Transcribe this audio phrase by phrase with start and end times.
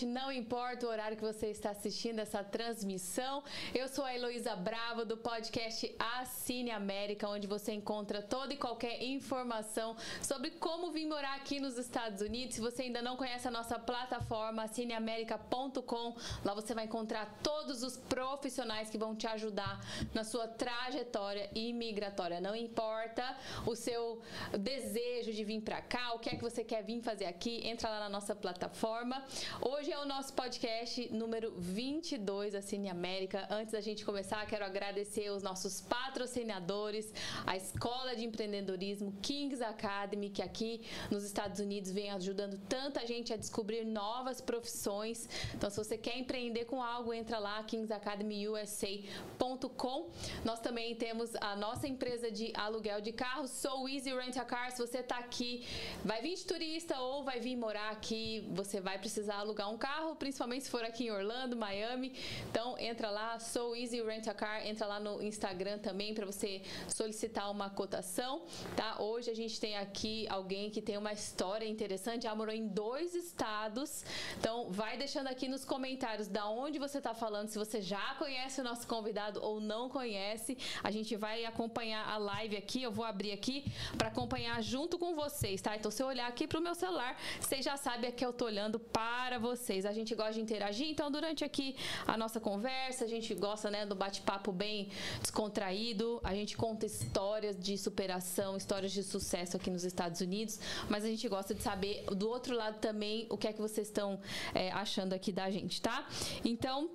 [0.00, 3.42] boa noite, não importa o horário que você está assistindo essa transmissão.
[3.74, 9.02] Eu sou a Heloísa Bravo do podcast Assine América, onde você encontra toda e qualquer
[9.02, 12.54] informação sobre como vir morar aqui nos Estados Unidos.
[12.54, 17.96] Se você ainda não conhece a nossa plataforma assineamerica.com, lá você vai encontrar todos os
[17.96, 22.40] profissionais que vão te ajudar na sua trajetória imigratória.
[22.40, 23.36] Não importa
[23.66, 24.22] o seu
[24.56, 27.90] desejo de vir para cá, o que é que você quer vir fazer aqui, entra
[27.90, 29.24] lá na nossa plataforma.
[29.60, 33.46] Hoje é o nosso podcast número 22 da Cine América.
[33.48, 37.14] Antes da gente começar, quero agradecer os nossos patrocinadores,
[37.46, 43.32] a Escola de Empreendedorismo Kings Academy, que aqui nos Estados Unidos vem ajudando tanta gente
[43.32, 45.28] a descobrir novas profissões.
[45.54, 50.10] Então, se você quer empreender com algo, entra lá kingsacademyusa.com.
[50.44, 54.72] Nós também temos a nossa empresa de aluguel de carros, Sou Easy Rent a Car.
[54.72, 55.64] Se você está aqui
[56.04, 60.09] vai vir de turista ou vai vir morar aqui, você vai precisar alugar um carro,
[60.16, 62.12] principalmente se for aqui em Orlando, Miami.
[62.50, 66.62] Então entra lá, Sou Easy Rent a Car, entra lá no Instagram também para você
[66.88, 68.42] solicitar uma cotação,
[68.76, 69.00] tá?
[69.00, 73.14] Hoje a gente tem aqui alguém que tem uma história interessante, já morou em dois
[73.14, 74.04] estados.
[74.38, 78.60] Então vai deixando aqui nos comentários da onde você está falando, se você já conhece
[78.60, 80.56] o nosso convidado ou não conhece.
[80.82, 83.64] A gente vai acompanhar a live aqui, eu vou abrir aqui
[83.96, 85.76] para acompanhar junto com vocês, tá?
[85.76, 88.78] Então, se eu olhar aqui pro meu celular, vocês já sabem que eu tô olhando
[88.78, 89.84] para vocês.
[89.90, 93.84] A gente gosta de interagir, então durante aqui a nossa conversa, a gente gosta, né,
[93.84, 94.88] do bate-papo bem
[95.20, 96.20] descontraído.
[96.22, 101.08] A gente conta histórias de superação, histórias de sucesso aqui nos Estados Unidos, mas a
[101.08, 104.20] gente gosta de saber do outro lado também o que é que vocês estão
[104.54, 106.06] é, achando aqui da gente, tá?
[106.44, 106.90] Então,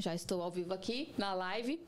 [0.00, 1.80] já estou ao vivo aqui na live.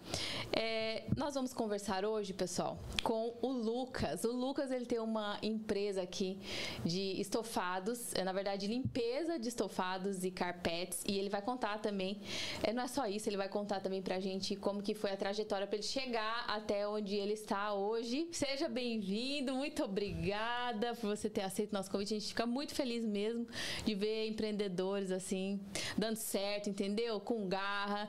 [0.53, 4.25] É, nós vamos conversar hoje, pessoal, com o Lucas.
[4.25, 6.39] O Lucas ele tem uma empresa aqui
[6.85, 12.21] de estofados, é, na verdade limpeza de estofados e carpetes, e ele vai contar também.
[12.63, 15.17] É, não é só isso, ele vai contar também pra gente como que foi a
[15.17, 18.29] trajetória para ele chegar até onde ele está hoje.
[18.33, 22.15] Seja bem-vindo, muito obrigada por você ter aceito nosso convite.
[22.15, 23.47] A gente fica muito feliz mesmo
[23.85, 25.61] de ver empreendedores assim
[25.97, 27.21] dando certo, entendeu?
[27.21, 28.00] Com garra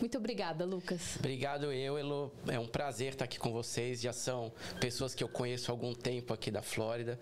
[0.00, 1.16] muito obrigada, Lucas.
[1.18, 2.32] Obrigado eu, Elo.
[2.48, 4.00] É um prazer estar aqui com vocês.
[4.00, 7.18] Já são pessoas que eu conheço há algum tempo aqui da Flórida.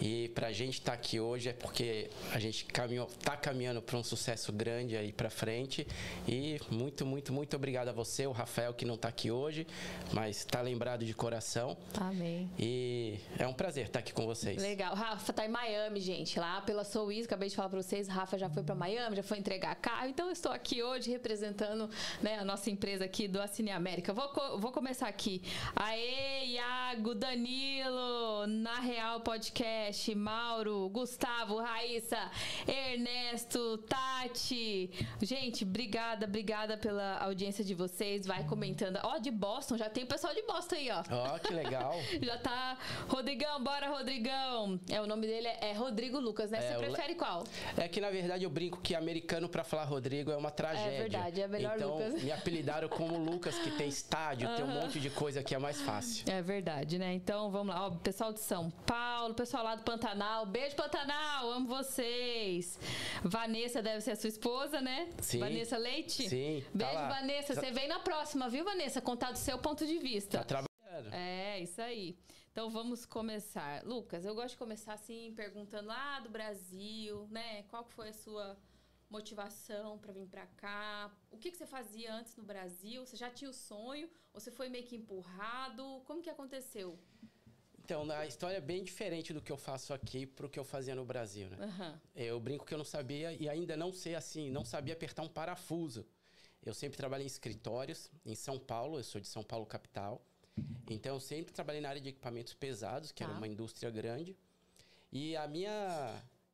[0.00, 3.96] E para a gente estar aqui hoje é porque a gente caminhou, tá caminhando para
[3.96, 5.86] um sucesso grande aí para frente.
[6.26, 9.66] E muito, muito, muito obrigado a você, o Rafael, que não está aqui hoje,
[10.12, 11.76] mas está lembrado de coração.
[12.00, 12.50] Amém.
[12.58, 14.60] E é um prazer estar aqui com vocês.
[14.60, 14.94] Legal.
[14.94, 17.26] Rafa tá em Miami, gente, lá pela Souiz.
[17.26, 18.08] Acabei de falar para vocês.
[18.08, 20.08] Rafa já foi para Miami, já foi entregar carro.
[20.08, 21.90] Então eu estou aqui hoje representando representando
[22.22, 24.12] né, a nossa empresa aqui do Assine América.
[24.12, 25.42] Vou, vou começar aqui.
[25.76, 32.30] Aê, Iago, Danilo, Na Real Podcast, Mauro, Gustavo, Raíssa,
[32.66, 34.90] Ernesto, Tati.
[35.20, 38.26] Gente, obrigada, obrigada pela audiência de vocês.
[38.26, 38.98] Vai comentando.
[39.02, 41.02] Ó, de Boston, já tem pessoal de Boston aí, ó.
[41.10, 41.94] Ó, que legal.
[42.22, 42.78] já tá.
[43.08, 44.80] Rodrigão, bora, Rodrigão.
[44.88, 46.58] É, o nome dele é, é Rodrigo Lucas, né?
[46.58, 47.44] É, Você prefere qual?
[47.76, 50.94] É que, na verdade, eu brinco que americano para falar Rodrigo é uma tragédia.
[50.94, 52.22] É verdade verdade, é melhor então, Lucas.
[52.22, 55.80] me apelidaram como Lucas, que tem estádio, tem um monte de coisa que é mais
[55.80, 56.24] fácil.
[56.30, 57.14] É verdade, né?
[57.14, 57.86] Então, vamos lá.
[57.86, 60.46] Ó, pessoal de São Paulo, pessoal lá do Pantanal.
[60.46, 61.50] Beijo, Pantanal!
[61.50, 62.78] Amo vocês!
[63.22, 65.08] Vanessa deve ser a sua esposa, né?
[65.20, 65.38] Sim.
[65.38, 66.28] Vanessa Leite?
[66.28, 66.62] Sim.
[66.64, 67.54] Tá Beijo, tá Vanessa.
[67.54, 69.00] Você vem na próxima, viu, Vanessa?
[69.00, 70.38] Contar do seu ponto de vista.
[70.38, 71.12] Tá trabalhando.
[71.12, 72.16] É, isso aí.
[72.52, 73.82] Então vamos começar.
[73.84, 77.64] Lucas, eu gosto de começar assim, perguntando lá do Brasil, né?
[77.64, 78.56] Qual que foi a sua
[79.16, 81.14] motivação para vir para cá?
[81.30, 82.98] O que, que você fazia antes no Brasil?
[83.04, 84.08] Você já tinha o sonho?
[84.32, 85.84] Ou você foi meio que empurrado?
[86.06, 86.88] Como que aconteceu?
[87.82, 90.64] Então, a história é bem diferente do que eu faço aqui para o que eu
[90.64, 91.58] fazia no Brasil, né?
[91.66, 91.92] Uhum.
[92.16, 95.28] Eu brinco que eu não sabia e ainda não sei assim, não sabia apertar um
[95.28, 96.02] parafuso.
[96.64, 100.24] Eu sempre trabalhei em escritórios em São Paulo, eu sou de São Paulo capital.
[100.88, 103.28] Então, eu sempre trabalhei na área de equipamentos pesados, que tá.
[103.28, 104.34] era uma indústria grande.
[105.12, 105.76] E a minha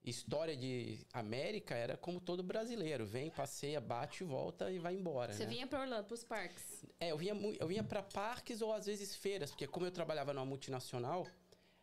[0.04, 3.04] história de América era como todo brasileiro.
[3.04, 5.32] Vem, passeia, bate, volta e vai embora.
[5.32, 5.50] Você né?
[5.50, 6.84] vinha para Orlando, para os parques?
[6.98, 10.32] É, eu vinha, eu vinha para parques ou às vezes feiras, porque como eu trabalhava
[10.32, 11.26] numa multinacional,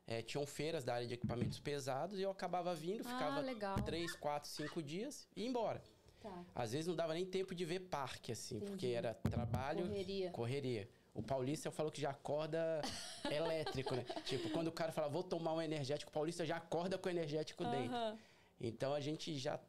[0.05, 3.75] é, tinham feiras da área de equipamentos pesados e eu acabava vindo, ah, ficava legal.
[3.83, 5.83] três, quatro, cinco dias e ia embora.
[6.19, 6.45] Tá.
[6.55, 8.71] Às vezes não dava nem tempo de ver parque, assim, Entendi.
[8.71, 10.31] porque era trabalho, correria.
[10.31, 10.89] correria.
[11.17, 12.79] O paulista falou que já acorda
[13.25, 14.05] elétrico, né?
[14.23, 17.11] Tipo, quando o cara fala, vou tomar um energético, o paulista já acorda com o
[17.11, 17.71] energético uhum.
[17.71, 18.19] dentro.
[18.61, 19.59] Então a gente já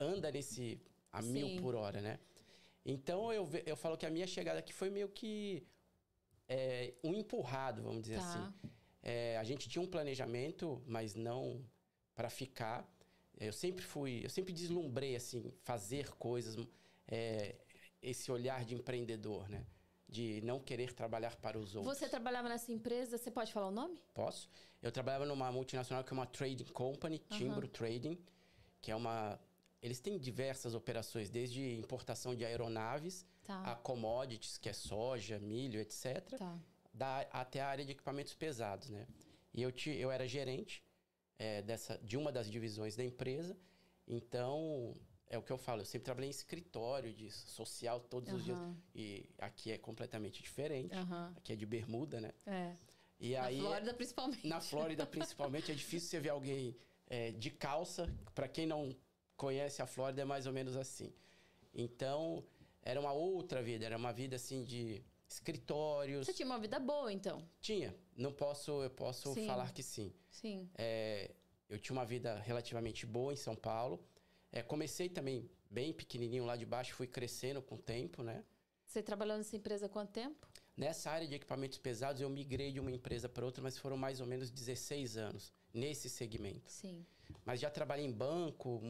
[0.00, 0.80] anda nesse
[1.12, 1.32] a Sim.
[1.32, 2.18] mil por hora, né?
[2.86, 5.66] Então eu, eu falo que a minha chegada aqui foi meio que
[6.48, 8.24] é, um empurrado, vamos dizer tá.
[8.24, 8.70] assim.
[9.02, 11.62] É, a gente tinha um planejamento, mas não
[12.14, 12.90] para ficar.
[13.38, 16.56] Eu sempre fui, eu sempre deslumbrei assim, fazer coisas,
[17.06, 17.56] é,
[18.00, 19.66] esse olhar de empreendedor, né?
[20.14, 21.98] De não querer trabalhar para os outros.
[21.98, 24.00] Você trabalhava nessa empresa, você pode falar o nome?
[24.14, 24.48] Posso.
[24.80, 27.72] Eu trabalhava numa multinacional que é uma trading company, Timbro uhum.
[27.72, 28.18] Trading,
[28.80, 29.40] que é uma
[29.84, 33.72] eles têm diversas operações, desde importação de aeronaves tá.
[33.72, 36.38] a commodities, que é soja, milho, etc.
[36.38, 36.58] Tá.
[36.92, 39.06] Da, até a área de equipamentos pesados, né?
[39.52, 40.82] E eu, te, eu era gerente
[41.38, 43.54] é, dessa, de uma das divisões da empresa.
[44.08, 44.94] Então,
[45.28, 48.36] é o que eu falo, eu sempre trabalhei em escritório de social todos uhum.
[48.36, 48.58] os dias.
[48.94, 50.94] E aqui é completamente diferente.
[50.96, 51.26] Uhum.
[51.36, 52.32] Aqui é de bermuda, né?
[52.46, 52.76] É.
[53.18, 54.46] E na aí, Flórida, principalmente.
[54.46, 56.76] Na Flórida, principalmente, é difícil você ver alguém
[57.08, 58.12] é, de calça.
[58.34, 58.94] Para quem não
[59.36, 61.12] conhece a Flórida, é mais ou menos assim.
[61.72, 62.44] Então,
[62.82, 66.26] era uma outra vida, era uma vida assim de escritórios.
[66.26, 67.42] Você tinha uma vida boa, então?
[67.60, 67.94] Tinha.
[68.16, 69.46] Não posso, eu posso sim.
[69.46, 70.12] falar que sim.
[70.30, 70.68] Sim.
[70.76, 71.34] É,
[71.68, 74.04] eu tinha uma vida relativamente boa em São Paulo.
[74.54, 78.44] É, comecei também bem pequenininho lá de baixo, fui crescendo com o tempo, né?
[78.86, 80.48] Você trabalhou nessa empresa há quanto tempo?
[80.76, 84.20] Nessa área de equipamentos pesados, eu migrei de uma empresa para outra, mas foram mais
[84.20, 86.70] ou menos 16 anos nesse segmento.
[86.70, 87.04] Sim.
[87.44, 88.80] Mas já trabalhei em banco,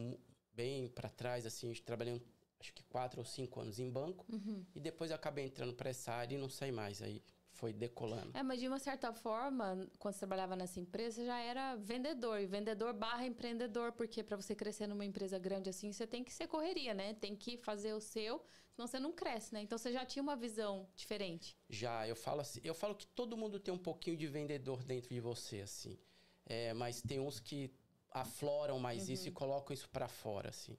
[0.53, 2.21] bem para trás, assim, trabalhei
[2.59, 4.23] acho que quatro ou cinco anos em banco.
[4.31, 4.63] Uhum.
[4.75, 7.01] E depois acabei entrando para essa área e não saí mais.
[7.01, 7.23] Aí
[7.55, 8.31] foi decolando.
[8.37, 12.39] É, mas de uma certa forma, quando você trabalhava nessa empresa, já era vendedor.
[12.39, 16.33] E vendedor barra empreendedor, porque para você crescer numa empresa grande assim, você tem que
[16.33, 17.13] ser correria, né?
[17.13, 18.43] Tem que fazer o seu,
[18.73, 19.61] senão você não cresce, né?
[19.61, 21.57] Então você já tinha uma visão diferente.
[21.69, 25.09] Já, eu falo assim, eu falo que todo mundo tem um pouquinho de vendedor dentro
[25.09, 25.97] de você, assim.
[26.45, 27.71] É, mas tem uns que
[28.11, 29.13] afloram mais uhum.
[29.13, 30.77] isso e colocam isso para fora, assim.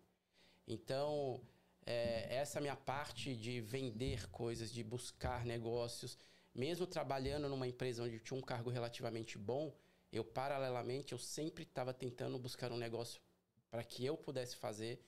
[0.66, 1.40] Então,
[1.86, 6.18] é, essa minha parte de vender coisas, de buscar negócios,
[6.56, 9.76] mesmo trabalhando numa empresa onde tinha um cargo relativamente bom,
[10.10, 13.20] eu paralelamente eu sempre estava tentando buscar um negócio
[13.70, 15.04] para que eu pudesse fazer,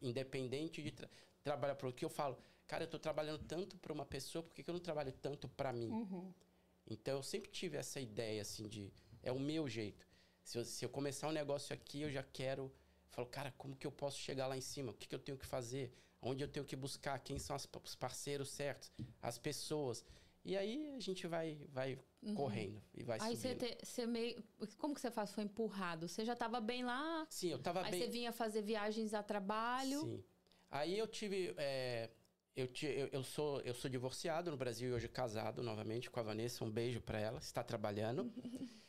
[0.00, 1.08] independente de tra
[1.42, 2.38] trabalhar para o que eu falo.
[2.66, 5.48] Cara, eu estou trabalhando tanto para uma pessoa, por que, que, eu não trabalho tanto
[5.48, 5.90] para mim?
[5.90, 6.32] Uhum.
[6.86, 10.06] Então eu sempre tive essa ideia assim de é o meu jeito.
[10.42, 12.72] Se eu, se eu começar um negócio aqui, eu já quero.
[13.10, 14.92] Falo, cara, como que eu posso chegar lá em cima?
[14.92, 15.92] O que, que eu tenho que fazer?
[16.20, 17.18] Onde eu tenho que buscar?
[17.20, 18.90] Quem são as, os parceiros certos?
[19.20, 20.04] As pessoas.
[20.44, 22.34] E aí a gente vai, vai uhum.
[22.34, 23.62] correndo e vai aí subindo.
[23.62, 24.42] Aí você meio...
[24.76, 25.32] Como que você faz?
[25.32, 26.08] Foi empurrado?
[26.08, 27.26] Você já estava bem lá?
[27.28, 27.92] Sim, eu estava bem...
[27.92, 30.00] Aí você vinha fazer viagens a trabalho?
[30.00, 30.24] Sim.
[30.70, 31.54] Aí eu tive...
[31.56, 32.10] É...
[32.54, 36.22] Eu, eu, eu, sou, eu sou divorciado no Brasil e hoje casado novamente com a
[36.22, 36.64] Vanessa.
[36.64, 37.38] Um beijo para ela.
[37.38, 38.30] Está trabalhando.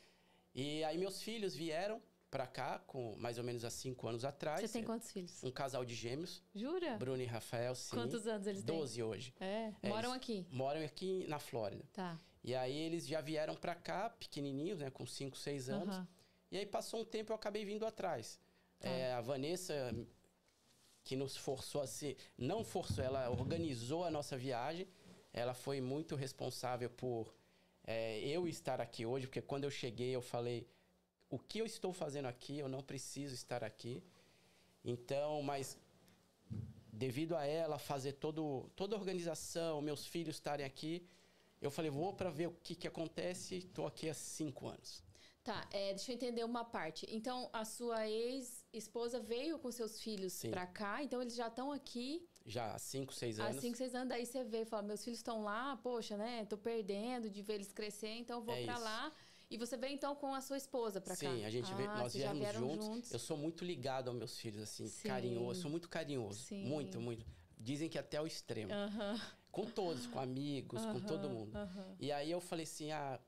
[0.54, 2.00] E aí meus filhos vieram
[2.34, 4.60] para cá com mais ou menos há cinco anos atrás.
[4.60, 5.40] Você tem quantos filhos?
[5.44, 6.42] Um casal de gêmeos.
[6.52, 6.96] Jura?
[6.96, 7.94] Bruno e Rafael, sim.
[7.94, 8.76] Quantos anos eles têm?
[8.76, 9.32] Doze hoje.
[9.38, 9.72] É?
[9.80, 10.44] é moram aqui?
[10.50, 11.84] Moram aqui na Flórida.
[11.92, 12.20] Tá.
[12.42, 14.90] E aí eles já vieram para cá, pequenininhos, né?
[14.90, 15.96] Com cinco, seis anos.
[15.96, 16.06] Uhum.
[16.50, 18.40] E aí passou um tempo eu acabei vindo atrás.
[18.80, 18.88] Tá.
[18.88, 19.94] É, a Vanessa,
[21.04, 22.16] que nos forçou a se...
[22.36, 24.88] Não forçou, ela organizou a nossa viagem.
[25.32, 27.32] Ela foi muito responsável por
[27.86, 30.66] é, eu estar aqui hoje, porque quando eu cheguei eu falei:
[31.34, 34.02] o que eu estou fazendo aqui, eu não preciso estar aqui.
[34.84, 35.76] Então, mas
[36.92, 41.04] devido a ela fazer todo, toda a organização, meus filhos estarem aqui,
[41.60, 43.56] eu falei: vou para ver o que, que acontece.
[43.56, 45.02] Estou aqui há cinco anos.
[45.42, 47.06] Tá, é, deixa eu entender uma parte.
[47.10, 52.26] Então, a sua ex-esposa veio com seus filhos para cá, então eles já estão aqui
[52.46, 53.56] já há 5, 6 anos.
[53.56, 56.44] Há 5, 6 anos, daí você vê e fala, meus filhos estão lá, poxa, né?
[56.44, 59.12] Tô perdendo de ver eles crescer, então vou é para lá.
[59.54, 61.30] E você veio então com a sua esposa para cá?
[61.30, 62.86] Sim, a gente ah, veio, nós viemos juntos.
[62.86, 63.12] juntos.
[63.12, 65.06] Eu sou muito ligado aos meus filhos, assim, Sim.
[65.06, 65.62] carinhoso.
[65.62, 66.42] Sou muito carinhoso.
[66.42, 66.64] Sim.
[66.64, 67.24] Muito, muito.
[67.56, 68.72] Dizem que até o extremo.
[68.72, 69.20] Uh -huh.
[69.52, 71.56] Com todos, com amigos, uh -huh, com todo mundo.
[71.56, 71.96] Uh -huh.
[72.00, 73.20] E aí eu falei assim, ah,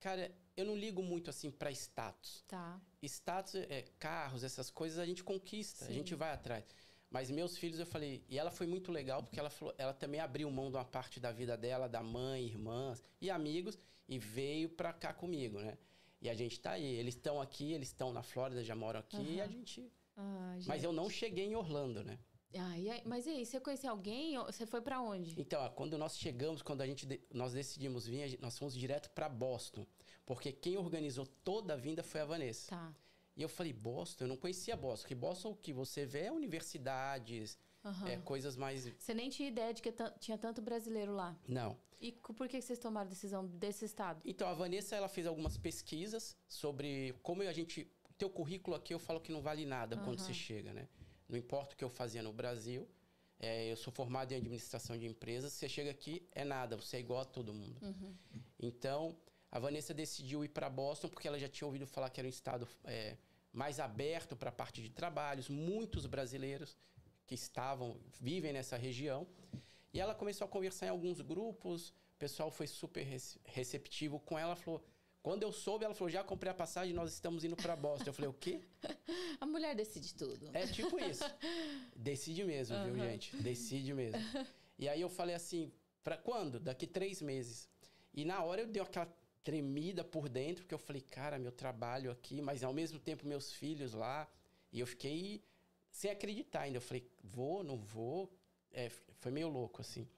[0.00, 2.42] cara, eu não ligo muito assim para status.
[2.48, 2.80] Tá.
[3.02, 5.90] Status, é, carros, essas coisas a gente conquista, Sim.
[5.90, 6.64] a gente vai atrás.
[7.10, 8.24] Mas meus filhos, eu falei.
[8.30, 11.20] E ela foi muito legal, porque ela, falou, ela também abriu mão de uma parte
[11.20, 15.76] da vida dela, da mãe, irmãs e amigos, e veio pra cá comigo, né?
[16.20, 16.84] E a gente tá aí.
[16.84, 19.34] Eles estão aqui, eles estão na Flórida, já moram aqui, uhum.
[19.34, 19.92] e a gente...
[20.16, 20.68] Ah, gente.
[20.68, 22.18] Mas eu não cheguei em Orlando, né?
[22.58, 24.38] Ah, e aí, mas e aí, você conheceu alguém?
[24.38, 25.38] Você foi para onde?
[25.38, 29.86] Então, quando nós chegamos, quando a gente nós decidimos vir, nós fomos direto para Boston,
[30.24, 32.70] porque quem organizou toda a vinda foi a Vanessa.
[32.70, 32.94] Tá.
[33.36, 34.24] E eu falei, Boston?
[34.24, 35.02] Eu não conhecia Boston.
[35.02, 38.06] Porque Boston, o que você vê é universidades, uhum.
[38.06, 38.86] é, coisas mais...
[38.86, 41.38] Você nem tinha ideia de que tinha tanto brasileiro lá?
[41.46, 41.76] Não.
[42.00, 44.20] E por que vocês tomaram a decisão desse estado?
[44.24, 47.90] Então, a Vanessa, ela fez algumas pesquisas sobre como a gente...
[48.18, 50.04] Teu currículo aqui, eu falo que não vale nada uhum.
[50.04, 50.88] quando você chega, né?
[51.28, 52.88] Não importa o que eu fazia no Brasil.
[53.38, 55.52] É, eu sou formado em administração de empresas.
[55.52, 56.76] Você chega aqui, é nada.
[56.76, 57.78] Você é igual a todo mundo.
[57.82, 58.14] Uhum.
[58.58, 59.16] Então,
[59.50, 62.30] a Vanessa decidiu ir para Boston porque ela já tinha ouvido falar que era um
[62.30, 62.66] estado...
[62.84, 63.16] É,
[63.52, 66.76] mais aberto para a parte de trabalhos, muitos brasileiros
[67.26, 69.26] que estavam, vivem nessa região.
[69.96, 73.02] E ela começou a conversar em alguns grupos, o pessoal foi super
[73.46, 74.84] receptivo com ela, falou:
[75.22, 78.10] quando eu soube, ela falou: já comprei a passagem, nós estamos indo para Boston.
[78.10, 78.60] Eu falei: o quê?
[79.40, 80.50] A mulher decide tudo.
[80.52, 81.24] É tipo isso.
[81.96, 82.92] Decide mesmo, uhum.
[82.92, 83.34] viu, gente?
[83.36, 84.20] Decide mesmo.
[84.78, 85.72] E aí eu falei assim:
[86.04, 86.60] para quando?
[86.60, 87.66] Daqui três meses.
[88.12, 89.10] E na hora eu dei aquela
[89.42, 93.50] tremida por dentro, porque eu falei: cara, meu trabalho aqui, mas ao mesmo tempo meus
[93.50, 94.28] filhos lá.
[94.70, 95.42] E eu fiquei
[95.90, 96.76] sem acreditar ainda.
[96.76, 98.30] Eu falei: vou, não vou.
[98.72, 100.08] É, foi meio louco, assim.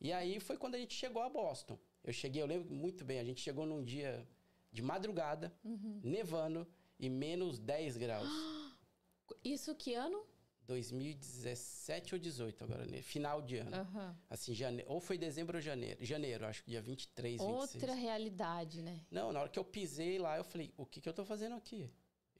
[0.00, 1.78] E aí foi quando a gente chegou a Boston.
[2.02, 4.26] Eu cheguei, eu lembro muito bem, a gente chegou num dia
[4.70, 6.00] de madrugada, uhum.
[6.02, 6.66] nevando
[6.98, 8.28] e menos 10 graus.
[9.42, 10.26] Isso que ano?
[10.66, 13.02] 2017 ou 18 agora, né?
[13.02, 13.76] final de ano.
[13.76, 14.14] Uhum.
[14.30, 14.82] Assim, jane...
[14.86, 16.04] ou foi dezembro ou janeiro.
[16.04, 17.82] Janeiro, acho que dia 23, Outra 26.
[17.82, 19.00] Outra realidade, né?
[19.10, 21.54] Não, na hora que eu pisei lá, eu falei, o que, que eu tô fazendo
[21.54, 21.90] aqui?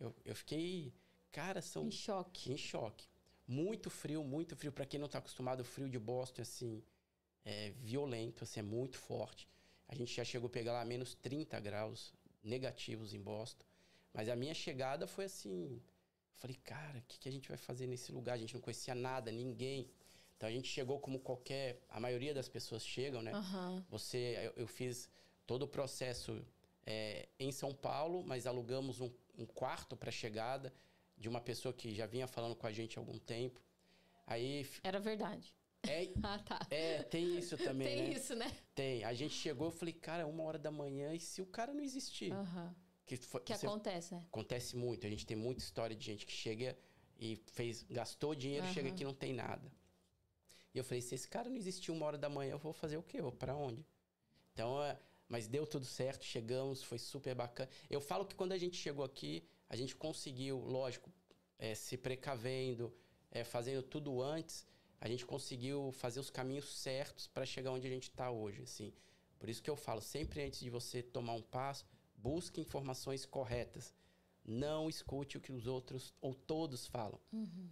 [0.01, 0.95] Eu, eu fiquei,
[1.31, 1.87] cara, são...
[1.87, 2.53] Em choque.
[2.53, 3.07] Em choque.
[3.47, 4.73] Muito frio, muito frio.
[4.73, 6.83] para quem não tá acostumado, o frio de Boston, assim,
[7.45, 9.49] é violento, assim, é muito forte.
[9.87, 13.65] A gente já chegou a pegar lá menos 30 graus negativos em Boston.
[14.13, 15.83] Mas a minha chegada foi assim.
[16.37, 18.35] Falei, cara, o que, que a gente vai fazer nesse lugar?
[18.35, 19.91] A gente não conhecia nada, ninguém.
[20.37, 21.81] Então a gente chegou como qualquer.
[21.89, 23.35] A maioria das pessoas chegam, né?
[23.35, 23.85] Uhum.
[23.91, 25.09] Você, eu, eu, fiz
[25.47, 26.45] todo o processo
[26.87, 30.73] é, em São Paulo, mas alugamos um, um quarto para chegada
[31.17, 33.61] de uma pessoa que já vinha falando com a gente há algum tempo.
[34.27, 34.67] Aí.
[34.83, 35.55] Era verdade.
[35.83, 36.67] É, ah, tá.
[36.71, 38.13] É, tem isso também, tem né?
[38.15, 38.57] isso, né?
[38.75, 39.05] Tem.
[39.05, 41.83] A gente chegou, eu falei, cara, uma hora da manhã, e se o cara não
[41.83, 42.33] existir?
[42.33, 42.75] Uhum.
[43.07, 44.25] Que, foi, que você, acontece, né?
[44.29, 45.07] Acontece muito.
[45.07, 46.77] A gente tem muita história de gente que chega
[47.19, 48.73] e fez, gastou dinheiro, uhum.
[48.73, 49.71] chega aqui e não tem nada.
[50.75, 52.97] E eu falei, se esse cara não existir uma hora da manhã, eu vou fazer
[52.97, 53.19] o quê?
[53.19, 53.87] Eu vou pra onde?
[54.53, 57.69] Então, é, mas deu tudo certo, chegamos, foi super bacana.
[57.89, 61.13] Eu falo que quando a gente chegou aqui, a gente conseguiu, lógico,
[61.59, 62.95] é, se precavendo,
[63.31, 64.67] é, fazendo tudo antes,
[65.01, 68.93] a gente conseguiu fazer os caminhos certos para chegar onde a gente está hoje, assim.
[69.39, 71.85] Por isso que eu falo, sempre antes de você tomar um passo,
[72.17, 73.93] busque informações corretas.
[74.45, 77.21] Não escute o que os outros ou todos falam.
[77.33, 77.69] Uhum.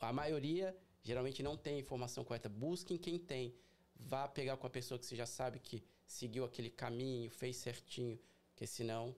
[0.00, 2.48] A maioria geralmente não tem informação correta.
[2.48, 3.54] Busque quem tem.
[3.96, 8.18] Vá pegar com a pessoa que você já sabe que seguiu aquele caminho, fez certinho,
[8.50, 9.14] porque senão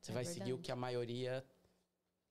[0.00, 0.40] você é vai verdade.
[0.40, 1.44] seguir o que a maioria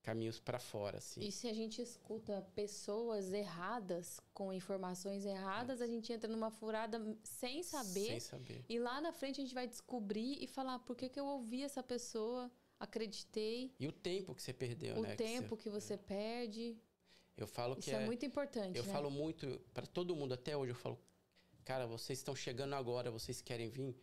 [0.02, 1.22] caminhos para fora, assim.
[1.22, 5.84] E se a gente escuta pessoas erradas, com informações erradas, é.
[5.84, 8.08] a gente entra numa furada sem saber.
[8.08, 8.66] Sem saber.
[8.68, 11.64] E lá na frente a gente vai descobrir e falar por que, que eu ouvi
[11.64, 13.74] essa pessoa, acreditei.
[13.80, 15.14] E o tempo que você perdeu, o né?
[15.14, 16.78] O tempo que você, que você perde.
[17.38, 18.78] Eu falo Isso que é, é muito importante.
[18.78, 18.92] Eu né?
[18.92, 20.72] falo muito para todo mundo até hoje.
[20.72, 21.00] Eu falo,
[21.64, 23.96] cara, vocês estão chegando agora, vocês querem vir,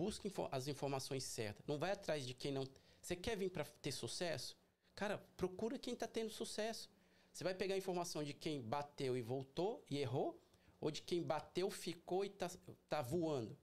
[0.00, 1.62] busquem as informações certas.
[1.66, 2.66] Não vai atrás de quem não.
[3.02, 4.56] Você quer vir para ter sucesso?
[4.94, 6.88] Cara, procura quem está tendo sucesso.
[7.30, 10.40] Você vai pegar a informação de quem bateu e voltou e errou,
[10.80, 12.50] ou de quem bateu, ficou e está
[12.88, 13.56] tá voando.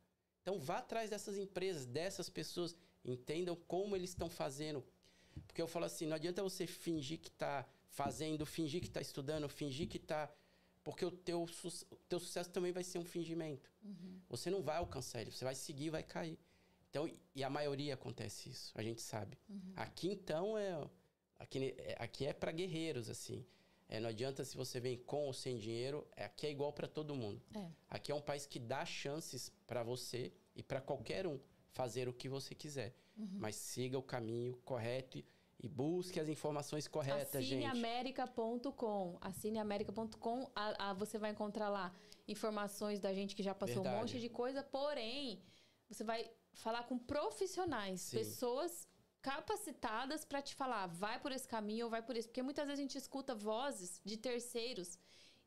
[0.44, 4.86] Então vá atrás dessas empresas, dessas pessoas, entendam como eles estão fazendo.
[5.48, 9.50] Porque eu falo assim, não adianta você fingir que está fazendo, fingir que está estudando,
[9.50, 10.32] fingir que está...
[10.88, 13.70] Porque o teu, o teu sucesso também vai ser um fingimento.
[13.84, 14.22] Uhum.
[14.30, 16.40] Você não vai alcançar ele, você vai seguir e vai cair.
[16.90, 19.38] Então, e a maioria acontece isso, a gente sabe.
[19.50, 19.74] Uhum.
[19.76, 20.88] Aqui, então, é
[21.40, 23.46] Aqui, é, aqui é para guerreiros, assim.
[23.90, 26.88] É, não adianta se você vem com ou sem dinheiro, é, aqui é igual para
[26.88, 27.42] todo mundo.
[27.54, 27.68] É.
[27.90, 31.38] Aqui é um país que dá chances para você e para qualquer um
[31.74, 32.96] fazer o que você quiser.
[33.18, 33.28] Uhum.
[33.34, 35.22] Mas siga o caminho correto
[35.60, 37.66] e, busque as informações corretas, gente.
[37.66, 39.18] Assineamerica.com.
[39.22, 40.52] Assineamerica.com.
[40.56, 41.94] A, a, você vai encontrar lá
[42.28, 43.96] informações da gente que já passou Verdade.
[43.96, 45.42] um monte de coisa, porém,
[45.90, 48.18] você vai falar com profissionais, Sim.
[48.18, 48.88] pessoas
[49.22, 52.28] capacitadas para te falar, vai por esse caminho ou vai por esse.
[52.28, 54.98] Porque muitas vezes a gente escuta vozes de terceiros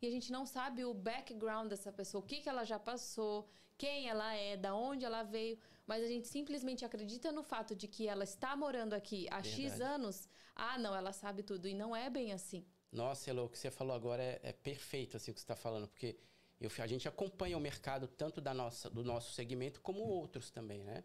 [0.02, 3.48] e a gente não sabe o background dessa pessoa, o que, que ela já passou,
[3.76, 5.58] quem ela é, da onde ela veio,
[5.90, 9.62] mas a gente simplesmente acredita no fato de que ela está morando aqui há Verdade.
[9.62, 10.28] X anos.
[10.54, 11.66] Ah, não, ela sabe tudo.
[11.66, 12.64] E não é bem assim.
[12.92, 15.56] Nossa, Elo, o que você falou agora é, é perfeito assim, o que você está
[15.56, 16.16] falando, porque
[16.60, 20.84] eu, a gente acompanha o mercado tanto da nossa, do nosso segmento como outros também,
[20.84, 21.02] né?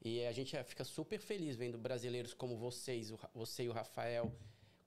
[0.00, 4.32] E a gente fica super feliz vendo brasileiros como vocês, você e o Rafael,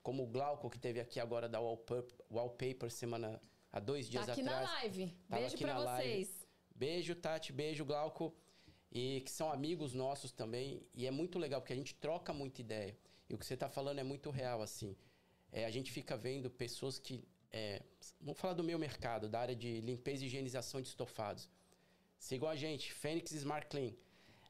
[0.02, 3.42] como o Glauco, que teve aqui agora da Wallpaper, Wallpaper semana
[3.74, 4.70] há dois dias tá aqui atrás.
[4.70, 5.18] na live.
[5.28, 6.30] Beijo para vocês.
[6.30, 6.48] Live.
[6.74, 7.52] Beijo, Tati.
[7.52, 8.34] Beijo, Glauco.
[8.96, 10.86] E que são amigos nossos também.
[10.94, 12.96] E é muito legal, porque a gente troca muita ideia.
[13.28, 14.96] E o que você está falando é muito real, assim.
[15.52, 17.28] É, a gente fica vendo pessoas que...
[17.52, 17.82] É,
[18.22, 21.50] vamos falar do meu mercado, da área de limpeza e higienização de estofados.
[22.20, 23.94] Sigam a gente, Fênix Smart Clean.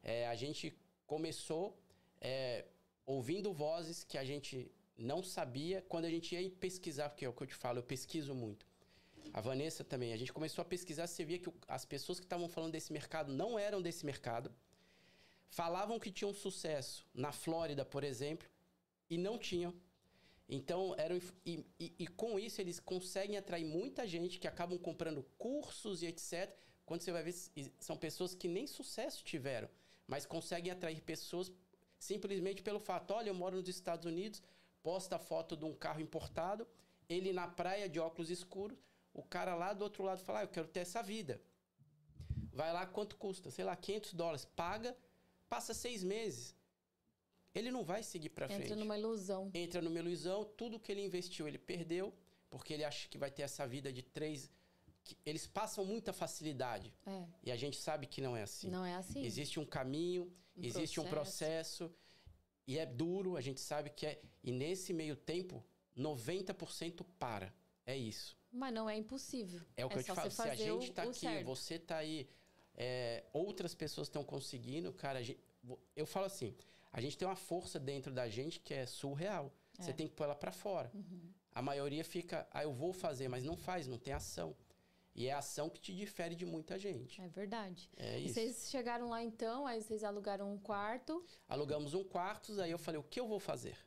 [0.03, 0.77] É, a gente
[1.07, 1.79] começou
[2.19, 2.65] é,
[3.05, 5.81] ouvindo vozes que a gente não sabia.
[5.87, 8.65] Quando a gente ia pesquisar, porque é o que eu te falo, eu pesquiso muito.
[9.31, 12.49] A Vanessa também, a gente começou a pesquisar, você via que as pessoas que estavam
[12.49, 14.53] falando desse mercado não eram desse mercado.
[15.49, 18.47] Falavam que tinham sucesso na Flórida, por exemplo,
[19.09, 19.73] e não tinham.
[20.47, 25.23] Então, eram, e, e, e, com isso eles conseguem atrair muita gente que acabam comprando
[25.37, 26.55] cursos e etc.
[26.85, 27.33] Quando você vai ver,
[27.79, 29.69] são pessoas que nem sucesso tiveram,
[30.05, 31.51] mas conseguem atrair pessoas
[31.97, 34.43] simplesmente pelo fato: olha, eu moro nos Estados Unidos,
[34.81, 36.67] posta foto de um carro importado,
[37.07, 38.77] ele na praia de óculos escuros,
[39.13, 41.41] o cara lá do outro lado fala: ah, eu quero ter essa vida.
[42.51, 43.49] Vai lá, quanto custa?
[43.49, 44.45] Sei lá, 500 dólares.
[44.45, 44.95] Paga,
[45.49, 46.55] passa seis meses.
[47.53, 48.63] Ele não vai seguir para frente.
[48.63, 49.51] Entra numa ilusão.
[49.53, 50.43] Entra numa ilusão.
[50.57, 52.13] Tudo que ele investiu, ele perdeu,
[52.49, 54.49] porque ele acha que vai ter essa vida de três.
[55.25, 56.93] eles passam muita facilidade.
[57.05, 57.25] É.
[57.43, 58.69] E a gente sabe que não é assim.
[58.69, 59.23] Não é assim.
[59.23, 61.01] Existe um caminho, um existe processo.
[61.01, 61.95] um processo.
[62.65, 64.21] E é duro, a gente sabe que é.
[64.43, 65.63] E nesse meio tempo,
[65.97, 67.53] 90% para.
[67.85, 68.37] É isso.
[68.53, 69.61] Mas não é impossível.
[69.75, 70.31] É o que é eu te falo.
[70.31, 71.45] Se a gente está aqui, certo.
[71.45, 72.29] você está aí,
[72.75, 75.23] é, outras pessoas estão conseguindo, cara.
[75.23, 75.39] Gente,
[75.95, 76.55] eu falo assim:
[76.91, 79.51] a gente tem uma força dentro da gente que é surreal.
[79.79, 79.81] É.
[79.81, 80.91] Você tem que pôr ela para fora.
[80.93, 81.33] Uhum.
[81.51, 84.55] A maioria fica, ah, eu vou fazer, mas não faz, não tem ação.
[85.15, 87.21] E é a ação que te difere de muita gente.
[87.21, 87.89] É verdade.
[87.95, 88.31] É isso.
[88.31, 91.23] E vocês chegaram lá então, aí vocês alugaram um quarto.
[91.47, 93.77] Alugamos um quarto, aí eu falei, o que eu vou fazer?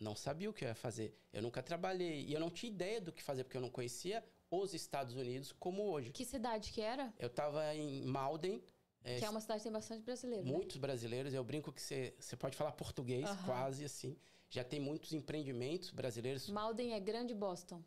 [0.00, 1.14] Não sabia o que eu ia fazer.
[1.30, 4.24] Eu nunca trabalhei e eu não tinha ideia do que fazer, porque eu não conhecia
[4.50, 6.10] os Estados Unidos como hoje.
[6.10, 7.12] Que cidade que era?
[7.18, 8.62] Eu estava em Malden.
[9.04, 10.46] É, que é uma cidade que tem bastante brasileiros.
[10.46, 10.52] Né?
[10.52, 10.80] Muitos né?
[10.80, 11.34] brasileiros.
[11.34, 14.16] Eu brinco que você pode falar português, quase assim.
[14.48, 16.48] Já tem muitos empreendimentos brasileiros.
[16.48, 17.82] Malden é grande Boston.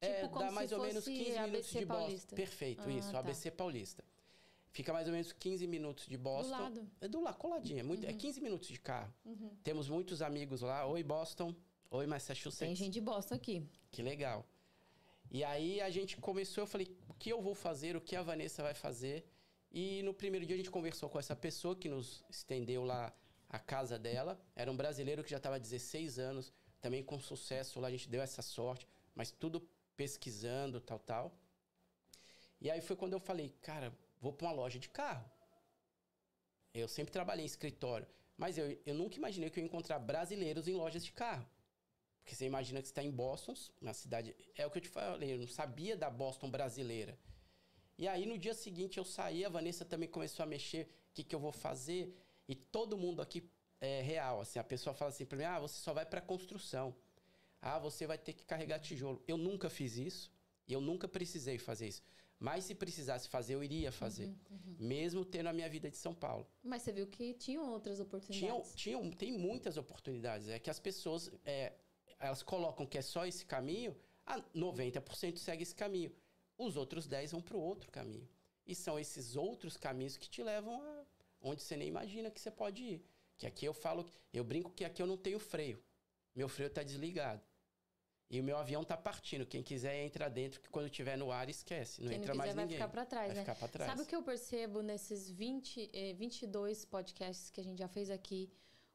[0.00, 2.12] É, tipo dá mais ou menos 15 minutos de Paulista.
[2.12, 2.36] Boston.
[2.36, 3.18] Perfeito, ah, isso, tá.
[3.18, 4.04] ABC Paulista.
[4.76, 6.54] Fica mais ou menos 15 minutos de Boston.
[6.54, 6.90] Do lado.
[7.00, 7.80] É do lado, coladinho.
[7.80, 8.14] É, muito, é uhum.
[8.14, 9.10] é 15 minutos de carro.
[9.24, 9.50] Uhum.
[9.64, 10.84] Temos muitos amigos lá.
[10.84, 11.54] Oi, Boston.
[11.90, 12.58] Oi, Massachusetts.
[12.58, 13.66] Tem gente de Boston aqui.
[13.90, 14.44] Que legal.
[15.30, 18.22] E aí a gente começou, eu falei, o que eu vou fazer, o que a
[18.22, 19.26] Vanessa vai fazer.
[19.72, 23.16] E no primeiro dia a gente conversou com essa pessoa que nos estendeu lá
[23.48, 24.38] a casa dela.
[24.54, 28.10] Era um brasileiro que já estava há 16 anos, também com sucesso lá, a gente
[28.10, 31.34] deu essa sorte, mas tudo pesquisando, tal, tal.
[32.60, 35.28] E aí foi quando eu falei, cara, vou para uma loja de carro.
[36.74, 40.68] Eu sempre trabalhei em escritório, mas eu, eu nunca imaginei que eu ia encontrar brasileiros
[40.68, 41.46] em lojas de carro.
[42.22, 44.34] Porque você imagina que você está em Boston, na cidade.
[44.56, 47.16] É o que eu te falei, eu não sabia da Boston brasileira.
[47.96, 51.24] E aí no dia seguinte eu saí, a Vanessa também começou a mexer, o que,
[51.24, 52.14] que eu vou fazer?
[52.48, 53.48] E todo mundo aqui
[53.80, 56.94] é real, assim, a pessoa fala assim para mim: "Ah, você só vai para construção.
[57.60, 59.22] Ah, você vai ter que carregar tijolo".
[59.26, 60.30] Eu nunca fiz isso,
[60.68, 62.02] eu nunca precisei fazer isso.
[62.38, 64.26] Mas se precisasse fazer, eu iria fazer.
[64.26, 64.76] Uhum, uhum.
[64.78, 66.46] Mesmo tendo a minha vida de São Paulo.
[66.62, 68.74] Mas você viu que tinham outras oportunidades.
[68.74, 70.48] Tinham, tinham tem muitas oportunidades.
[70.48, 71.72] É que as pessoas, é,
[72.18, 76.12] elas colocam que é só esse caminho, a 90% segue esse caminho.
[76.58, 78.28] Os outros 10 vão para o outro caminho.
[78.66, 81.04] E são esses outros caminhos que te levam a
[81.40, 83.04] onde você nem imagina que você pode ir.
[83.38, 85.82] Que aqui eu falo, eu brinco que aqui eu não tenho freio.
[86.34, 87.42] Meu freio está desligado.
[88.28, 89.46] E o meu avião tá partindo.
[89.46, 92.00] Quem quiser entra dentro, que quando estiver no ar esquece.
[92.00, 92.78] Não Quem entra não mais vai ninguém.
[92.78, 93.42] Ficar pra trás, vai né?
[93.42, 93.90] ficar para trás.
[93.90, 98.10] Sabe o que eu percebo nesses 20, eh, 22 podcasts que a gente já fez
[98.10, 98.50] aqui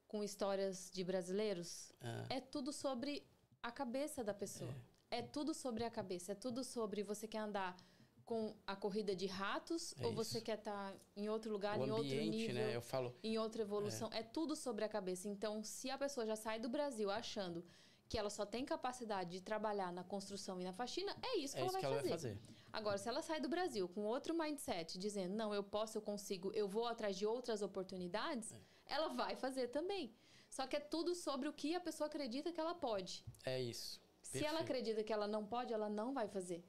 [0.05, 1.93] com histórias de brasileiros?
[2.01, 2.25] Ah.
[2.29, 3.25] É tudo sobre
[3.63, 4.73] a cabeça da pessoa.
[5.09, 5.19] É.
[5.19, 5.21] é.
[5.21, 6.33] tudo sobre a cabeça.
[6.33, 7.77] É tudo sobre você quer andar
[8.25, 10.23] com a corrida de ratos é ou isso.
[10.23, 12.75] você quer estar tá em outro lugar, o em ambiente, outro nível, né?
[12.75, 14.09] Eu falo, em outra evolução.
[14.11, 14.19] É.
[14.19, 15.29] é tudo sobre a cabeça.
[15.29, 17.63] Então, se a pessoa já sai do Brasil achando
[18.11, 21.61] que ela só tem capacidade de trabalhar na construção e na faxina, é isso que,
[21.61, 22.37] é ela, isso vai que ela vai fazer.
[22.73, 26.51] Agora, se ela sai do Brasil com outro mindset, dizendo, não, eu posso, eu consigo,
[26.53, 28.57] eu vou atrás de outras oportunidades, é.
[28.95, 30.13] ela vai fazer também.
[30.49, 33.23] Só que é tudo sobre o que a pessoa acredita que ela pode.
[33.45, 34.01] É isso.
[34.21, 34.49] Se Perfeito.
[34.49, 36.61] ela acredita que ela não pode, ela não vai fazer.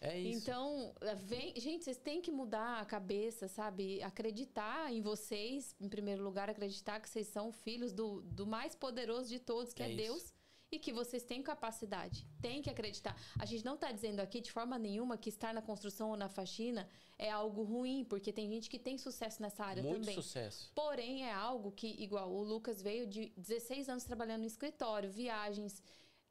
[0.00, 0.38] É isso.
[0.38, 4.00] Então, é, vem, gente, vocês têm que mudar a cabeça, sabe?
[4.00, 9.28] Acreditar em vocês, em primeiro lugar, acreditar que vocês são filhos do, do mais poderoso
[9.28, 10.33] de todos, que é, é Deus
[10.74, 12.26] e que vocês têm capacidade.
[12.42, 13.16] Tem que acreditar.
[13.38, 16.28] A gente não está dizendo aqui de forma nenhuma que estar na construção ou na
[16.28, 20.16] faxina é algo ruim, porque tem gente que tem sucesso nessa área Muito também.
[20.16, 20.72] Muito sucesso.
[20.74, 25.80] Porém, é algo que, igual o Lucas veio de 16 anos trabalhando no escritório, viagens.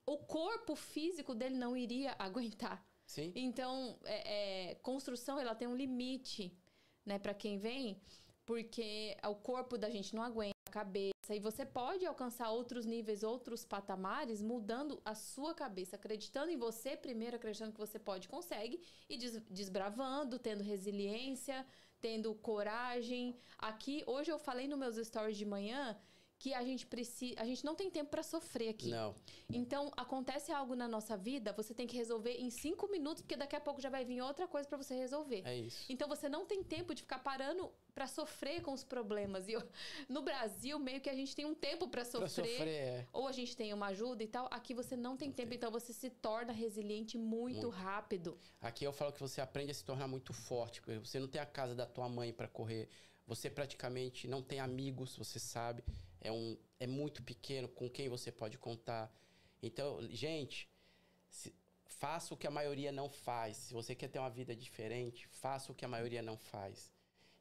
[0.06, 2.86] O corpo físico dele não iria aguentar.
[3.06, 3.32] Sim.
[3.36, 6.54] Então, é, é, construção ela tem um limite,
[7.06, 8.02] né, para quem vem,
[8.46, 13.24] porque o corpo da gente não aguenta, a cabeça e você pode alcançar outros níveis,
[13.24, 18.82] outros patamares, mudando a sua cabeça, acreditando em você primeiro, acreditando que você pode, consegue,
[19.08, 21.66] e des desbravando, tendo resiliência,
[22.02, 23.38] tendo coragem.
[23.58, 25.98] Aqui, hoje eu falei nos meus stories de manhã
[26.44, 28.90] que a gente precisa, a gente não tem tempo para sofrer aqui.
[28.90, 29.16] Não.
[29.50, 33.56] Então, acontece algo na nossa vida, você tem que resolver em cinco minutos, porque daqui
[33.56, 35.42] a pouco já vai vir outra coisa para você resolver.
[35.46, 35.86] É isso.
[35.88, 39.48] Então, você não tem tempo de ficar parando para sofrer com os problemas.
[39.48, 39.64] E eu,
[40.10, 43.08] no Brasil, meio que a gente tem um tempo para sofrer, sofrer é.
[43.14, 44.48] ou a gente tem uma ajuda e tal.
[44.52, 45.58] Aqui você não tem não tempo, tem.
[45.58, 48.38] então você se torna resiliente muito, muito, rápido.
[48.62, 51.42] Aqui eu falo que você aprende a se tornar muito forte, porque você não tem
[51.42, 52.90] a casa da tua mãe para correr,
[53.26, 55.84] você praticamente não tem amigos, você sabe,
[56.20, 59.10] é um é muito pequeno com quem você pode contar.
[59.62, 60.70] Então, gente,
[61.30, 63.56] se, faça o que a maioria não faz.
[63.56, 66.93] Se você quer ter uma vida diferente, faça o que a maioria não faz.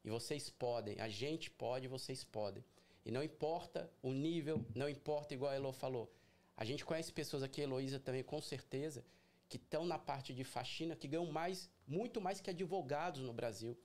[0.03, 2.63] E vocês podem, a gente pode, vocês podem.
[3.05, 6.13] E não importa o nível, não importa, igual a Elo falou.
[6.55, 9.03] A gente conhece pessoas aqui, Heloísa também, com certeza,
[9.49, 13.77] que estão na parte de faxina, que ganham mais, muito mais que advogados no Brasil,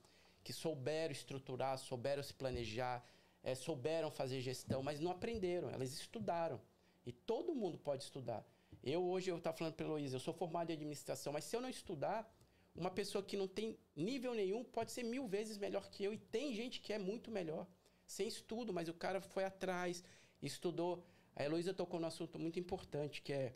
[0.43, 3.05] que souberam estruturar, souberam se planejar,
[3.43, 6.61] é, souberam fazer gestão, mas não aprenderam, elas estudaram.
[7.05, 8.45] E todo mundo pode estudar.
[8.83, 11.55] Eu hoje, eu estava falando para a Heloísa, eu sou formado em administração, mas se
[11.55, 12.31] eu não estudar,
[12.75, 16.13] uma pessoa que não tem nível nenhum pode ser mil vezes melhor que eu.
[16.13, 17.67] E tem gente que é muito melhor,
[18.05, 20.03] sem estudo, mas o cara foi atrás,
[20.41, 21.05] estudou.
[21.35, 23.55] A Heloísa tocou num assunto muito importante, que é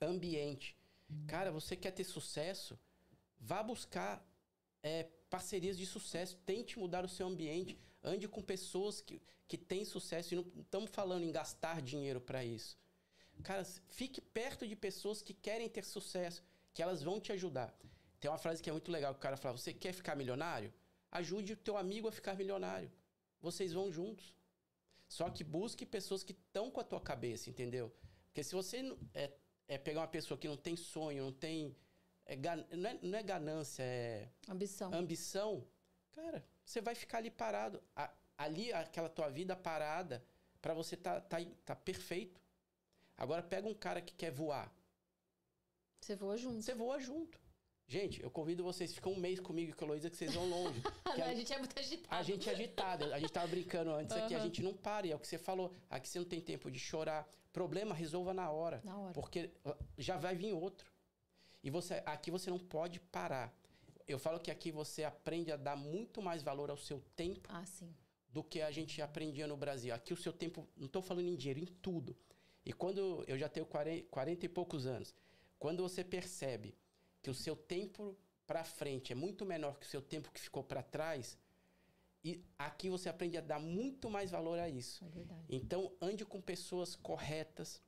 [0.00, 0.76] ambiente.
[1.26, 2.78] Cara, você quer ter sucesso?
[3.38, 4.24] Vá buscar
[4.82, 6.36] é, parcerias de sucesso.
[6.46, 7.78] Tente mudar o seu ambiente.
[8.02, 10.34] Ande com pessoas que, que têm sucesso.
[10.34, 12.78] E não estamos falando em gastar dinheiro para isso.
[13.42, 16.42] Cara, fique perto de pessoas que querem ter sucesso,
[16.74, 17.74] que elas vão te ajudar.
[18.20, 20.72] Tem uma frase que é muito legal, que o cara fala, você quer ficar milionário?
[21.10, 22.92] Ajude o teu amigo a ficar milionário.
[23.40, 24.34] Vocês vão juntos.
[25.08, 27.92] Só que busque pessoas que estão com a tua cabeça, entendeu?
[28.26, 29.32] Porque se você é,
[29.66, 31.74] é pegar uma pessoa que não tem sonho, não tem...
[32.26, 34.28] É, não, é, não é ganância, é...
[34.48, 34.92] Ambição.
[34.94, 35.66] Ambição.
[36.12, 37.82] Cara, você vai ficar ali parado.
[37.96, 40.22] A, ali, aquela tua vida parada,
[40.60, 42.40] para você tá, tá, tá perfeito.
[43.16, 44.72] Agora, pega um cara que quer voar.
[46.00, 46.62] Você voa junto.
[46.62, 47.39] Você voa junto.
[47.90, 50.80] Gente, eu convido vocês, ficam um mês comigo com a Heloísa, que vocês vão longe.
[51.04, 52.14] a, a, gente é muito agitado.
[52.14, 53.12] A gente é agitado.
[53.12, 54.24] A gente tava brincando antes uhum.
[54.24, 55.08] aqui, a gente não para.
[55.08, 55.74] E é o que você falou.
[55.90, 57.28] Aqui você não tem tempo de chorar.
[57.52, 58.80] Problema, resolva na hora.
[58.84, 59.12] Na hora.
[59.12, 59.50] Porque
[59.98, 60.88] já vai vir outro.
[61.64, 63.52] E você, aqui você não pode parar.
[64.06, 67.64] Eu falo que aqui você aprende a dar muito mais valor ao seu tempo ah,
[68.28, 69.92] do que a gente aprendia no Brasil.
[69.92, 72.16] Aqui o seu tempo, não estou falando em dinheiro, em tudo.
[72.64, 75.12] E quando eu já tenho 40, 40 e poucos anos,
[75.58, 76.72] quando você percebe
[77.22, 80.64] que o seu tempo para frente é muito menor que o seu tempo que ficou
[80.64, 81.38] para trás,
[82.22, 85.04] e aqui você aprende a dar muito mais valor a isso.
[85.04, 85.34] É.
[85.48, 87.82] Então, ande com pessoas corretas,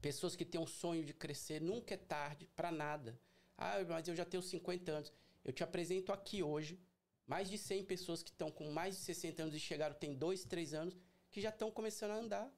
[0.00, 1.60] pessoas que têm um sonho de crescer.
[1.60, 3.18] Nunca é tarde para nada.
[3.56, 5.12] Ah, mas eu já tenho 50 anos.
[5.44, 6.78] Eu te apresento aqui hoje
[7.26, 10.44] mais de 100 pessoas que estão com mais de 60 anos e chegaram tem 2,
[10.44, 10.96] 3 anos,
[11.30, 12.52] que já estão começando a andar.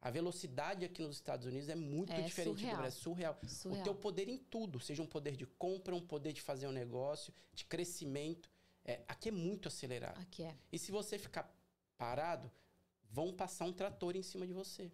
[0.00, 2.76] A velocidade aqui nos Estados Unidos é muito é diferente surreal.
[2.76, 3.00] do Brasil.
[3.00, 3.38] Surreal.
[3.48, 3.80] surreal.
[3.80, 6.72] O teu poder em tudo, seja um poder de compra, um poder de fazer um
[6.72, 8.48] negócio, de crescimento.
[8.84, 10.20] É, aqui é muito acelerado.
[10.20, 10.56] Aqui é.
[10.72, 11.52] E se você ficar
[11.96, 12.50] parado,
[13.10, 14.92] vão passar um trator em cima de você.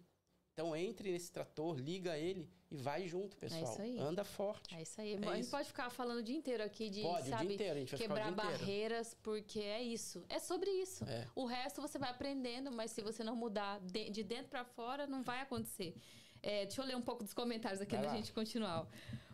[0.55, 3.59] Então entre nesse trator, liga ele e vai junto, pessoal.
[3.59, 3.99] É isso aí.
[3.99, 4.73] Anda forte.
[4.73, 5.13] É isso aí.
[5.13, 8.31] É a gente pode ficar falando o dia inteiro aqui de, pode, sabe, inteiro, quebrar
[8.31, 10.23] barreiras, porque é isso.
[10.29, 11.03] É sobre isso.
[11.03, 11.27] É.
[11.35, 15.21] O resto você vai aprendendo, mas se você não mudar de, dentro para fora, não
[15.21, 15.93] vai acontecer.
[16.41, 18.87] É, deixa eu ler um pouco dos comentários aqui antes da gente continuar.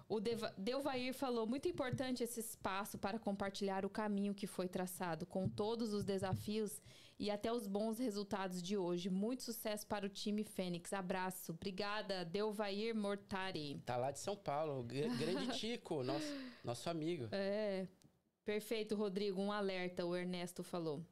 [0.10, 0.20] O
[0.58, 5.94] Delvair falou: muito importante esse espaço para compartilhar o caminho que foi traçado, com todos
[5.94, 6.82] os desafios
[7.22, 9.08] e até os bons resultados de hoje.
[9.08, 10.92] Muito sucesso para o time Fênix.
[10.92, 11.52] Abraço.
[11.52, 13.80] Obrigada, Delvair Mortari.
[13.86, 14.84] Tá lá de São Paulo.
[14.84, 17.28] Grande Tico, nosso, nosso amigo.
[17.32, 17.88] É.
[18.44, 19.40] Perfeito, Rodrigo.
[19.40, 21.06] Um alerta, o Ernesto falou.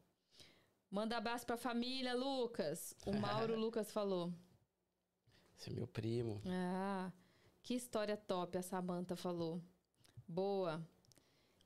[0.89, 2.95] Manda abraço pra família, Lucas.
[3.05, 4.33] O Mauro Lucas falou.
[5.59, 6.41] Esse é meu primo.
[6.47, 7.11] Ah,
[7.61, 9.61] que história top, a Samanta falou.
[10.27, 10.83] Boa.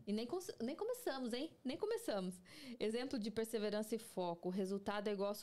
[0.05, 0.27] E nem,
[0.61, 1.49] nem começamos, hein?
[1.63, 2.39] Nem começamos.
[2.79, 4.49] Exemplo de perseverança e foco.
[4.49, 5.35] O resultado é igual a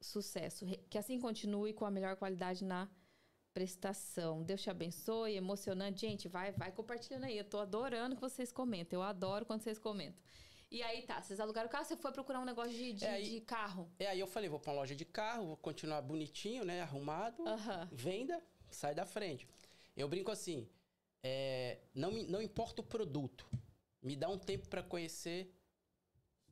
[0.00, 0.66] sucesso.
[0.88, 2.88] Que assim continue com a melhor qualidade na
[3.52, 4.42] prestação.
[4.42, 5.36] Deus te abençoe.
[5.36, 6.00] Emocionante.
[6.00, 7.36] Gente, vai, vai compartilhando aí.
[7.36, 8.96] Eu tô adorando que vocês comentem.
[8.96, 10.22] Eu adoro quando vocês comentam.
[10.70, 13.10] E aí tá, vocês alugaram o carro, você foi procurar um negócio de, de, é
[13.10, 13.90] aí, de carro.
[13.98, 16.80] É, aí eu falei, vou pra uma loja de carro, vou continuar bonitinho, né?
[16.80, 17.42] Arrumado.
[17.90, 19.48] Venda, sai da frente.
[19.96, 20.68] Eu brinco assim,
[21.24, 23.48] é, não, não importa o produto
[24.02, 25.54] me dá um tempo para conhecer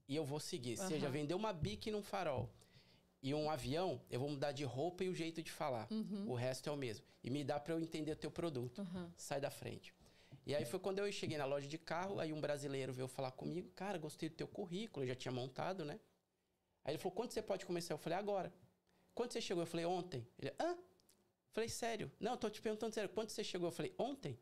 [0.07, 0.79] e eu vou seguir.
[0.79, 0.89] Uhum.
[0.89, 2.51] Seja vender uma bique num farol
[3.23, 5.89] e um avião, eu vou mudar de roupa e o jeito de falar.
[5.91, 6.31] Uhum.
[6.31, 7.05] O resto é o mesmo.
[7.23, 8.79] E me dá para eu entender o teu produto.
[8.79, 9.11] Uhum.
[9.17, 9.93] Sai da frente.
[10.47, 13.33] E aí foi quando eu cheguei na loja de carro, aí um brasileiro veio falar
[13.33, 16.01] comigo, cara, gostei do teu currículo, eu já tinha montado, né?
[16.85, 17.93] Aí ele falou, quando você pode começar?
[17.93, 18.53] Eu falei, agora.
[19.15, 19.63] quando você chegou?
[19.63, 20.27] Eu falei, ontem.
[20.39, 20.79] Ele, hã?
[21.51, 22.11] Falei, sério?
[22.21, 23.11] Não, tô te perguntando sério.
[23.11, 23.69] Quando você chegou?
[23.69, 24.39] Eu falei, ontem.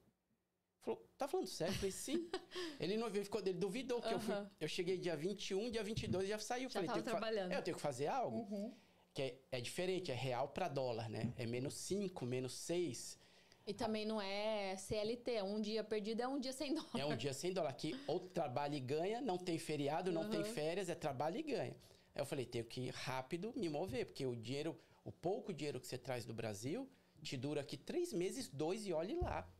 [0.86, 1.74] Falou, tá falando sério?
[1.74, 2.30] Eu falei, sim.
[2.78, 4.34] ele não viu, ficou, ele duvidou que eu fui.
[4.60, 6.70] Eu cheguei dia 21, dia 22 já saiu.
[6.70, 7.50] Já falei, tava trabalhando.
[7.50, 8.36] É, eu tenho que fazer algo.
[8.38, 8.72] Uhum.
[9.12, 11.34] Que é, é, diferente, é real para dólar, né?
[11.36, 13.18] É menos 5, menos 6.
[13.66, 17.00] E também não é CLT, é um dia perdido é um dia sem dólar.
[17.00, 17.70] É um dia sem dólar.
[17.70, 20.30] Aqui ou trabalha e ganha, não tem feriado, não uhum.
[20.30, 21.76] tem férias, é trabalho e ganha.
[22.14, 25.88] Aí eu falei, tenho que rápido me mover, porque o dinheiro, o pouco dinheiro que
[25.88, 26.88] você traz do Brasil,
[27.20, 29.50] te dura aqui três meses, dois e olhe lá.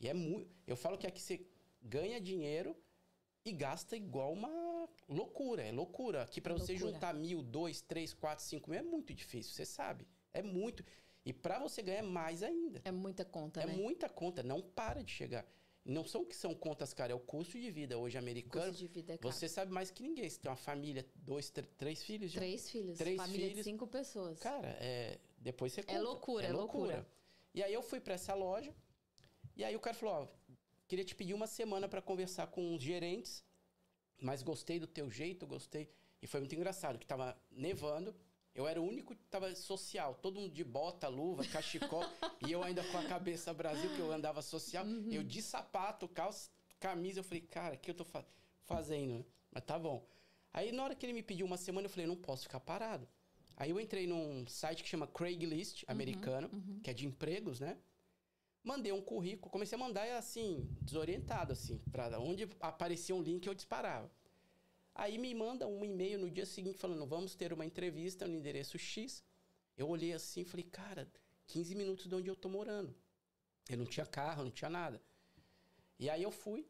[0.00, 0.50] E é muito.
[0.66, 1.46] Eu falo que aqui você
[1.82, 2.76] ganha dinheiro
[3.44, 5.62] e gasta igual uma loucura.
[5.62, 6.22] É loucura.
[6.22, 10.06] Aqui para você juntar mil, dois, três, quatro, cinco mil é muito difícil, você sabe.
[10.32, 10.84] É muito.
[11.24, 12.80] E para você ganhar mais ainda.
[12.84, 13.72] É muita conta, é né?
[13.72, 15.46] É muita conta, não para de chegar.
[15.84, 18.66] Não são que são contas, cara, é o custo de vida hoje americano.
[18.66, 19.32] Custo de vida é caro.
[19.32, 20.28] Você sabe mais que ninguém.
[20.28, 22.40] Você tem uma família, dois, três filhos já.
[22.40, 22.98] Três filhos.
[22.98, 23.56] Três família filhos.
[23.56, 24.38] de cinco pessoas.
[24.38, 25.98] Cara, é, depois você é conta.
[25.98, 26.94] É loucura, é, é loucura.
[26.96, 27.08] loucura.
[27.54, 28.74] E aí eu fui para essa loja,
[29.58, 30.54] e aí o cara falou, ó,
[30.86, 33.44] queria te pedir uma semana para conversar com os gerentes,
[34.20, 35.90] mas gostei do teu jeito, gostei.
[36.22, 38.14] E foi muito engraçado, que tava nevando,
[38.54, 42.02] eu era o único que tava social, todo mundo de bota, luva, cachecol,
[42.46, 45.08] e eu ainda com a cabeça Brasil, que eu andava social, uhum.
[45.10, 48.24] eu de sapato, calça, camisa, eu falei, cara, o que eu tô fa
[48.64, 49.24] fazendo?
[49.50, 50.06] Mas tá bom.
[50.52, 53.08] Aí na hora que ele me pediu uma semana, eu falei, não posso ficar parado.
[53.56, 56.80] Aí eu entrei num site que chama Craigslist, uhum, americano, uhum.
[56.80, 57.76] que é de empregos, né?
[58.68, 63.54] Mandei um currículo, comecei a mandar assim, desorientado, assim, para onde aparecia um link eu
[63.54, 64.10] disparava.
[64.94, 68.78] Aí me manda um e-mail no dia seguinte falando: vamos ter uma entrevista no endereço
[68.78, 69.24] X.
[69.74, 71.10] Eu olhei assim e falei, cara,
[71.46, 72.94] 15 minutos de onde eu tô morando.
[73.70, 75.00] Eu não tinha carro, não tinha nada.
[75.98, 76.68] E aí eu fui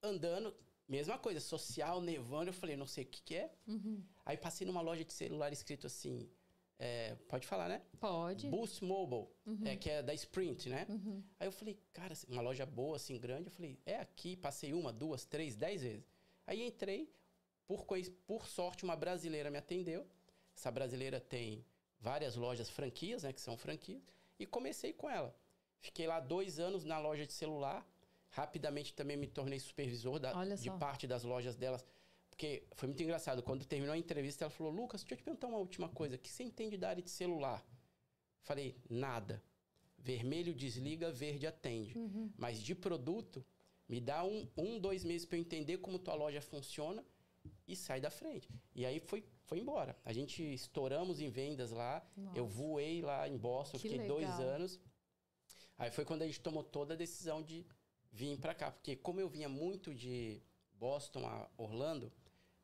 [0.00, 0.54] andando,
[0.86, 2.50] mesma coisa, social, nevando.
[2.50, 3.52] Eu falei, não sei o que, que é.
[3.66, 4.00] Uhum.
[4.24, 6.30] Aí passei numa loja de celular escrito assim.
[6.78, 7.80] É, pode falar, né?
[7.98, 8.48] Pode.
[8.48, 9.66] Boost Mobile, uhum.
[9.66, 10.86] é, que é da Sprint, né?
[10.88, 11.22] Uhum.
[11.40, 13.46] Aí eu falei, cara, uma loja boa, assim, grande.
[13.46, 14.36] Eu falei, é aqui.
[14.36, 16.04] Passei uma, duas, três, dez vezes.
[16.46, 17.10] Aí entrei,
[17.66, 17.86] por,
[18.26, 20.06] por sorte, uma brasileira me atendeu.
[20.54, 21.64] Essa brasileira tem
[21.98, 23.32] várias lojas franquias, né?
[23.32, 24.02] Que são franquias.
[24.38, 25.34] E comecei com ela.
[25.80, 27.86] Fiquei lá dois anos na loja de celular.
[28.28, 31.84] Rapidamente também me tornei supervisor da, de parte das lojas delas
[32.36, 33.42] porque foi muito engraçado.
[33.42, 36.16] Quando terminou a entrevista, ela falou: Lucas, deixa eu te perguntar uma última coisa.
[36.16, 37.66] O que você entende da área de celular?
[38.42, 39.42] Falei: nada.
[39.98, 41.98] Vermelho desliga, verde atende.
[41.98, 42.30] Uhum.
[42.36, 43.44] Mas de produto,
[43.88, 47.02] me dá um, um dois meses para eu entender como tua loja funciona
[47.66, 48.48] e sai da frente.
[48.74, 49.98] E aí foi, foi embora.
[50.04, 52.06] A gente estouramos em vendas lá.
[52.14, 52.38] Nossa.
[52.38, 54.18] Eu voei lá em Boston, que fiquei legal.
[54.18, 54.78] dois anos.
[55.78, 57.66] Aí foi quando a gente tomou toda a decisão de
[58.12, 58.70] vir para cá.
[58.70, 60.42] Porque como eu vinha muito de
[60.74, 62.12] Boston a Orlando,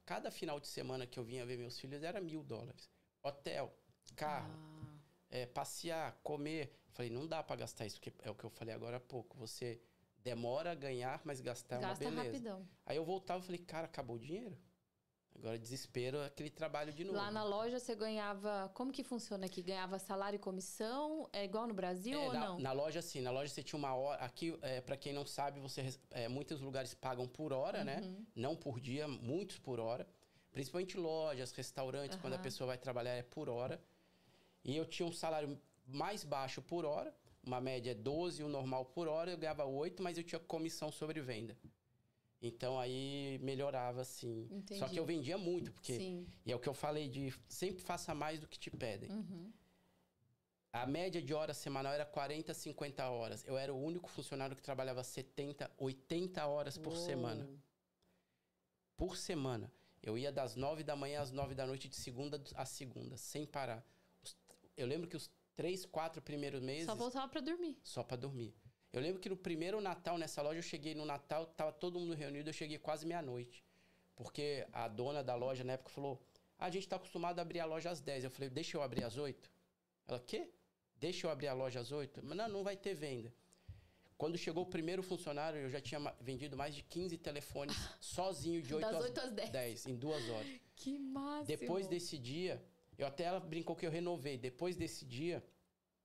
[0.04, 2.90] cada final de semana que eu vinha ver meus filhos era mil dólares.
[3.22, 3.72] Hotel,
[4.16, 4.98] carro, ah.
[5.30, 6.78] é, passear, comer.
[6.92, 9.36] Falei, não dá para gastar isso, porque é o que eu falei agora há pouco.
[9.38, 9.80] Você
[10.18, 12.32] demora a ganhar, mas gastar Gasta é uma beleza.
[12.32, 12.68] Rapidão.
[12.84, 14.58] Aí eu voltava e falei, cara, acabou o dinheiro.
[15.42, 17.16] Agora, desespero, aquele trabalho de novo.
[17.16, 18.70] Lá na loja você ganhava.
[18.74, 19.60] Como que funciona aqui?
[19.60, 21.28] Ganhava salário e comissão?
[21.32, 22.58] É igual no Brasil é, ou na, não?
[22.60, 23.20] Na loja, sim.
[23.20, 24.22] Na loja você tinha uma hora.
[24.22, 27.96] Aqui, é, para quem não sabe, você é, muitos lugares pagam por hora, né?
[27.96, 28.10] uhum.
[28.12, 28.26] né?
[28.36, 30.06] Não por dia, muitos por hora.
[30.52, 32.22] Principalmente lojas, restaurantes, uhum.
[32.22, 33.82] quando a pessoa vai trabalhar é por hora.
[34.64, 37.12] E eu tinha um salário mais baixo por hora.
[37.44, 39.32] Uma média é 12, o um normal por hora.
[39.32, 41.58] Eu ganhava 8, mas eu tinha comissão sobre venda.
[42.42, 44.48] Então aí melhorava assim.
[44.50, 44.80] Entendi.
[44.80, 45.94] Só que eu vendia muito, porque.
[45.96, 46.26] Sim.
[46.44, 49.10] E é o que eu falei de sempre faça mais do que te pedem.
[49.10, 49.52] Uhum.
[50.72, 53.44] A média de horas semanal era 40, 50 horas.
[53.46, 57.04] Eu era o único funcionário que trabalhava 70, 80 horas por Uou.
[57.04, 57.48] semana.
[58.96, 59.70] Por semana.
[60.02, 63.46] Eu ia das 9 da manhã às 9 da noite, de segunda a segunda, sem
[63.46, 63.86] parar.
[64.76, 66.86] Eu lembro que os três, quatro primeiros meses.
[66.86, 67.78] Só voltava para dormir.
[67.82, 68.54] Só para dormir.
[68.92, 72.14] Eu lembro que no primeiro Natal nessa loja, eu cheguei no Natal, tava todo mundo
[72.14, 73.64] reunido, eu cheguei quase meia-noite.
[74.14, 76.22] Porque a dona da loja na época falou:
[76.58, 78.24] ah, a gente está acostumado a abrir a loja às 10.
[78.24, 79.50] Eu falei: deixa eu abrir às 8.
[80.06, 80.50] Ela: quê?
[80.96, 82.20] Deixa eu abrir a loja às 8?
[82.22, 83.32] Mas não, não vai ter venda.
[84.18, 88.74] Quando chegou o primeiro funcionário, eu já tinha vendido mais de 15 telefones sozinho de
[88.74, 89.50] 8, das às, 8 às 10.
[89.50, 90.60] 10, em duas horas.
[90.76, 91.46] Que máximo!
[91.46, 92.62] Depois desse dia,
[92.96, 94.36] eu até ela brincou que eu renovei.
[94.36, 95.42] Depois desse dia,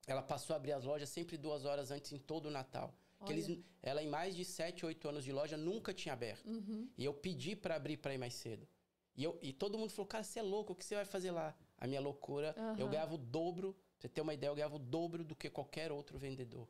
[0.07, 2.97] ela passou a abrir as lojas sempre duas horas antes em todo o Natal.
[3.25, 6.47] Que eles, ela, em mais de 7, 8 anos de loja, nunca tinha aberto.
[6.47, 6.87] Uhum.
[6.97, 8.67] E eu pedi para abrir para ir mais cedo.
[9.15, 11.31] E, eu, e todo mundo falou, cara, você é louco, o que você vai fazer
[11.31, 11.55] lá?
[11.79, 12.77] A minha loucura, uhum.
[12.77, 15.49] eu ganhava o dobro, pra você ter uma ideia, eu ganhava o dobro do que
[15.49, 16.67] qualquer outro vendedor.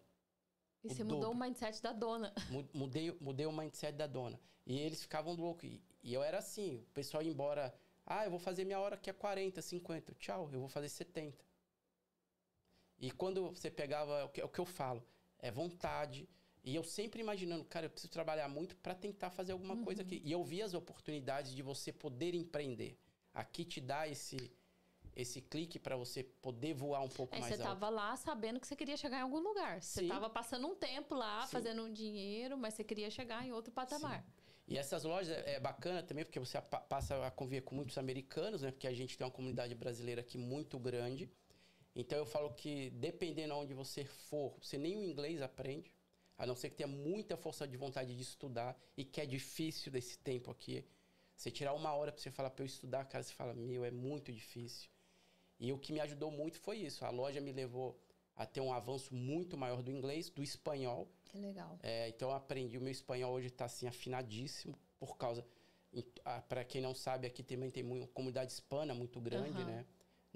[0.83, 1.17] E o você dobro.
[1.17, 2.33] mudou o mindset da dona.
[2.73, 4.39] Mudei, mudei o mindset da dona.
[4.65, 5.65] E eles ficavam loucos.
[5.65, 8.95] E, e eu era assim, o pessoal ia embora, ah, eu vou fazer minha hora
[8.95, 10.15] que é 40, 50.
[10.15, 11.45] Tchau, eu vou fazer 70.
[12.99, 15.03] E quando você pegava, o que, o que eu falo,
[15.39, 16.27] é vontade.
[16.63, 19.83] E eu sempre imaginando, cara, eu preciso trabalhar muito para tentar fazer alguma uhum.
[19.83, 20.21] coisa aqui.
[20.25, 22.97] E eu vi as oportunidades de você poder empreender.
[23.33, 24.51] Aqui te dá esse
[25.15, 27.69] esse clique para você poder voar um pouco é, mais você alto.
[27.69, 29.81] Você estava lá sabendo que você queria chegar em algum lugar.
[29.81, 31.53] Você estava passando um tempo lá, Sim.
[31.53, 34.21] fazendo um dinheiro, mas você queria chegar em outro patamar.
[34.21, 34.47] Sim.
[34.67, 38.61] E essas lojas é, é bacana também, porque você passa a conviver com muitos americanos,
[38.61, 38.69] né?
[38.69, 41.31] Porque a gente tem uma comunidade brasileira aqui muito grande.
[41.99, 45.91] Então eu falo que dependendo aonde você for, você nem o inglês aprende,
[46.37, 49.91] a não ser que tenha muita força de vontade de estudar e que é difícil
[49.91, 50.85] desse tempo aqui.
[51.35, 53.89] Você tirar uma hora para você falar para eu estudar, cara, você fala, meu, é
[53.89, 54.91] muito difícil.
[55.59, 57.03] E o que me ajudou muito foi isso.
[57.03, 57.99] A loja me levou
[58.35, 61.11] a ter um avanço muito maior do inglês, do espanhol.
[61.25, 61.79] Que legal.
[61.81, 62.77] É, então eu aprendi.
[62.77, 65.43] O meu espanhol hoje está assim afinadíssimo por causa.
[66.47, 69.65] Para quem não sabe, aqui também tem uma comunidade hispana muito grande, uhum.
[69.65, 69.85] né?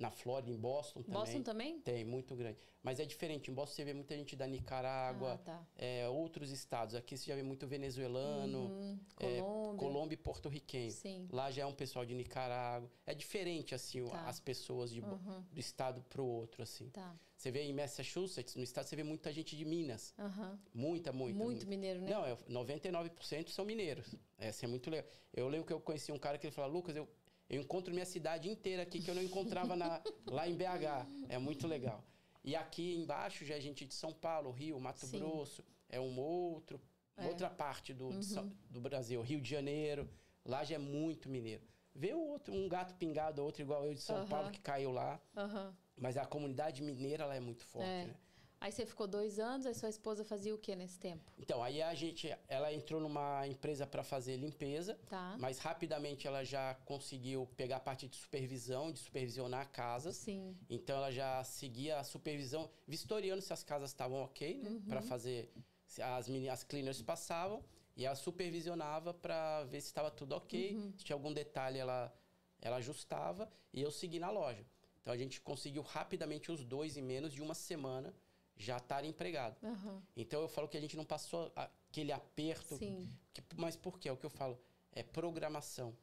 [0.02, 1.20] Na Flórida, em Boston também.
[1.20, 1.80] Boston também?
[1.82, 2.58] Tem, muito grande.
[2.82, 3.52] Mas é diferente.
[3.52, 5.68] Em Boston você vê muita gente da Nicarágua, ah, tá.
[5.78, 6.96] é, outros estados.
[6.96, 9.00] Aqui você já vê muito venezuelano, uhum.
[9.20, 9.80] é, Colômbia.
[9.80, 10.92] Colômbia e porto-riquenho.
[11.32, 12.90] Lá já é um pessoal de Nicarágua.
[13.06, 14.28] É diferente, assim, tá.
[14.28, 15.44] as pessoas de, uhum.
[15.52, 16.90] do estado para o outro, assim.
[16.90, 17.16] Tá.
[17.42, 20.14] Você vê em Massachusetts, no estado, você vê muita gente de Minas.
[20.18, 20.58] Uhum.
[20.74, 21.40] Muita, muita.
[21.40, 22.12] Muito mineiro, né?
[22.12, 24.16] Não, é, 99% são mineiros.
[24.38, 25.10] Essa é muito legal.
[25.34, 27.10] Eu lembro que eu conheci um cara que ele falou, Lucas, eu,
[27.52, 31.06] eu encontro minha cidade inteira aqui que eu não encontrava na, lá em BH.
[31.28, 32.02] É muito legal.
[32.46, 35.20] E aqui embaixo já é gente de São Paulo, Rio, Mato Sim.
[35.20, 35.62] Grosso.
[35.90, 36.80] É um outro,
[37.18, 37.28] é.
[37.28, 38.56] outra parte do, uhum.
[38.70, 39.22] do Brasil.
[39.22, 40.10] Rio de Janeiro.
[40.46, 41.62] Lá já é muito mineiro.
[41.94, 44.28] Vê o outro, um gato pingado, outro igual eu de São uhum.
[44.28, 45.20] Paulo que caiu lá.
[45.36, 45.74] Uhum.
[45.98, 48.06] Mas a comunidade mineira ela é muito forte, é.
[48.06, 48.16] né?
[48.62, 51.32] Aí você ficou dois anos, aí sua esposa fazia o que nesse tempo?
[51.40, 55.36] Então, aí a gente, ela entrou numa empresa para fazer limpeza, tá.
[55.40, 60.16] mas rapidamente ela já conseguiu pegar a parte de supervisão, de supervisionar casas.
[60.16, 60.56] Sim.
[60.70, 64.70] Então ela já seguia a supervisão, vistoriando se as casas estavam ok, né?
[64.70, 64.82] Uhum.
[64.82, 65.52] Para fazer,
[66.00, 67.66] as, as cleaners passavam
[67.98, 70.94] e ela supervisionava para ver se estava tudo ok, uhum.
[71.00, 72.14] se tinha algum detalhe ela,
[72.62, 74.64] ela ajustava e eu segui na loja.
[75.02, 78.14] Então a gente conseguiu rapidamente os dois em menos de uma semana
[78.62, 79.58] já estar empregado.
[79.62, 80.02] Uhum.
[80.16, 82.78] Então eu falo que a gente não passou aquele aperto.
[82.78, 83.10] Sim.
[83.34, 84.10] Que, mas por quê?
[84.10, 84.60] É o que eu falo.
[84.92, 85.96] É programação.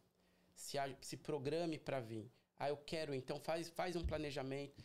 [0.54, 2.30] Se, se programe para vir.
[2.58, 4.84] Ah, eu quero, então faz, faz um planejamento.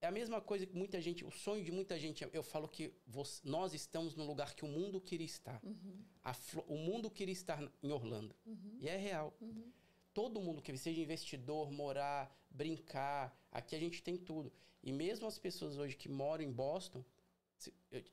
[0.00, 2.94] É a mesma coisa que muita gente, o sonho de muita gente, eu falo que
[3.04, 5.60] você, nós estamos no lugar que o mundo queria estar.
[5.64, 6.04] Uhum.
[6.22, 6.32] A,
[6.68, 8.36] o mundo queria estar em Orlando.
[8.46, 8.78] Uhum.
[8.80, 9.34] E é real.
[9.40, 9.72] Uhum
[10.18, 14.52] todo mundo que seja investidor, morar, brincar, aqui a gente tem tudo.
[14.82, 17.04] E mesmo as pessoas hoje que moram em Boston,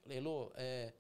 [0.08, 0.94] Elô, é,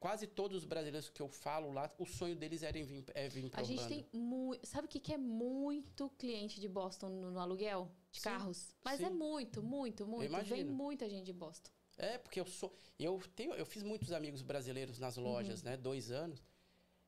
[0.00, 3.50] quase todos os brasileiros que eu falo lá, o sonho deles era vir, é vir
[3.50, 4.66] para A gente tem muito.
[4.66, 8.74] Sabe o que, que é muito cliente de Boston no, no aluguel de sim, carros?
[8.84, 9.10] Mas é sim.
[9.10, 10.44] é muito, muito, muito.
[10.44, 11.70] Vem muita gente de Boston.
[11.98, 12.74] É, porque eu sou.
[12.98, 15.70] Eu, tenho, eu fiz muitos amigos brasileiros nas lojas, uhum.
[15.70, 15.76] né?
[15.76, 16.42] Dois anos.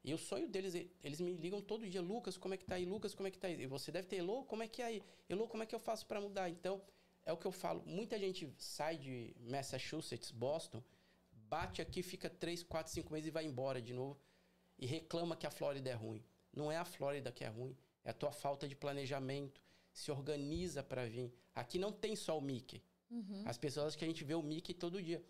[0.02, 2.86] E o sonho deles, eles me ligam todo dia, Lucas, como é que tá aí?
[2.86, 3.60] Lucas, como é que tá aí?
[3.60, 5.02] E você deve ter, Elô, como é que é aí?
[5.28, 6.48] Elô, como é que eu faço para mudar?
[6.48, 6.80] Então,
[7.28, 7.82] é o que eu falo.
[7.84, 10.82] Muita gente sai de Massachusetts, Boston,
[11.30, 14.18] bate aqui, fica 3, 4, 5 meses e vai embora de novo.
[14.78, 16.24] E reclama que a Flórida é ruim.
[16.50, 19.60] Não é a Flórida que é ruim, é a tua falta de planejamento.
[19.92, 21.30] Se organiza para vir.
[21.54, 22.82] Aqui não tem só o Mickey.
[23.10, 23.42] Uhum.
[23.44, 25.22] As pessoas acham que a gente vê o Mickey todo dia.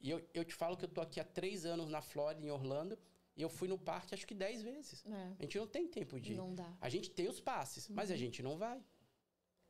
[0.00, 2.50] E eu, eu te falo que eu tô aqui há três anos na Flórida, em
[2.50, 2.98] Orlando,
[3.36, 5.04] e eu fui no parque acho que 10 vezes.
[5.04, 5.34] É.
[5.38, 6.36] A gente não tem tempo de ir.
[6.36, 6.72] Não dá.
[6.80, 7.96] A gente tem os passes, uhum.
[7.96, 8.18] mas a uhum.
[8.18, 8.82] gente não vai.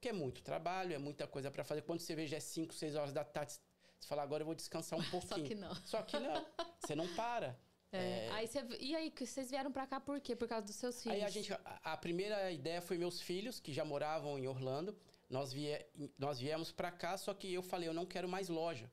[0.04, 1.80] Porque é muito trabalho, é muita coisa para fazer.
[1.80, 3.52] Quando você vê já é 5, 6 horas da tarde,
[3.98, 5.30] você fala, agora eu vou descansar um pouquinho.
[5.48, 5.74] Só que não.
[5.76, 6.46] Só que não.
[6.78, 7.58] Você não para.
[7.90, 8.26] É.
[8.26, 8.30] É...
[8.32, 10.36] Aí você, e aí, vocês vieram para cá por quê?
[10.36, 11.16] Por causa dos seus filhos?
[11.16, 14.94] Aí a gente, a, a, primeira ideia foi meus filhos, que já moravam em Orlando.
[15.30, 15.82] Nós, vie,
[16.18, 18.92] nós viemos para cá, só que eu falei, eu não quero mais loja.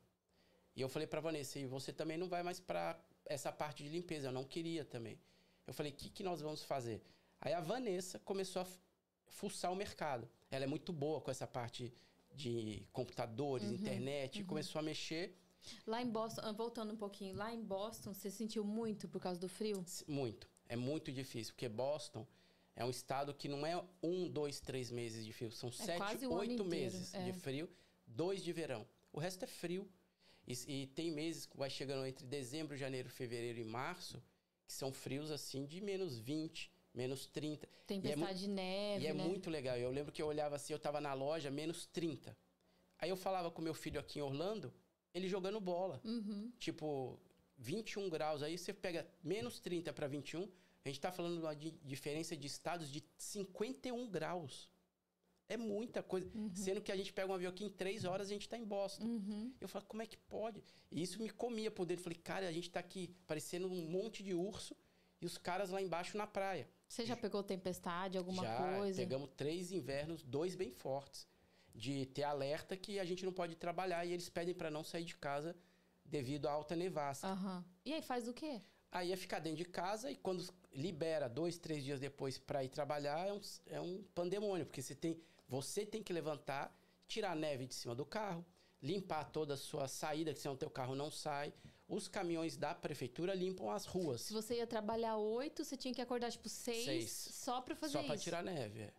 [0.74, 3.89] E eu falei para Vanessa, e você também não vai mais para essa parte de
[3.89, 4.30] limpeza.
[4.30, 5.20] Eu não queria também.
[5.68, 7.03] Eu falei, o que, que nós vamos fazer?
[7.41, 8.68] Aí a Vanessa começou a
[9.32, 10.29] fuçar o mercado.
[10.49, 11.93] Ela é muito boa com essa parte
[12.34, 14.47] de computadores, uhum, internet, uhum.
[14.47, 15.38] começou a mexer.
[15.86, 19.39] Lá em Boston, ah, voltando um pouquinho, lá em Boston, você sentiu muito por causa
[19.39, 19.84] do frio?
[20.07, 20.49] Muito.
[20.67, 22.25] É muito difícil, porque Boston
[22.75, 25.51] é um estado que não é um, dois, três meses de frio.
[25.51, 27.25] São é sete, oito meses é.
[27.25, 27.69] de frio,
[28.07, 28.88] dois de verão.
[29.11, 29.89] O resto é frio.
[30.47, 34.21] E, e, tem meses que vai chegando entre dezembro, janeiro, fevereiro e março,
[34.65, 37.67] que são frios assim de menos 20, menos 30.
[37.87, 39.05] Tempestade é de neve.
[39.05, 39.23] E é né?
[39.23, 39.77] muito legal.
[39.77, 42.35] Eu lembro que eu olhava assim, eu tava na loja, menos 30.
[42.99, 44.73] Aí eu falava com meu filho aqui em Orlando,
[45.13, 45.99] ele jogando bola.
[46.03, 46.51] Uhum.
[46.59, 47.19] Tipo,
[47.57, 48.43] 21 graus.
[48.43, 50.47] Aí você pega menos 30 para 21,
[50.83, 54.69] a gente tá falando de uma diferença de estados de 51 graus.
[55.47, 56.29] É muita coisa.
[56.33, 56.49] Uhum.
[56.55, 58.63] Sendo que a gente pega um avião aqui em três horas a gente está em
[58.63, 59.05] Boston.
[59.05, 59.53] Uhum.
[59.59, 60.63] Eu falo, como é que pode?
[60.89, 62.01] E isso me comia por dentro.
[62.01, 64.75] Eu falei, cara, a gente está aqui parecendo um monte de urso
[65.21, 66.69] e os caras lá embaixo na praia.
[66.91, 69.01] Você já pegou tempestade, alguma já, coisa?
[69.01, 71.25] Pegamos três invernos, dois bem fortes.
[71.73, 75.05] De ter alerta que a gente não pode trabalhar e eles pedem para não sair
[75.05, 75.55] de casa
[76.03, 77.29] devido à alta nevasca.
[77.29, 77.63] Uhum.
[77.85, 78.61] E aí faz o quê?
[78.91, 82.67] Aí é ficar dentro de casa e quando libera dois, três dias depois para ir
[82.67, 85.17] trabalhar, é um, é um pandemônio, porque você tem,
[85.47, 86.77] você tem que levantar,
[87.07, 88.45] tirar a neve de cima do carro,
[88.83, 91.53] limpar toda a sua saída, que senão o teu carro não sai.
[91.91, 94.21] Os caminhões da prefeitura limpam as ruas.
[94.21, 97.11] Se você ia trabalhar oito, você tinha que acordar tipo seis, seis.
[97.11, 98.07] só para fazer só isso.
[98.07, 98.79] Só para tirar neve.
[98.81, 98.93] É.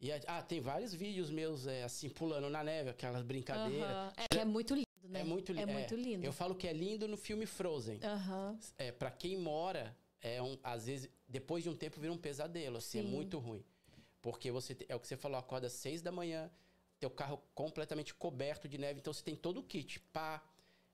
[0.00, 3.90] E ah, tem vários vídeos meus é, assim pulando na neve, aquelas brincadeiras.
[3.90, 4.12] Uhum.
[4.16, 5.20] É, é muito lindo né?
[5.20, 6.24] É muito, é, é muito lindo.
[6.24, 8.00] Eu falo que é lindo no filme Frozen.
[8.02, 8.58] Uhum.
[8.76, 12.78] É, para quem mora, é um, às vezes, depois de um tempo, vira um pesadelo.
[12.78, 13.08] Assim, é Sim.
[13.08, 13.64] é muito ruim.
[14.20, 16.50] Porque você é o que você falou, acorda às seis da manhã,
[16.98, 20.00] teu carro completamente coberto de neve, então você tem todo o kit.
[20.12, 20.42] Pá,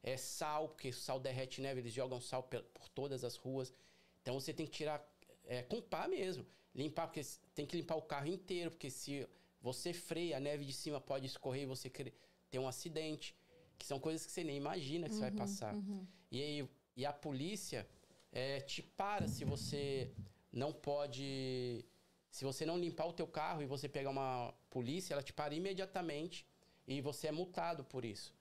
[0.04, 3.72] é sal, porque o sal derrete neve, eles jogam sal por, por todas as ruas.
[4.20, 5.02] Então você tem que tirar
[5.46, 6.46] é, com pá mesmo.
[6.74, 7.22] Limpar, porque
[7.54, 9.26] tem que limpar o carro inteiro, porque se
[9.62, 13.34] você freia, a neve de cima pode escorrer e você ter um acidente
[13.78, 15.74] que são coisas que você nem imagina que uhum, você vai uhum, passar.
[15.74, 16.06] Uhum.
[16.30, 17.88] E, aí, e a polícia
[18.30, 20.12] é, te para se você
[20.52, 21.84] não pode.
[22.30, 25.54] Se você não limpar o teu carro e você pegar uma polícia, ela te para
[25.54, 26.44] imediatamente
[26.86, 28.34] e você é multado por isso.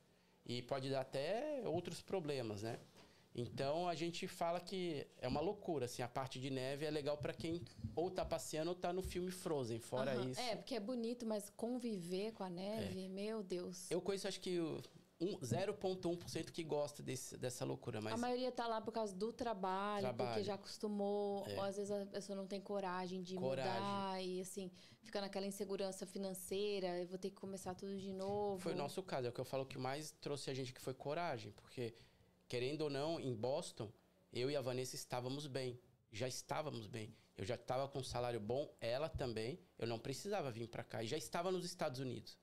[0.46, 2.80] E pode dar até outros problemas, né?
[3.36, 7.18] Então a gente fala que é uma loucura, assim, a parte de neve é legal
[7.18, 7.62] para quem
[7.96, 10.30] ou tá passeando ou tá no filme Frozen, fora uhum.
[10.30, 10.40] isso.
[10.40, 13.08] É, porque é bonito, mas conviver com a neve, é.
[13.08, 13.90] meu Deus.
[13.90, 14.60] Eu conheço acho que
[15.20, 18.02] um, 0,1% que gosta desse, dessa loucura.
[18.02, 18.14] Mas...
[18.14, 20.30] A maioria tá lá por causa do trabalho, trabalho.
[20.30, 21.46] porque já acostumou.
[21.48, 21.56] É.
[21.56, 23.74] Ou às vezes a pessoa não tem coragem de coragem.
[23.74, 28.60] mudar e assim, fica naquela insegurança financeira, eu vou ter que começar tudo de novo.
[28.60, 30.82] Foi o nosso caso, é o que eu falo que mais trouxe a gente que
[30.82, 31.94] foi coragem, porque
[32.48, 33.92] querendo ou não, em Boston,
[34.32, 35.80] eu e a Vanessa estávamos bem.
[36.12, 37.16] Já estávamos bem.
[37.36, 39.60] Eu já estava com um salário bom, ela também.
[39.78, 42.38] Eu não precisava vir para cá e já estava nos Estados Unidos.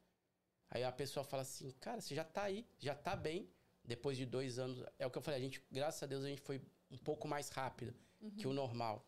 [0.71, 3.49] Aí a pessoa fala assim, cara, você já tá aí, já tá bem.
[3.85, 6.29] Depois de dois anos, é o que eu falei, a gente, graças a Deus, a
[6.29, 6.61] gente foi
[6.91, 8.31] um pouco mais rápido uhum.
[8.31, 9.05] que o normal.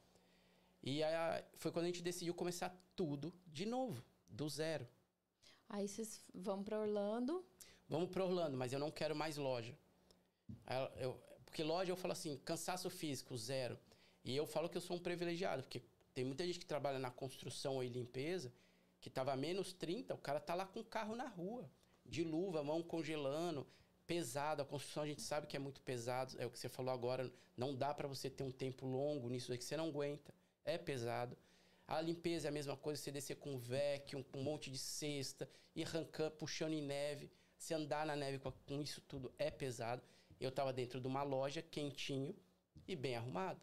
[0.83, 4.89] E aí, foi quando a gente decidiu começar tudo de novo, do zero.
[5.69, 7.45] Aí vocês vão para Orlando?
[7.89, 9.77] Vamos para Orlando, mas eu não quero mais loja.
[10.97, 13.79] Eu, porque loja eu falo assim, cansaço físico, zero.
[14.25, 15.83] E eu falo que eu sou um privilegiado, porque
[16.13, 18.53] tem muita gente que trabalha na construção e limpeza
[19.03, 21.69] que tava menos 30, o cara tá lá com o carro na rua,
[22.07, 23.67] de luva, mão congelando,
[24.07, 24.63] pesado.
[24.63, 27.31] A construção a gente sabe que é muito pesado, é o que você falou agora,
[27.57, 30.33] não dá para você ter um tempo longo nisso aí que você não aguenta.
[30.65, 31.37] É pesado.
[31.89, 33.61] A limpeza é a mesma coisa, você descer com um
[34.31, 37.29] com um monte de cesta, ir arrancando, puxando em neve,
[37.59, 40.01] se andar na neve com, com isso tudo é pesado.
[40.41, 42.37] Eu estava dentro de uma loja quentinho
[42.87, 43.61] e bem arrumado.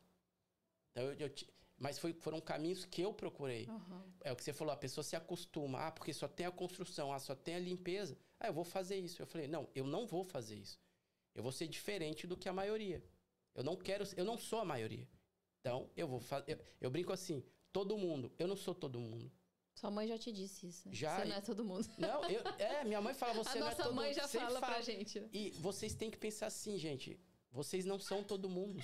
[0.92, 1.32] Então eu, eu,
[1.80, 3.66] mas foi, foram caminhos que eu procurei.
[3.68, 4.02] Uhum.
[4.22, 5.80] É o que você falou, a pessoa se acostuma.
[5.80, 8.18] Ah, porque só tem a construção, ah, só tem a limpeza.
[8.38, 9.22] Ah, eu vou fazer isso.
[9.22, 10.78] Eu falei, não, eu não vou fazer isso.
[11.34, 13.02] Eu vou ser diferente do que a maioria.
[13.56, 15.08] Eu não quero, eu não sou a maioria.
[15.62, 16.52] Então, eu vou fazer.
[16.52, 18.32] Eu, eu, brinco assim, todo mundo.
[18.38, 19.32] Eu não sou todo mundo.
[19.74, 20.90] Sua mãe já te disse isso.
[20.90, 20.94] Né?
[20.94, 21.18] Já.
[21.18, 21.88] Você não é todo mundo.
[21.98, 23.96] Não, eu, é, minha mãe fala, você a não é todo mundo.
[23.96, 25.20] Nossa mãe já fala, fala pra gente.
[25.20, 25.30] Né?
[25.32, 27.18] E vocês têm que pensar assim, gente.
[27.52, 28.82] Vocês não são todo mundo.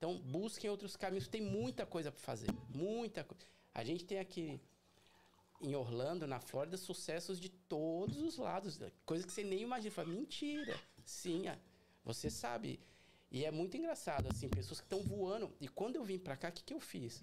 [0.00, 1.28] Então, busquem outros caminhos.
[1.28, 2.48] Tem muita coisa para fazer.
[2.74, 3.44] Muita coisa.
[3.74, 4.58] A gente tem aqui
[5.60, 8.80] em Orlando, na Flórida, sucessos de todos os lados.
[9.04, 9.90] Coisa que você nem imagina.
[9.90, 10.80] Fala, mentira.
[11.04, 11.42] Sim,
[12.02, 12.80] você sabe.
[13.30, 15.54] E é muito engraçado, assim, pessoas que estão voando.
[15.60, 17.22] E quando eu vim para cá, o que, que eu fiz?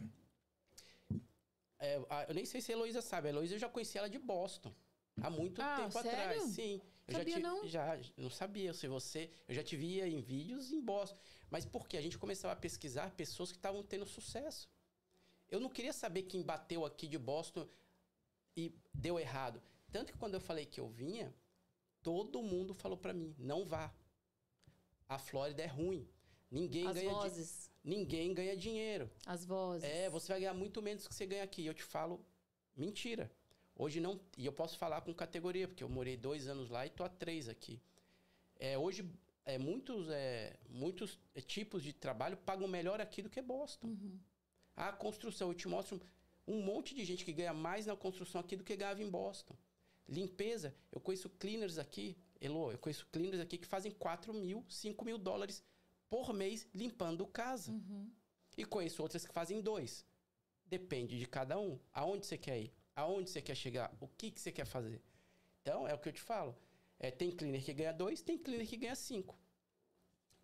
[1.79, 1.97] É,
[2.27, 3.27] eu nem sei se a Heloísa sabe.
[3.27, 4.71] A Heloísa eu já conheci ela de Boston.
[5.19, 6.09] Há muito ah, tempo sério?
[6.09, 6.43] atrás.
[6.43, 6.79] Sim.
[7.07, 7.67] Eu sabia já te, não?
[7.67, 8.73] Já, não sabia.
[8.73, 11.17] Se você, eu já te via em vídeos em Boston.
[11.49, 11.97] Mas por quê?
[11.97, 14.69] A gente começava a pesquisar pessoas que estavam tendo sucesso.
[15.49, 17.67] Eu não queria saber quem bateu aqui de Boston
[18.55, 19.61] e deu errado.
[19.91, 21.33] Tanto que quando eu falei que eu vinha,
[22.03, 23.93] todo mundo falou para mim: não vá.
[25.07, 26.05] A Flórida é ruim.
[26.51, 27.71] Ninguém As ganha vozes.
[27.83, 29.09] Ninguém ganha dinheiro.
[29.25, 29.89] As vozes.
[29.89, 31.65] É, você vai ganhar muito menos do que você ganha aqui.
[31.65, 32.25] Eu te falo,
[32.75, 33.31] mentira.
[33.77, 34.19] Hoje não.
[34.37, 37.09] E eu posso falar com categoria, porque eu morei dois anos lá e tô há
[37.09, 37.79] três aqui.
[38.59, 39.07] É, hoje
[39.45, 43.87] é, muitos, é, muitos tipos de trabalho pagam melhor aqui do que Boston.
[43.87, 44.19] Uhum.
[44.75, 46.01] A construção, eu te mostro
[46.47, 49.55] um monte de gente que ganha mais na construção aqui do que ganhava em Boston.
[50.07, 55.05] Limpeza, eu conheço cleaners aqui, Elo, eu conheço cleaners aqui que fazem 4 mil, 5
[55.05, 55.63] mil dólares
[56.09, 57.71] por mês limpando casa.
[57.71, 58.09] Uhum.
[58.57, 60.05] E conheço outras que fazem dois.
[60.65, 61.79] Depende de cada um.
[61.93, 62.73] Aonde você quer ir?
[62.97, 63.95] Aonde você quer chegar?
[64.01, 64.99] O que, que você quer fazer?
[65.61, 66.57] Então, é o que eu te falo.
[66.97, 69.37] É, tem cleaner que ganha dois, tem cleaner que ganha cinco.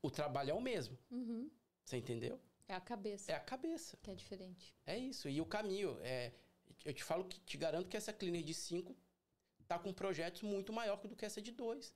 [0.04, 0.96] O trabalho é o mesmo.
[1.10, 1.50] Uhum.
[1.84, 2.40] Você entendeu?
[2.68, 3.32] É a cabeça.
[3.32, 3.98] É a cabeça.
[4.04, 4.76] Que é diferente.
[4.86, 5.28] É isso.
[5.28, 6.32] E o caminho, é,
[6.86, 8.96] eu te falo que te garanto que essa cleaner de cinco
[9.68, 11.96] tá com projetos muito maior do que essa de dois.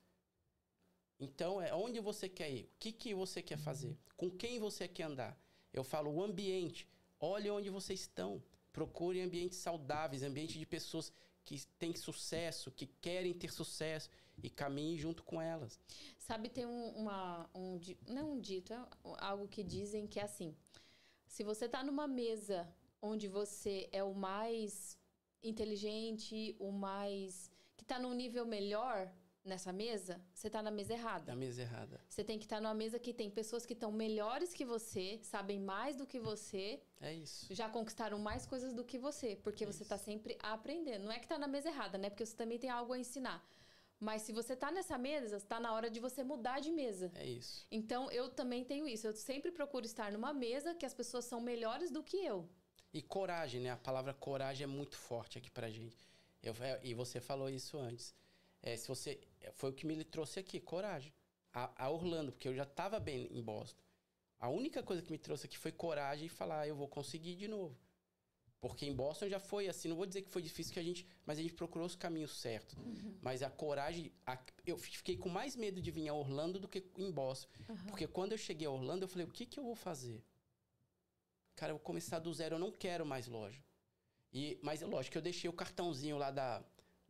[1.19, 2.63] Então, é onde você quer ir?
[2.63, 3.95] O que, que você quer fazer?
[4.15, 5.39] Com quem você quer andar?
[5.71, 6.89] Eu falo o ambiente.
[7.19, 8.41] Olhe onde vocês estão.
[8.78, 11.11] Procure ambientes saudáveis, ambiente de pessoas
[11.43, 14.07] que têm sucesso, que querem ter sucesso
[14.43, 15.80] e caminhe junto com elas.
[16.19, 18.80] Sabe, tem um, uma, um, não é um dito, é
[19.17, 20.55] algo que dizem que é assim,
[21.25, 22.71] se você está numa mesa
[23.01, 24.95] onde você é o mais
[25.41, 29.11] inteligente, o mais que está num nível melhor
[29.47, 31.31] nessa mesa, você está na mesa errada.
[31.31, 31.99] Na mesa errada.
[32.07, 35.19] Você tem que estar tá numa mesa que tem pessoas que estão melhores que você,
[35.23, 36.81] sabem mais do que você.
[37.01, 37.53] É isso.
[37.53, 41.05] Já conquistaram mais coisas do que você, porque é você está sempre aprendendo.
[41.05, 42.09] Não é que está na mesa errada, né?
[42.09, 43.43] Porque você também tem algo a ensinar.
[43.99, 47.11] Mas se você está nessa mesa, está na hora de você mudar de mesa.
[47.15, 47.65] É isso.
[47.71, 49.07] Então eu também tenho isso.
[49.07, 52.47] Eu sempre procuro estar numa mesa que as pessoas são melhores do que eu.
[52.93, 53.71] E coragem, né?
[53.71, 56.07] A palavra coragem é muito forte aqui pra gente.
[56.43, 58.13] Eu, é, e você falou isso antes.
[58.68, 59.18] É, se você
[59.53, 61.13] foi o que me trouxe aqui, coragem.
[61.53, 63.82] A, a Orlando, porque eu já estava bem em Boston.
[64.38, 67.36] A única coisa que me trouxe aqui foi coragem e falar, ah, eu vou conseguir
[67.36, 67.80] de novo.
[68.59, 71.07] Porque em Boston já foi assim, não vou dizer que foi difícil que a gente,
[71.26, 72.76] mas a gente procurou os caminhos certos.
[72.78, 73.18] Uhum.
[73.22, 76.84] Mas a coragem, a, eu fiquei com mais medo de vir a Orlando do que
[76.97, 77.49] em Boston.
[77.70, 77.78] Uhum.
[77.88, 80.22] Porque quando eu cheguei a Orlando, eu falei, o que que eu vou fazer?
[81.55, 83.63] Cara, eu vou começar do zero, eu não quero mais loja.
[84.34, 86.63] E, mas lógico que eu deixei o cartãozinho lá da,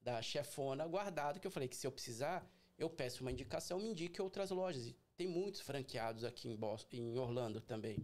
[0.08, 3.90] da chefona guardado, que eu falei que se eu precisar, eu peço uma indicação, me
[3.90, 4.88] indique outras lojas.
[4.88, 7.98] E tem muitos franqueados aqui em, Boston, em Orlando também.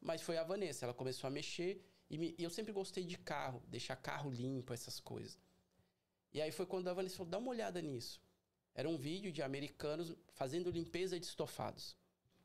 [0.00, 1.80] Mas foi a Vanessa, ela começou a mexer
[2.10, 5.38] e, me, e eu sempre gostei de carro, deixar carro limpo, essas coisas.
[6.32, 8.20] E aí foi quando a Vanessa falou: dá uma olhada nisso.
[8.74, 11.96] Era um vídeo de americanos fazendo limpeza de estofados.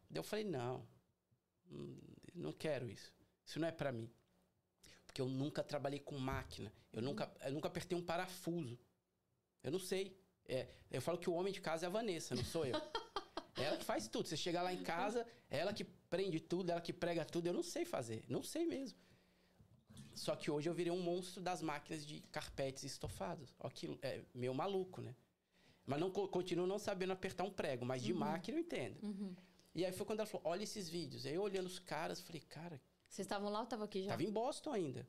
[0.08, 0.88] Daí eu falei: não,
[1.72, 1.98] hum,
[2.36, 3.12] não quero isso.
[3.44, 4.08] Isso não é para mim.
[5.14, 6.74] Porque eu nunca trabalhei com máquina.
[6.92, 8.80] Eu nunca, eu nunca apertei um parafuso.
[9.64, 10.20] Eu não sei.
[10.44, 12.74] É, eu falo que o homem de casa é a Vanessa, não sou eu.
[13.56, 14.28] ela que faz tudo.
[14.28, 17.46] Você chega lá em casa, ela que prende tudo, ela que prega tudo.
[17.46, 18.26] Eu não sei fazer.
[18.28, 18.98] Não sei mesmo.
[20.16, 23.54] Só que hoje eu virei um monstro das máquinas de carpetes estofados.
[23.60, 25.16] Ó, que é meio maluco, né?
[25.86, 28.20] Mas não continuo não sabendo apertar um prego, mas de uhum.
[28.20, 28.98] máquina eu entendo.
[29.04, 29.36] Uhum.
[29.76, 31.24] E aí foi quando ela falou: olha esses vídeos.
[31.28, 32.82] Aí eu olhando os caras, falei, cara.
[33.14, 34.10] Vocês estavam lá ou estavam aqui já?
[34.10, 35.08] Tava em Boston ainda.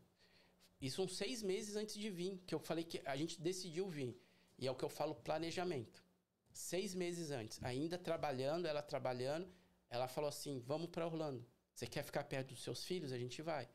[0.79, 4.15] Isso uns seis meses antes de vir, que eu falei que a gente decidiu vir.
[4.59, 6.05] E é o que eu falo planejamento.
[6.53, 9.49] Seis meses antes, ainda trabalhando, ela trabalhando,
[9.89, 11.47] ela falou assim: vamos para Orlando.
[11.75, 13.11] Você quer ficar perto dos seus filhos?
[13.11, 13.67] A gente vai.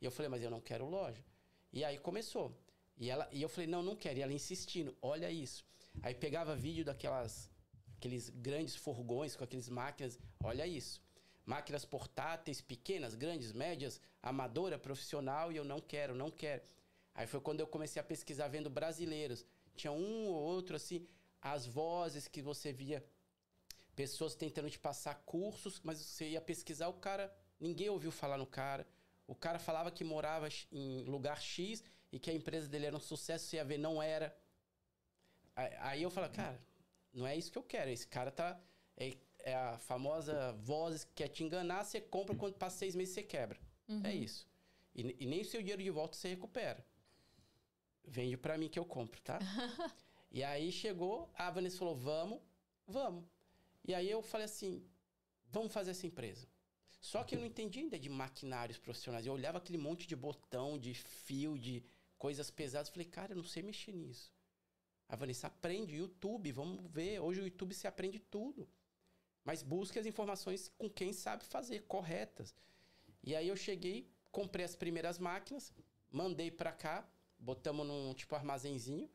[0.00, 1.24] E eu falei, mas eu não quero loja.
[1.72, 2.56] E aí começou.
[2.96, 4.20] E, ela, e eu falei, não, não quero.
[4.20, 5.66] E ela insistindo, olha isso.
[6.02, 7.50] Aí pegava vídeo daquelas
[7.96, 11.02] aqueles grandes furgões com aqueles máquinas, olha isso.
[11.44, 16.62] Máquinas portáteis, pequenas, grandes, médias, amadora, profissional, e eu não quero, não quero.
[17.14, 19.44] Aí foi quando eu comecei a pesquisar vendo brasileiros.
[19.74, 21.06] Tinha um ou outro, assim,
[21.40, 23.04] as vozes que você via,
[23.96, 28.46] pessoas tentando te passar cursos, mas você ia pesquisar o cara, ninguém ouviu falar no
[28.46, 28.86] cara.
[29.26, 33.00] O cara falava que morava em lugar X e que a empresa dele era um
[33.00, 34.36] sucesso, você ia ver, não era.
[35.54, 36.60] Aí eu falo, cara,
[37.12, 37.90] não é isso que eu quero.
[37.90, 38.58] Esse cara tá.
[38.96, 43.14] É, é a famosa voz que quer te enganar, você compra, quando passa seis meses
[43.14, 43.58] você quebra.
[43.88, 44.06] É uhum.
[44.06, 44.48] É isso.
[44.94, 46.84] E, e, nem o seu dinheiro de volta você recupera.
[48.04, 49.38] Vende para mim que eu compro, tá?
[50.30, 52.40] e aí chegou, a Vanessa falou: vamos,
[52.86, 53.24] vamos.
[53.84, 54.84] E aí eu falei assim:
[55.50, 56.46] vamos fazer essa empresa.
[57.00, 59.26] Só que eu não entendia ainda de maquinários profissionais.
[59.26, 61.84] Eu olhava aquele monte de botão, de fio, de
[62.16, 62.90] coisas pesadas.
[62.90, 64.32] Falei, cara, eu não sei mexer nisso.
[65.08, 67.18] A Vanessa aprende, YouTube, vamos ver.
[67.18, 68.68] Hoje o YouTube se aprende tudo.
[69.44, 72.54] Mas busque as informações com quem sabe fazer, corretas.
[73.22, 75.72] E aí eu cheguei, comprei as primeiras máquinas,
[76.10, 77.06] mandei para cá,
[77.38, 79.10] botamos num tipo armazenzinho.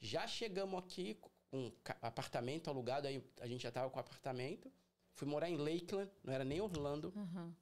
[0.00, 4.72] Já chegamos aqui com um apartamento alugado, aí a gente já tava com apartamento.
[5.14, 7.12] Fui morar em Lakeland, não era nem Orlando.
[7.16, 7.52] Uhum.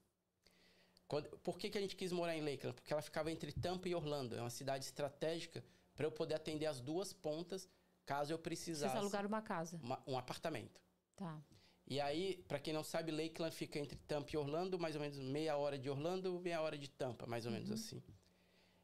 [1.09, 2.75] Quando, por que, que a gente quis morar em Lakeland?
[2.75, 4.37] Porque ela ficava entre Tampa e Orlando.
[4.37, 7.69] É uma cidade estratégica para eu poder atender as duas pontas
[8.05, 8.93] caso eu precisasse.
[8.93, 9.79] Vocês alugaram uma casa?
[9.83, 10.81] Uma, um apartamento.
[11.17, 11.41] Tá.
[11.87, 15.19] E aí, para quem não sabe, Lakeland fica entre Tampa e Orlando, mais ou menos
[15.19, 17.59] meia hora de Orlando, meia hora de Tampa, mais ou uhum.
[17.59, 18.03] menos assim.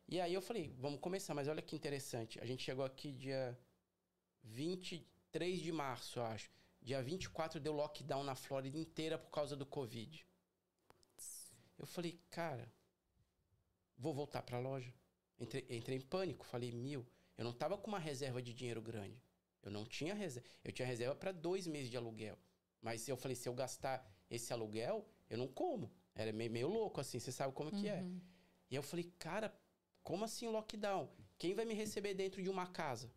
[0.09, 2.38] E aí eu falei, vamos começar, mas olha que interessante.
[2.40, 3.59] A gente chegou aqui dia
[4.44, 6.50] 23 de março, eu acho.
[6.80, 10.24] Dia 24 deu lockdown na Flórida inteira por causa do Covid.
[11.78, 12.72] Eu falei, cara,
[13.96, 14.92] vou voltar para a loja.
[15.38, 17.05] Entrei, entrei em pânico, falei, mil.
[17.36, 19.20] Eu não tava com uma reserva de dinheiro grande.
[19.62, 20.48] Eu não tinha reserva.
[20.62, 22.38] Eu tinha reserva para dois meses de aluguel.
[22.82, 25.90] Mas eu falei, se eu gastar esse aluguel, eu não como.
[26.14, 27.80] Era meio, meio louco, assim, você sabe como uhum.
[27.80, 28.02] que é.
[28.02, 28.20] Uhum.
[28.70, 29.54] E eu falei, cara,
[30.02, 31.08] como assim lockdown?
[31.38, 33.10] Quem vai me receber dentro de uma casa?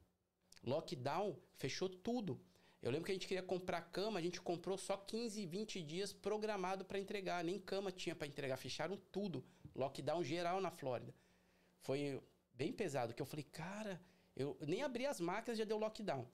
[0.63, 2.39] Lockdown fechou tudo.
[2.82, 6.13] Eu lembro que a gente queria comprar cama, a gente comprou só 15, 20 dias
[6.13, 7.43] programado para entregar.
[7.43, 9.43] Nem cama tinha para entregar, fecharam tudo.
[9.74, 11.13] Lockdown geral na Flórida.
[11.80, 12.22] Foi
[12.53, 14.01] bem pesado, que eu falei, cara,
[14.36, 16.28] eu nem abri as máquinas, já deu lockdown.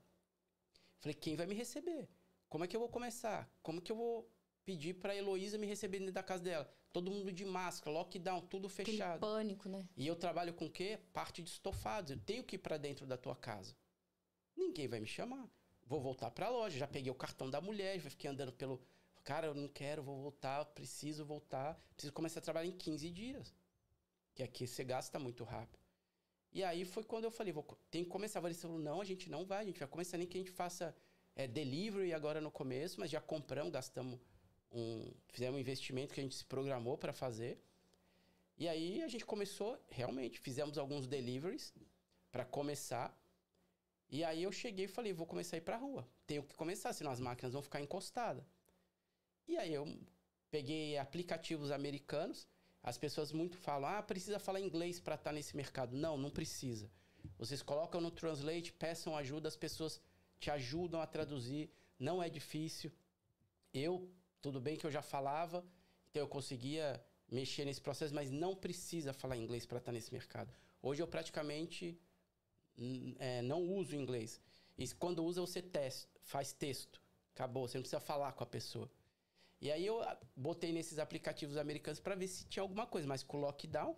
[0.99, 2.07] Falei, quem vai me receber?
[2.51, 3.49] Como é que eu vou começar?
[3.63, 4.29] Como que eu vou
[4.65, 6.69] pedir para Heloísa me receber dentro da casa dela?
[6.91, 9.25] Todo mundo de máscara, lockdown, tudo fechado.
[9.25, 9.87] Aquele pânico, né?
[9.95, 10.99] E eu trabalho com o quê?
[11.13, 12.11] Parte de estofados.
[12.11, 13.73] Eu tenho que ir para dentro da tua casa.
[14.53, 15.49] Ninguém vai me chamar.
[15.85, 16.77] Vou voltar para a loja.
[16.77, 18.81] Já peguei o cartão da mulher, já fiquei andando pelo.
[19.23, 21.81] Cara, eu não quero, vou voltar, preciso voltar.
[21.93, 23.55] Preciso começar a trabalhar em 15 dias.
[24.35, 25.79] Que aqui você gasta muito rápido.
[26.51, 28.39] E aí foi quando eu falei, vou, tem que começar.
[28.39, 30.41] A Vanessa falou, não, a gente não vai, a gente vai começar nem que a
[30.41, 30.93] gente faça
[31.35, 34.19] é, delivery agora no começo, mas já compramos, gastamos
[34.71, 35.11] um.
[35.29, 37.61] Fizemos um investimento que a gente se programou para fazer.
[38.57, 41.73] E aí a gente começou, realmente, fizemos alguns deliveries
[42.31, 43.17] para começar.
[44.09, 46.07] E aí eu cheguei e falei, vou começar a ir pra rua.
[46.27, 48.43] Tenho que começar, senão as máquinas vão ficar encostadas.
[49.47, 49.87] E aí eu
[50.49, 52.47] peguei aplicativos americanos.
[52.83, 55.95] As pessoas muito falam, ah, precisa falar inglês para estar tá nesse mercado.
[55.95, 56.91] Não, não precisa.
[57.37, 60.01] Vocês colocam no Translate, peçam ajuda, as pessoas
[60.41, 61.69] te ajudam a traduzir.
[62.07, 62.91] Não é difícil.
[63.73, 64.11] Eu,
[64.41, 65.63] tudo bem que eu já falava,
[66.09, 66.85] então eu conseguia
[67.29, 70.51] mexer nesse processo, mas não precisa falar inglês para estar tá nesse mercado.
[70.81, 71.97] Hoje eu praticamente
[73.19, 74.41] é, não uso inglês.
[74.77, 76.99] E quando usa, você testa, faz texto.
[77.35, 78.91] Acabou, você não precisa falar com a pessoa.
[79.61, 80.01] E aí eu
[80.35, 83.95] botei nesses aplicativos americanos para ver se tinha alguma coisa, mas com lockdown.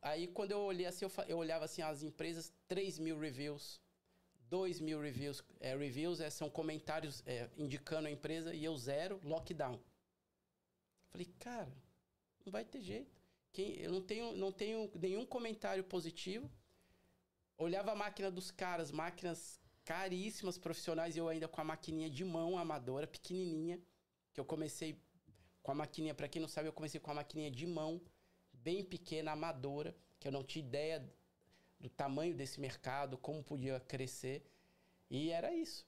[0.00, 3.80] Aí quando eu olhei assim, eu, eu olhava assim as empresas, 3 mil reviews,
[4.48, 5.42] 2 mil reviews.
[5.60, 9.80] É, reviews é, são comentários é, indicando a empresa e eu zero, lockdown.
[11.10, 11.72] Falei, cara,
[12.44, 13.20] não vai ter jeito.
[13.52, 16.50] Quem, eu não tenho, não tenho nenhum comentário positivo.
[17.58, 22.24] Olhava a máquina dos caras, máquinas caríssimas, profissionais, e eu ainda com a maquininha de
[22.24, 23.80] mão amadora, pequenininha,
[24.34, 25.00] que eu comecei
[25.62, 28.00] com a maquininha, para quem não sabe, eu comecei com a maquininha de mão,
[28.52, 31.12] bem pequena, amadora, que eu não tinha ideia
[31.78, 34.44] do tamanho desse mercado, como podia crescer,
[35.10, 35.86] e era isso.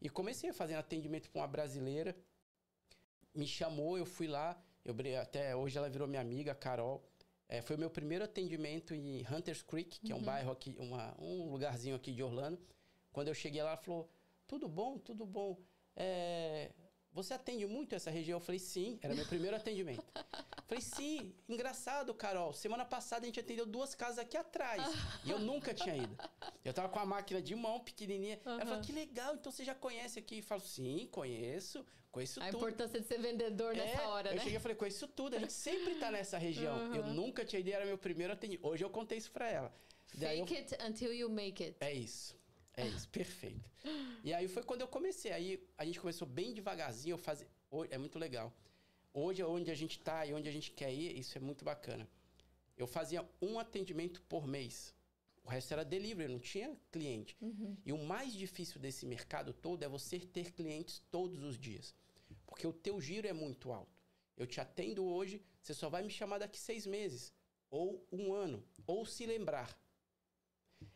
[0.00, 2.16] E comecei fazendo atendimento para uma brasileira,
[3.34, 7.02] me chamou, eu fui lá, eu até hoje ela virou minha amiga, Carol.
[7.48, 10.12] É, foi o meu primeiro atendimento em Hunters Creek, que uhum.
[10.12, 10.24] é um uhum.
[10.24, 12.58] bairro aqui, uma, um lugarzinho aqui de Orlando.
[13.12, 14.10] Quando eu cheguei lá, ela falou:
[14.46, 15.58] Tudo bom, tudo bom.
[15.96, 16.70] É,
[17.14, 18.38] você atende muito essa região?
[18.38, 20.04] Eu falei, sim, era meu primeiro atendimento.
[20.66, 22.52] falei, sim, engraçado, Carol.
[22.52, 24.82] Semana passada a gente atendeu duas casas aqui atrás.
[25.24, 26.16] e eu nunca tinha ido.
[26.64, 28.40] Eu tava com a máquina de mão pequenininha.
[28.44, 28.54] Uhum.
[28.54, 30.38] Ela falou, que legal, então você já conhece aqui?
[30.38, 32.56] Eu falo, sim, conheço, conheço a tudo.
[32.56, 34.38] A importância de ser vendedor é, nessa hora, eu né?
[34.38, 36.76] Eu cheguei e falei, conheço tudo, a gente sempre tá nessa região.
[36.76, 36.94] Uhum.
[36.96, 38.66] Eu nunca tinha ido, era meu primeiro atendimento.
[38.66, 39.72] Hoje eu contei isso pra ela.
[40.18, 40.58] Fake eu...
[40.58, 41.76] it until you make it.
[41.80, 42.36] É isso.
[42.76, 43.70] É isso, perfeito.
[44.22, 45.32] E aí foi quando eu comecei.
[45.32, 47.46] Aí a gente começou bem devagarzinho, eu fazia.
[47.90, 48.52] É muito legal.
[49.12, 52.08] Hoje, onde a gente está e onde a gente quer ir, isso é muito bacana.
[52.76, 54.94] Eu fazia um atendimento por mês.
[55.44, 57.36] O resto era delivery, não tinha cliente.
[57.40, 57.76] Uhum.
[57.84, 61.94] E o mais difícil desse mercado todo é você ter clientes todos os dias.
[62.46, 63.92] Porque o teu giro é muito alto.
[64.36, 67.32] Eu te atendo hoje, você só vai me chamar daqui seis meses.
[67.70, 68.64] Ou um ano.
[68.86, 69.78] Ou se lembrar.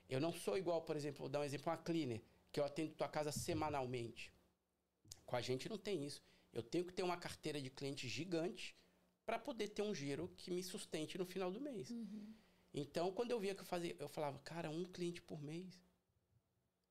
[0.09, 2.95] Eu não sou igual, por exemplo, vou dar um exemplo, uma cleaner, que eu atendo
[2.95, 4.33] tua casa semanalmente.
[5.27, 6.23] Com a gente não tem isso.
[6.53, 8.75] Eu tenho que ter uma carteira de cliente gigante
[9.27, 11.91] para poder ter um giro que me sustente no final do mês.
[11.91, 12.33] Uhum.
[12.73, 15.79] Então, quando eu via que eu fazia, eu falava, cara, um cliente por mês.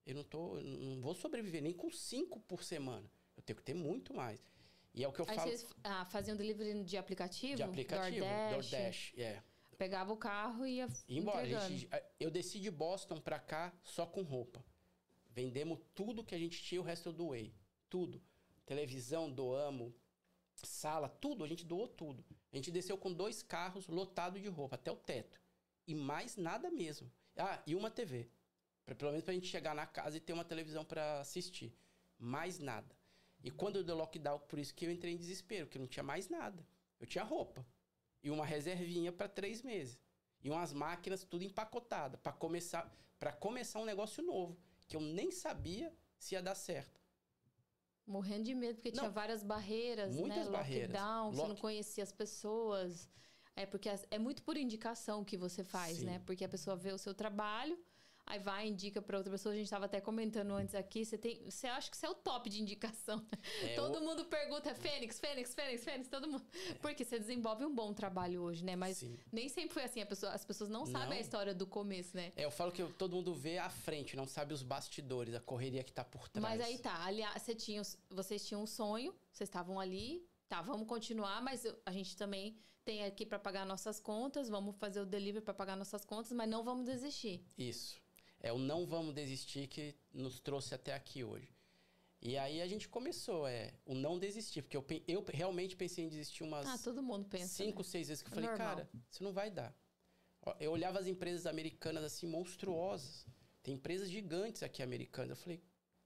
[0.05, 3.09] Eu não tô, eu não vou sobreviver nem com cinco por semana.
[3.35, 4.39] Eu tenho que ter muito mais.
[4.93, 5.49] E é o que eu Aí falo.
[5.49, 7.55] Vocês ah, faziam delivery de aplicativo?
[7.55, 8.69] De aplicativo, DoorDash.
[8.69, 9.21] DoorDash, é.
[9.21, 9.43] Yeah.
[9.77, 11.45] Pegava o carro e ia embora.
[11.45, 11.87] Gente,
[12.19, 14.65] eu desci de Boston pra cá só com roupa.
[15.29, 17.53] Vendemos tudo que a gente tinha, o resto eu doei.
[17.87, 18.19] Tudo.
[18.65, 19.93] Televisão, doamos.
[20.55, 21.43] Sala, tudo.
[21.43, 22.25] A gente doou tudo.
[22.51, 25.39] A gente desceu com dois carros lotados de roupa, até o teto.
[25.85, 27.11] E mais nada mesmo.
[27.35, 28.27] Ah, e uma TV.
[28.83, 31.71] Pra, pelo menos pra gente chegar na casa e ter uma televisão para assistir.
[32.17, 32.97] Mais nada.
[33.43, 36.29] E quando deu lockdown, por isso que eu entrei em desespero, porque não tinha mais
[36.29, 36.65] nada.
[36.99, 37.63] Eu tinha roupa
[38.27, 39.99] e uma reservinha para três meses.
[40.43, 44.55] E umas máquinas tudo empacotada para começar para começar um negócio novo
[44.87, 47.01] que eu nem sabia se ia dar certo.
[48.05, 50.51] Morrendo de medo porque não, tinha várias barreiras, muitas né?
[50.51, 50.91] barreiras.
[50.91, 51.35] Lockdown, Lock...
[51.35, 53.09] você não conhecia as pessoas.
[53.55, 56.05] É, porque é muito por indicação que você faz, Sim.
[56.05, 56.21] né?
[56.25, 57.77] Porque a pessoa vê o seu trabalho,
[58.27, 59.53] aí vai, indica para outra pessoa.
[59.53, 61.49] A gente estava até comentando antes aqui, você tem.
[61.49, 63.25] Você acha que você é o top de indicação.
[63.63, 66.45] É, todo mundo pergunta, Fênix, Fênix, Fênix, Fênix, todo mundo.
[66.69, 66.73] É.
[66.75, 68.75] Porque você desenvolve um bom trabalho hoje, né?
[68.75, 69.17] Mas Sim.
[69.31, 70.05] nem sempre foi assim.
[70.05, 72.33] Pessoa, as pessoas não, não, sabem a história do começo, né?
[72.35, 75.83] É, eu falo que todo mundo vê a frente, não sabe os bastidores, a correria
[75.83, 76.43] que tá por trás.
[76.43, 80.87] Mas aí tá, aliás, você tinha, vocês tinham um sonho, vocês estavam ali, tá, vamos
[80.87, 85.43] continuar, mas a gente também tem aqui para pagar nossas contas, vamos fazer o delivery
[85.43, 87.45] para pagar nossas contas, mas não vamos desistir.
[87.57, 88.06] Isso.
[88.39, 91.55] É o não vamos desistir que nos trouxe até aqui hoje.
[92.21, 96.09] E aí a gente começou, é, o não desistir, porque eu, eu realmente pensei em
[96.09, 96.65] desistir umas.
[96.67, 97.47] Ah, todo mundo pensa.
[97.47, 97.87] Cinco, né?
[97.87, 98.67] seis vezes que eu falei, normal.
[98.67, 99.75] cara, isso não vai dar.
[100.59, 103.25] Eu olhava as empresas americanas assim, monstruosas.
[103.61, 105.31] Tem empresas gigantes aqui americanas.
[105.31, 105.61] Eu falei,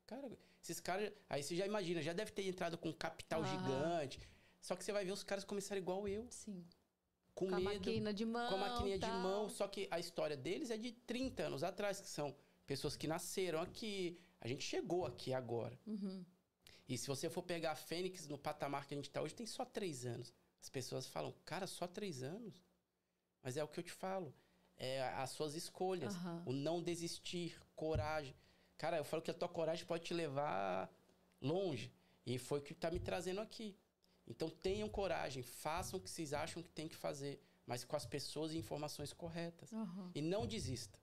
[0.06, 1.12] cara, esses caras.
[1.30, 3.46] Aí você já imagina, já deve ter entrado com capital ah.
[3.46, 4.20] gigante
[4.62, 6.28] só que você vai ver os caras começaram igual eu.
[6.30, 6.64] Sim.
[7.42, 7.70] Com, com medo.
[7.70, 8.50] a máquina de mão.
[8.50, 9.10] Com a maquininha tal.
[9.10, 9.50] de mão.
[9.50, 12.36] Só que a história deles é de 30 anos atrás, que são
[12.68, 14.20] pessoas que nasceram aqui.
[14.40, 15.78] A gente chegou aqui agora.
[15.88, 16.24] Uhum.
[16.88, 19.48] E se você for pegar a Fênix no patamar que a gente está hoje, tem
[19.48, 20.32] só três anos.
[20.62, 22.62] As pessoas falam, cara, só três anos?
[23.42, 24.32] Mas é o que eu te falo.
[24.78, 26.16] É as suas escolhas.
[26.18, 26.44] Uhum.
[26.46, 28.36] O não desistir, coragem.
[28.78, 30.92] Cara, eu falo que a tua coragem pode te levar
[31.42, 31.92] longe.
[32.24, 33.76] E foi o que está me trazendo aqui.
[34.28, 38.06] Então tenham coragem, façam o que vocês acham que tem que fazer, mas com as
[38.06, 39.72] pessoas e informações corretas.
[39.72, 40.12] Uhum.
[40.14, 41.00] E não desista.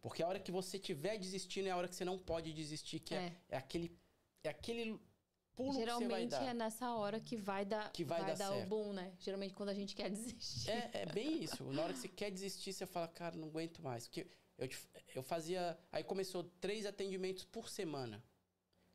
[0.00, 3.00] Porque a hora que você estiver desistindo é a hora que você não pode desistir,
[3.00, 3.98] que é, é, é aquele,
[4.44, 5.00] é aquele
[5.56, 6.50] pulo Geralmente que você vai dar.
[6.50, 9.12] é nessa hora que vai dar, que vai, vai dar, dar o boom, né?
[9.18, 10.70] Geralmente quando a gente quer desistir.
[10.70, 11.64] É, é bem isso.
[11.72, 14.06] Na hora que você quer desistir, você fala, cara, não aguento mais.
[14.06, 14.26] Porque
[14.58, 14.68] eu,
[15.14, 15.76] eu fazia.
[15.90, 18.22] Aí começou três atendimentos por semana.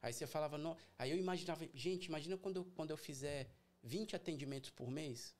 [0.01, 0.75] Aí você falava, não.
[0.97, 3.49] Aí eu imaginava, gente, imagina quando eu, quando eu fizer
[3.83, 5.35] 20 atendimentos por mês.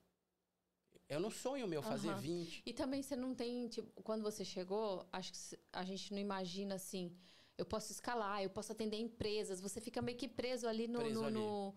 [1.08, 2.20] Eu não sonho meu fazer uhum.
[2.20, 2.62] 20.
[2.64, 6.76] E também você não tem, tipo, quando você chegou, acho que a gente não imagina
[6.76, 7.14] assim,
[7.58, 11.20] eu posso escalar, eu posso atender empresas, você fica meio que preso ali no, preso
[11.20, 11.34] no, ali.
[11.34, 11.74] no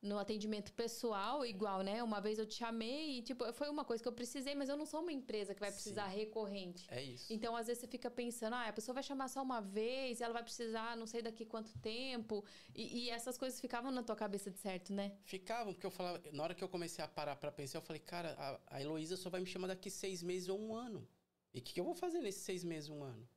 [0.00, 2.02] no atendimento pessoal, igual, né?
[2.02, 4.76] Uma vez eu te chamei e, tipo, foi uma coisa que eu precisei, mas eu
[4.76, 6.16] não sou uma empresa que vai precisar Sim.
[6.16, 6.86] recorrente.
[6.88, 7.32] É isso.
[7.32, 10.32] Então, às vezes, você fica pensando, ah, a pessoa vai chamar só uma vez, ela
[10.32, 12.44] vai precisar não sei daqui quanto tempo.
[12.74, 15.16] E, e essas coisas ficavam na tua cabeça de certo, né?
[15.24, 18.00] Ficavam, porque eu falava, na hora que eu comecei a parar pra pensar, eu falei,
[18.00, 21.08] cara, a, a Heloísa só vai me chamar daqui seis meses ou um ano.
[21.52, 23.28] E o que, que eu vou fazer nesses seis meses, um ano?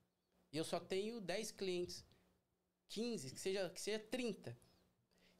[0.51, 2.05] E eu só tenho 10 clientes,
[2.89, 4.57] 15, que seja, que seja 30.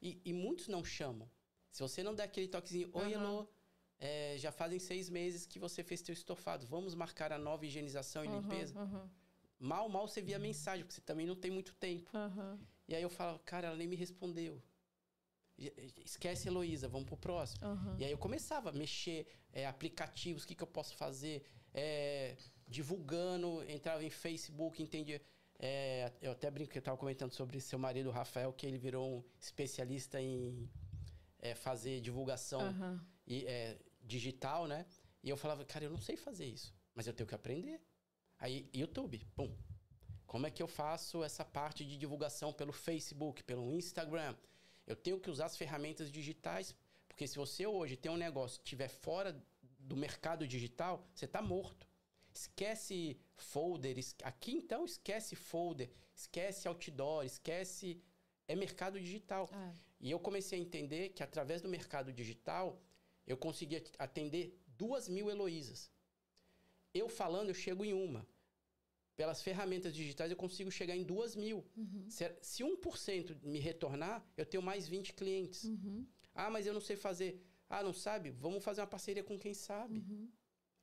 [0.02, 1.30] E, e muitos não chamam.
[1.70, 3.22] Se você não der aquele toquezinho, oi, uhum.
[3.22, 3.48] Elô,
[3.98, 8.24] é, já fazem seis meses que você fez teu estofado, vamos marcar a nova higienização
[8.24, 8.78] e uhum, limpeza?
[8.78, 9.08] Uhum.
[9.60, 12.10] Mal, mal você via a mensagem, porque você também não tem muito tempo.
[12.88, 14.60] E aí eu falo, cara, ela nem me respondeu.
[16.04, 17.60] Esquece Heloísa, vamos pro próximo.
[17.96, 22.36] E aí eu começava a mexer, é, aplicativos, o que, que eu posso fazer, é,
[22.66, 25.22] divulgando, entrava em Facebook, entendia.
[25.64, 29.18] É, eu até brinco que eu estava comentando sobre seu marido, Rafael, que ele virou
[29.18, 30.68] um especialista em
[31.38, 33.00] é, fazer divulgação uhum.
[33.24, 34.84] e, é, digital, né?
[35.22, 37.80] E eu falava, cara, eu não sei fazer isso, mas eu tenho que aprender.
[38.40, 39.56] Aí, YouTube, pum.
[40.26, 44.34] Como é que eu faço essa parte de divulgação pelo Facebook, pelo Instagram?
[44.84, 46.74] Eu tenho que usar as ferramentas digitais,
[47.06, 49.40] porque se você hoje tem um negócio que estiver fora
[49.78, 51.86] do mercado digital, você está morto.
[52.34, 53.96] Esquece folder.
[54.22, 58.02] Aqui então esquece folder, esquece outdoor, esquece.
[58.48, 59.48] É mercado digital.
[59.52, 59.72] É.
[60.00, 62.82] E eu comecei a entender que através do mercado digital
[63.26, 65.90] eu conseguia atender duas mil Heloísas.
[66.92, 68.26] Eu falando, eu chego em uma.
[69.14, 71.64] Pelas ferramentas digitais eu consigo chegar em duas mil.
[71.76, 72.06] Uhum.
[72.08, 75.64] Se, se 1% me retornar, eu tenho mais 20 clientes.
[75.64, 76.06] Uhum.
[76.34, 77.40] Ah, mas eu não sei fazer.
[77.68, 78.30] Ah, não sabe?
[78.30, 79.98] Vamos fazer uma parceria com quem sabe.
[79.98, 80.28] Uhum.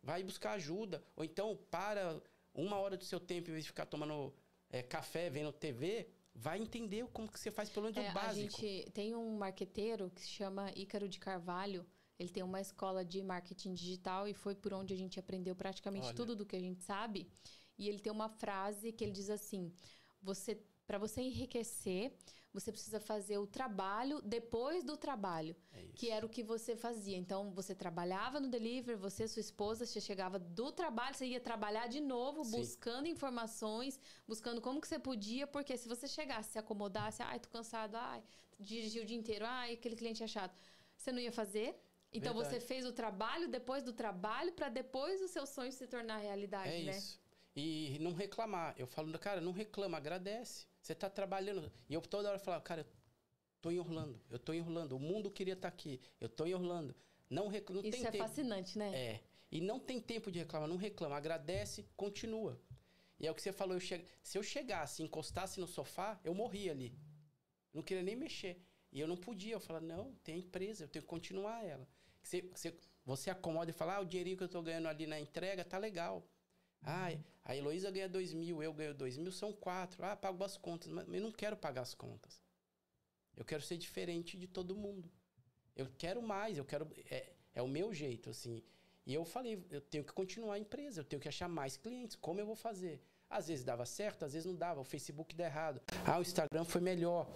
[0.02, 1.04] Vai buscar ajuda.
[1.16, 2.22] Ou então, para
[2.54, 4.34] uma hora do seu tempo, em vez de ficar tomando
[4.70, 8.58] é, café, vendo TV, vai entender como que você faz pelo menos é, o básico.
[8.58, 11.86] A gente tem um marqueteiro que se chama Ícaro de Carvalho.
[12.18, 16.08] Ele tem uma escola de marketing digital e foi por onde a gente aprendeu praticamente
[16.08, 16.16] Olha.
[16.16, 17.30] tudo do que a gente sabe.
[17.78, 19.72] E ele tem uma frase que ele diz assim:
[20.22, 22.12] você para você enriquecer,
[22.54, 27.18] você precisa fazer o trabalho depois do trabalho, é que era o que você fazia.
[27.18, 31.88] Então, você trabalhava no delivery, você, sua esposa, você chegava do trabalho, você ia trabalhar
[31.88, 32.58] de novo, Sim.
[32.58, 37.50] buscando informações, buscando como que você podia, porque se você chegasse, se acomodasse, ai, tô
[37.50, 38.24] cansado, ai,
[38.60, 40.60] dirigiu o dia inteiro, ai, aquele cliente é chato,
[40.98, 41.80] você não ia fazer.
[42.12, 42.56] Então, Verdade.
[42.56, 46.74] você fez o trabalho depois do trabalho para depois o seu sonho se tornar realidade,
[46.74, 46.98] é né?
[46.98, 47.20] Isso.
[47.56, 48.74] E não reclamar.
[48.78, 50.66] Eu falo, cara, não reclama, agradece.
[50.90, 51.72] Você está trabalhando.
[51.88, 52.88] E eu toda hora falava, cara, eu
[53.62, 54.20] tô em Orlando.
[54.28, 54.96] Eu tô em Orlando.
[54.96, 56.02] O mundo queria estar tá aqui.
[56.20, 56.96] Eu tô em Orlando.
[57.30, 57.88] Não reclama.
[57.88, 58.24] Isso é tempo.
[58.24, 58.92] fascinante, né?
[58.96, 59.24] É.
[59.52, 62.60] E não tem tempo de reclamar, não reclama, agradece, continua.
[63.20, 64.04] E é o que você falou, eu che...
[64.24, 66.98] se eu chegasse, encostasse no sofá, eu morria ali.
[67.72, 68.60] Não queria nem mexer.
[68.92, 69.54] E eu não podia.
[69.54, 71.88] Eu falava, não, tem a empresa, eu tenho que continuar ela.
[72.24, 72.76] Você, você,
[73.06, 75.78] você acomoda e fala, ah, o dinheirinho que eu estou ganhando ali na entrega tá
[75.78, 76.28] legal.
[76.82, 77.10] Ah,
[77.44, 80.04] a Heloísa ganha dois mil, eu ganho dois mil, são quatro.
[80.04, 80.92] Ah, pago as contas.
[80.92, 82.42] Mas eu não quero pagar as contas.
[83.36, 85.10] Eu quero ser diferente de todo mundo.
[85.76, 86.88] Eu quero mais, eu quero.
[87.10, 88.64] É, é o meu jeito, assim.
[89.06, 92.16] E eu falei, eu tenho que continuar a empresa, eu tenho que achar mais clientes.
[92.16, 93.02] Como eu vou fazer?
[93.32, 94.82] Às vezes dava certo, às vezes não dava.
[94.82, 95.80] O Facebook dá errado.
[96.04, 97.28] Ah, o Instagram foi melhor.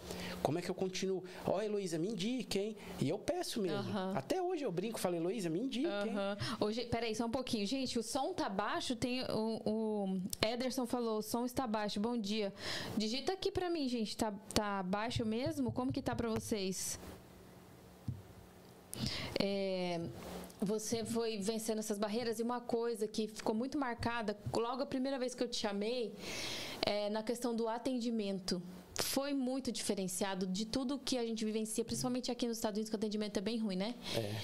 [0.41, 1.23] Como é que eu continuo?
[1.45, 2.77] Ó, oh, Heloísa, me indique, hein?
[2.99, 3.85] E eu peço mesmo.
[4.15, 6.15] Até hoje eu brinco, falo, Heloísa, me indique, hein?
[6.59, 7.67] Hoje, peraí, só um pouquinho.
[7.67, 8.95] Gente, o som tá baixo.
[8.95, 11.99] Tem o, o Ederson falou, o som está baixo.
[11.99, 12.51] Bom dia.
[12.97, 14.17] Digita aqui pra mim, gente.
[14.17, 15.71] Tá, tá baixo mesmo?
[15.71, 16.99] Como que tá pra vocês?
[19.39, 20.01] É,
[20.63, 25.19] você foi vencendo essas barreiras e uma coisa que ficou muito marcada, logo a primeira
[25.19, 26.13] vez que eu te chamei,
[26.85, 28.61] é na questão do atendimento
[28.95, 32.95] foi muito diferenciado de tudo que a gente vivencia, principalmente aqui nos Estados Unidos, que
[32.95, 33.95] o atendimento é bem ruim, né?
[34.15, 34.35] É.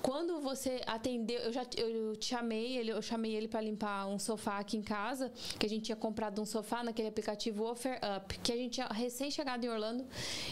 [0.00, 4.18] Quando você atendeu, eu já eu te chamei, ele, eu chamei ele para limpar um
[4.18, 8.38] sofá aqui em casa, que a gente tinha comprado um sofá naquele aplicativo Offer Up,
[8.38, 10.06] que a gente tinha recém chegado em Orlando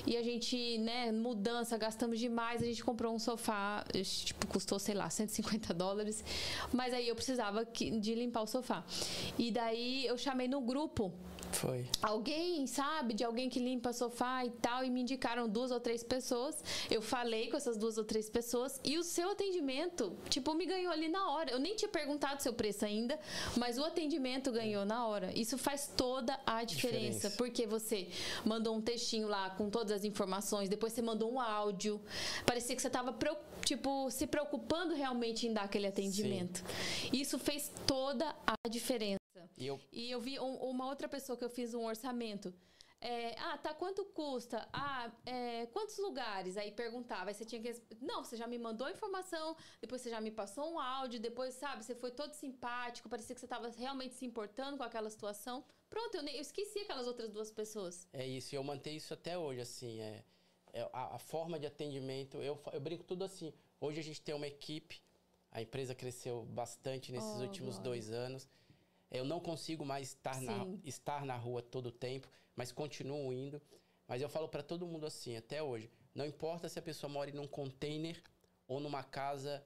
[0.06, 4.94] e a gente, né, mudança, gastamos demais, a gente comprou um sofá, tipo, custou, sei
[4.94, 6.22] lá, 150 dólares,
[6.72, 8.84] mas aí eu precisava de limpar o sofá.
[9.38, 11.12] E daí eu chamei no grupo
[11.52, 11.86] foi.
[12.02, 16.02] Alguém, sabe, de alguém que limpa sofá e tal, e me indicaram duas ou três
[16.02, 16.62] pessoas.
[16.90, 20.92] Eu falei com essas duas ou três pessoas e o seu atendimento, tipo, me ganhou
[20.92, 21.50] ali na hora.
[21.50, 23.18] Eu nem tinha perguntado seu preço ainda,
[23.56, 25.32] mas o atendimento ganhou na hora.
[25.38, 27.36] Isso faz toda a diferença, diferença.
[27.36, 28.08] porque você
[28.44, 32.00] mandou um textinho lá com todas as informações, depois você mandou um áudio.
[32.46, 33.12] Parecia que você estava
[33.64, 36.58] tipo se preocupando realmente em dar aquele atendimento.
[36.58, 37.10] Sim.
[37.12, 39.19] Isso fez toda a diferença.
[39.56, 42.54] E eu, e eu vi um, uma outra pessoa que eu fiz um orçamento.
[43.02, 44.68] É, ah, tá, quanto custa?
[44.72, 46.58] Ah, é, quantos lugares?
[46.58, 47.74] Aí perguntava, aí você tinha que...
[47.98, 51.54] Não, você já me mandou a informação, depois você já me passou um áudio, depois,
[51.54, 55.64] sabe, você foi todo simpático, parecia que você estava realmente se importando com aquela situação.
[55.88, 58.06] Pronto, eu, eu esqueci aquelas outras duas pessoas.
[58.12, 60.22] É isso, eu mantenho isso até hoje, assim, é,
[60.74, 64.34] é a, a, forma de atendimento, eu, eu brinco tudo assim, hoje a gente tem
[64.34, 65.02] uma equipe,
[65.50, 67.82] a empresa cresceu bastante nesses oh, últimos glória.
[67.82, 68.46] dois anos,
[69.10, 73.60] eu não consigo mais estar, na, estar na rua todo o tempo, mas continuo indo.
[74.06, 75.90] Mas eu falo para todo mundo assim, até hoje.
[76.14, 78.22] Não importa se a pessoa mora em um container
[78.66, 79.64] ou numa casa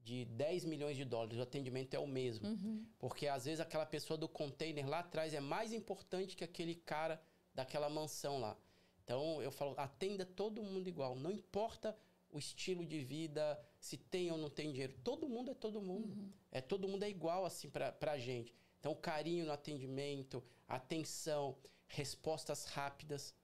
[0.00, 2.48] de 10 milhões de dólares, o atendimento é o mesmo.
[2.48, 2.86] Uhum.
[2.98, 7.20] Porque às vezes aquela pessoa do container lá atrás é mais importante que aquele cara
[7.54, 8.56] daquela mansão lá.
[9.04, 11.14] Então eu falo, atenda todo mundo igual.
[11.16, 11.96] Não importa
[12.30, 14.94] o estilo de vida, se tem ou não tem dinheiro.
[15.02, 16.08] Todo mundo é todo mundo.
[16.08, 16.32] Uhum.
[16.50, 18.54] É todo mundo é igual assim pra, pra gente.
[18.78, 21.56] Então, carinho no atendimento, atenção,
[21.88, 23.34] respostas rápidas.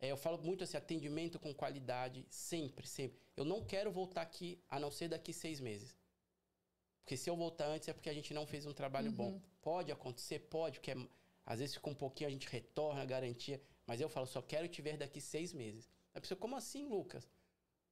[0.00, 3.20] É, eu falo muito assim, atendimento com qualidade, sempre, sempre.
[3.36, 5.96] Eu não quero voltar aqui, a não ser daqui seis meses.
[7.00, 9.16] Porque se eu voltar antes é porque a gente não fez um trabalho uhum.
[9.16, 9.42] bom.
[9.60, 10.96] Pode acontecer, pode, porque é,
[11.44, 13.60] às vezes fica um pouquinho, a gente retorna a garantia.
[13.86, 15.90] Mas eu falo, só quero te ver daqui seis meses.
[16.14, 17.28] A pessoa, como assim, Lucas?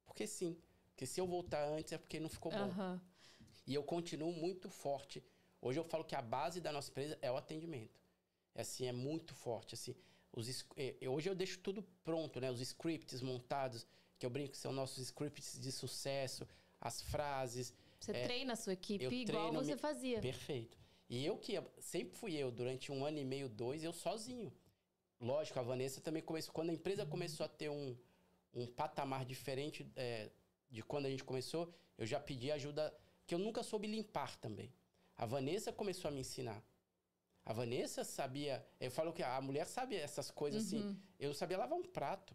[0.05, 0.57] Porque sim.
[0.89, 2.69] Porque se eu voltar antes é porque não ficou bom.
[2.69, 2.99] Uhum.
[3.67, 5.23] E eu continuo muito forte
[5.61, 7.99] Hoje eu falo que a base da nossa empresa é o atendimento.
[8.55, 9.75] É assim, é muito forte.
[9.75, 9.95] Assim,
[10.31, 12.49] os, é, hoje eu deixo tudo pronto, né?
[12.49, 13.85] Os scripts montados,
[14.17, 16.47] que eu brinco que são nossos scripts de sucesso,
[16.79, 17.73] as frases.
[17.99, 19.79] Você é, treina a sua equipe igual você me...
[19.79, 20.21] fazia.
[20.21, 20.77] Perfeito.
[21.09, 24.53] E eu que sempre fui eu, durante um ano e meio, dois, eu sozinho.
[25.19, 26.53] Lógico, a Vanessa também começou.
[26.53, 27.97] Quando a empresa começou a ter um,
[28.53, 30.29] um patamar diferente é,
[30.69, 32.95] de quando a gente começou, eu já pedi ajuda,
[33.25, 34.71] que eu nunca soube limpar também.
[35.19, 36.63] A Vanessa começou a me ensinar.
[37.45, 38.65] A Vanessa sabia.
[38.79, 40.81] Eu falo que a mulher sabe essas coisas assim.
[40.81, 40.89] uhum.
[40.91, 41.01] assim.
[41.19, 42.33] Eu sabia lavar um prato.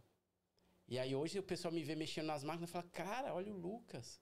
[0.86, 3.56] E aí hoje o pessoal me vê mexendo nas máquinas e fala: Cara, olha o
[3.56, 4.20] Lucas.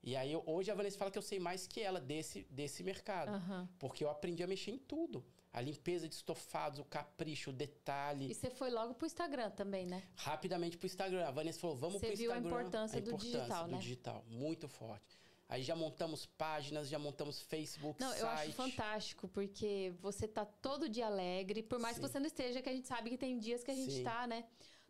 [0.00, 3.32] E aí hoje a Vanessa fala que eu sei mais que ela desse, desse mercado.
[3.32, 3.66] Uhum.
[3.76, 5.26] Porque eu aprendi a mexer em tudo.
[5.52, 8.30] A limpeza de estofados, o capricho, o detalhe.
[8.30, 10.04] E você foi logo pro Instagram também, né?
[10.14, 11.26] Rapidamente pro Instagram.
[11.26, 12.34] A Vanessa falou: vamos você pro Instagram.
[12.34, 13.78] Você viu a importância, a importância do digital, do né?
[13.78, 15.23] digital, muito forte.
[15.48, 18.20] Aí já montamos páginas, já montamos Facebook, Não, site.
[18.20, 22.02] eu acho fantástico, porque você tá todo dia alegre, por mais Sim.
[22.02, 24.04] que você não esteja, que a gente sabe que tem dias que a gente Sim.
[24.04, 24.44] tá, né?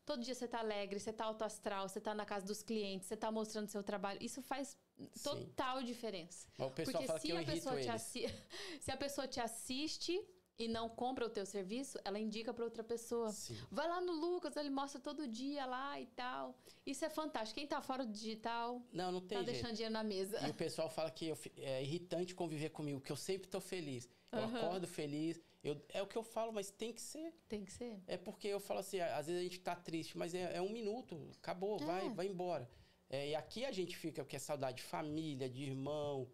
[0.07, 3.17] Todo dia você tá alegre, você tá autoastral, você tá na casa dos clientes, você
[3.17, 4.19] tá mostrando seu trabalho.
[4.23, 4.77] Isso faz
[5.23, 5.87] total Sim.
[5.87, 6.47] diferença.
[6.59, 8.25] Mas o pessoal porque fala se que eu a pessoa te assi...
[8.81, 10.23] se a pessoa te assiste,
[10.59, 13.31] e não compra o teu serviço, ela indica para outra pessoa.
[13.33, 13.57] Sim.
[13.71, 16.57] Vai lá no Lucas, ele mostra todo dia lá e tal.
[16.87, 17.59] Isso é fantástico.
[17.59, 19.53] Quem tá fora do digital, não, não tem tá jeito.
[19.53, 20.47] deixando dinheiro na mesa.
[20.47, 24.09] E o pessoal fala que eu, é irritante conviver comigo, que eu sempre tô feliz.
[24.31, 24.57] Eu uhum.
[24.57, 25.41] acordo feliz.
[25.63, 27.33] Eu, é o que eu falo, mas tem que ser.
[27.49, 27.99] Tem que ser.
[28.07, 30.71] É porque eu falo assim, às vezes a gente tá triste, mas é, é um
[30.71, 31.85] minuto, acabou, é.
[31.85, 32.69] vai, vai embora.
[33.09, 36.29] É, e aqui a gente fica porque é saudade de família, de irmão,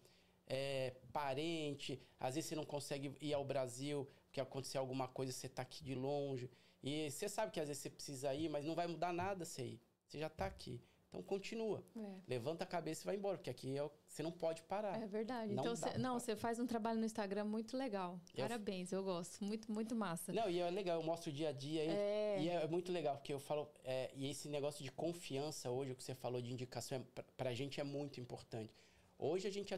[0.50, 2.02] é, parente.
[2.18, 5.82] Às vezes você não consegue ir ao Brasil porque aconteceu alguma coisa, você tá aqui
[5.84, 6.50] de longe.
[6.82, 9.62] E você sabe que às vezes você precisa ir, mas não vai mudar nada você
[9.62, 9.80] ir.
[10.06, 10.82] Você já tá aqui.
[11.08, 11.84] Então continua.
[11.96, 12.14] É.
[12.28, 15.00] Levanta a cabeça e vai embora, porque aqui é, você não pode parar.
[15.00, 15.52] É verdade.
[15.52, 18.20] Não então, cê, não, você faz um trabalho no Instagram muito legal.
[18.32, 19.44] Eu, Parabéns, eu gosto.
[19.44, 20.32] Muito, muito massa.
[20.32, 21.82] Não, e é legal, eu mostro o dia a dia.
[21.82, 22.40] É.
[22.40, 23.68] E é muito legal, porque eu falo.
[23.84, 27.24] É, e esse negócio de confiança hoje, o que você falou de indicação, é, pra,
[27.36, 28.72] pra gente é muito importante.
[29.18, 29.74] Hoje a gente.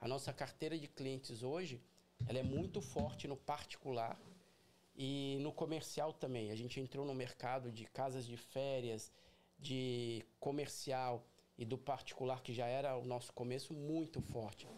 [0.00, 1.80] A nossa carteira de clientes hoje,
[2.28, 4.20] ela é muito forte no particular
[4.94, 6.50] e no comercial também.
[6.50, 9.12] A gente entrou no mercado de casas de férias
[9.58, 11.26] de comercial
[11.58, 14.68] e do particular, que já era o nosso começo, muito forte.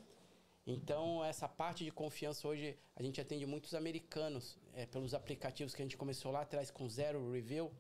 [0.67, 5.83] Então, essa parte de confiança hoje, a gente atende muitos americanos é, pelos aplicativos que
[5.83, 7.73] a gente começou lá atrás com zero review.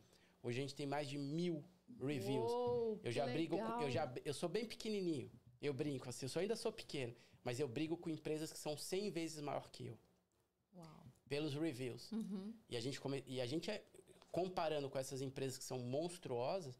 [0.43, 1.63] Hoje a gente tem mais de mil
[2.01, 2.51] reviews.
[2.51, 3.83] Uou, eu já brigo, legal.
[3.83, 5.31] eu já, eu sou bem pequenininho.
[5.61, 7.15] Eu brinco assim, eu ainda sou pequeno,
[7.45, 9.99] mas eu brigo com empresas que são 100 vezes maior que eu.
[10.77, 11.07] Uau.
[11.29, 12.11] Pelos reviews.
[12.13, 12.55] Uhum.
[12.69, 13.85] E a gente come, e a gente é,
[14.31, 16.79] comparando com essas empresas que são monstruosas,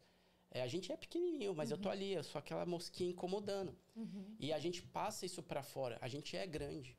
[0.51, 1.77] é, a gente é pequenininho, mas uhum.
[1.77, 1.93] eu tô uhum.
[1.93, 3.75] ali, eu sou aquela mosquinha incomodando.
[3.95, 4.35] Uhum.
[4.39, 5.97] E a gente passa isso para fora.
[6.01, 6.97] A gente é grande.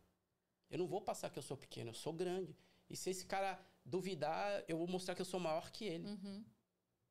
[0.71, 2.57] Eu não vou passar que eu sou pequeno, eu sou grande.
[2.89, 6.07] E se esse cara duvidar, eu vou mostrar que eu sou maior que ele.
[6.07, 6.45] Uhum.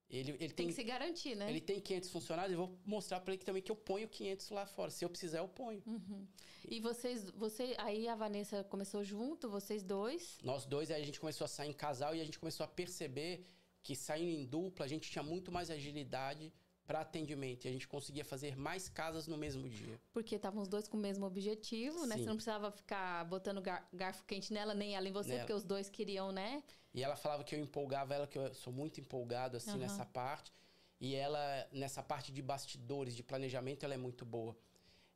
[0.10, 1.49] Ele, ele tem, tem, que se garantir, né?
[1.49, 4.66] Ele tem 500 funcionários, eu vou mostrar para ele também que eu ponho 500 lá
[4.66, 4.89] fora.
[4.89, 5.84] Se eu precisar, eu ponho.
[5.86, 6.26] Uhum.
[6.68, 10.39] E vocês, você, aí a Vanessa começou junto, vocês dois?
[10.43, 12.68] Nós dois, aí a gente começou a sair em casal e a gente começou a
[12.68, 13.45] perceber
[13.84, 16.51] que saindo em dupla, a gente tinha muito mais agilidade
[16.89, 17.66] para atendimento.
[17.66, 20.01] E a gente conseguia fazer mais casas no mesmo dia.
[20.12, 22.16] Porque estavam os dois com o mesmo objetivo, né?
[22.16, 22.24] Sim.
[22.24, 25.41] Você não precisava ficar botando gar garfo quente nela, nem ela em você, nela.
[25.41, 26.64] porque os dois queriam, né?
[26.94, 29.78] E ela falava que eu empolgava ela, que eu sou muito empolgado, assim, uhum.
[29.78, 30.52] nessa parte.
[31.00, 34.58] E ela, nessa parte de bastidores, de planejamento, ela é muito boa.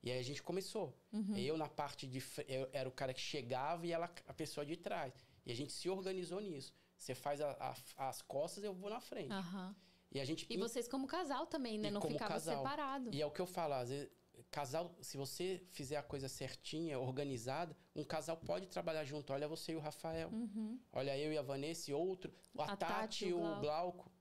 [0.01, 0.97] E aí a gente começou.
[1.11, 1.35] Uhum.
[1.35, 2.23] Eu, na parte de...
[2.47, 5.13] Eu era o cara que chegava e ela a pessoa de trás.
[5.45, 6.73] E a gente se organizou nisso.
[6.95, 7.51] Você faz a,
[7.97, 9.33] a, as costas, eu vou na frente.
[9.33, 9.75] Uhum.
[10.11, 10.45] E a gente.
[10.49, 11.89] E vocês como casal também, né?
[11.89, 13.09] Não ficava separado.
[13.11, 14.09] E é o que eu falo, às vezes,
[14.51, 19.33] casal, se você fizer a coisa certinha, organizada, um casal pode trabalhar junto.
[19.33, 20.29] Olha você e o Rafael.
[20.29, 20.79] Uhum.
[20.91, 22.33] Olha eu e a Vanessa e outro.
[22.57, 23.61] A, a Tati e o Glauco.
[23.61, 24.11] Glauco.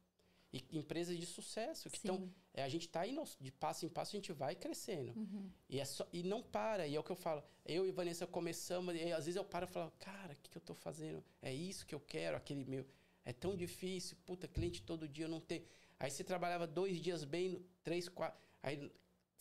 [0.52, 2.30] E empresas de sucesso que estão.
[2.52, 5.12] É, a gente está aí no, de passo em passo, a gente vai crescendo.
[5.16, 5.50] Uhum.
[5.68, 6.86] E, é só, e não para.
[6.86, 7.42] E é o que eu falo.
[7.64, 10.50] Eu e a Vanessa começamos, e às vezes eu paro e falo, cara, o que,
[10.50, 11.24] que eu estou fazendo?
[11.40, 12.86] É isso que eu quero, aquele meu.
[13.24, 15.64] É tão difícil, puta, cliente todo dia eu não tenho.
[15.98, 18.38] Aí você trabalhava dois dias bem, três, quatro.
[18.62, 18.92] Aí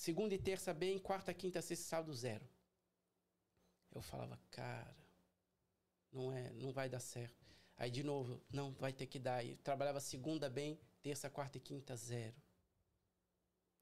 [0.02, 2.43] segunda e terça bem, quarta, quinta, sexta, sábado, zero.
[3.93, 4.95] Eu falava, cara,
[6.12, 7.45] não é, não vai dar certo.
[7.78, 9.36] Aí de novo, não, vai ter que dar.
[9.36, 12.36] Aí trabalhava segunda bem, terça, quarta e quinta, zero.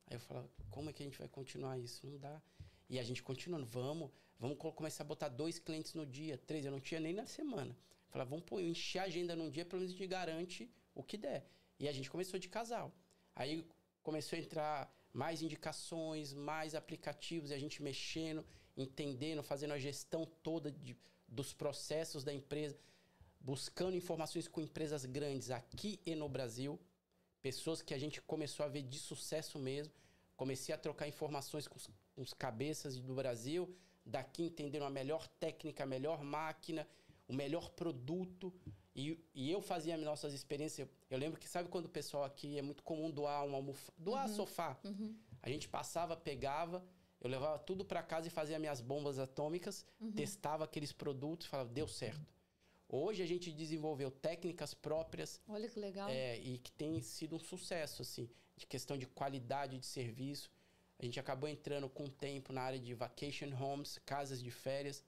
[0.07, 2.05] Aí eu falava, como é que a gente vai continuar isso?
[2.05, 2.41] Não dá.
[2.89, 6.71] E a gente continuando, vamos, vamos começar a botar dois clientes no dia, três, eu
[6.71, 7.71] não tinha nem na semana.
[7.71, 11.01] Eu falava, vamos pôr, encher a agenda num dia, pelo menos a gente garante o
[11.01, 11.47] que der.
[11.79, 12.91] E a gente começou de casal.
[13.33, 13.65] Aí
[14.03, 18.45] começou a entrar mais indicações, mais aplicativos, e a gente mexendo,
[18.77, 20.95] entendendo, fazendo a gestão toda de,
[21.27, 22.77] dos processos da empresa,
[23.39, 26.79] buscando informações com empresas grandes aqui e no Brasil
[27.41, 29.93] pessoas que a gente começou a ver de sucesso mesmo.
[30.35, 35.27] Comecei a trocar informações com os, com os cabeças do Brasil, daqui entenderam a melhor
[35.39, 36.87] técnica, a melhor máquina,
[37.27, 38.53] o melhor produto.
[38.99, 40.87] E, e eu fazia as nossas experiências.
[40.87, 43.93] Eu, eu, lembro que, sabe quando o pessoal aqui é muito comum doar uma almofada,
[43.97, 44.35] doar uhum.
[44.35, 44.77] sofá?
[44.83, 45.15] Uhum.
[45.41, 46.85] A gente passava, pegava,
[47.21, 50.11] eu levava tudo para casa e fazia minhas bombas atômicas, uhum.
[50.11, 52.33] testava aqueles produtos e falava, deu certo.
[52.87, 55.39] Hoje a gente desenvolveu técnicas próprias.
[55.47, 56.09] Olha que legal.
[56.09, 58.27] É, e que tem sido um sucesso, assim,
[58.57, 60.51] de questão de qualidade de serviço.
[60.97, 65.03] A gente acabou entrando com o tempo na área de vacation homes, casas de férias.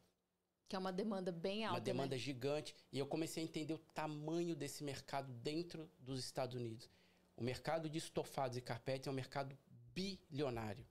[0.72, 1.80] Que é uma demanda bem alta.
[1.80, 2.18] Uma demanda né?
[2.18, 2.74] gigante.
[2.94, 6.90] E eu comecei a entender o tamanho desse mercado dentro dos Estados Unidos.
[7.36, 9.54] O mercado de estofados e carpetes é um mercado
[9.94, 10.88] bilionário.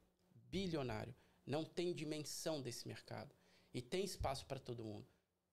[0.50, 1.14] Bilionário.
[1.46, 3.34] Não tem dimensão desse mercado.
[3.72, 5.06] E tem espaço para todo mundo.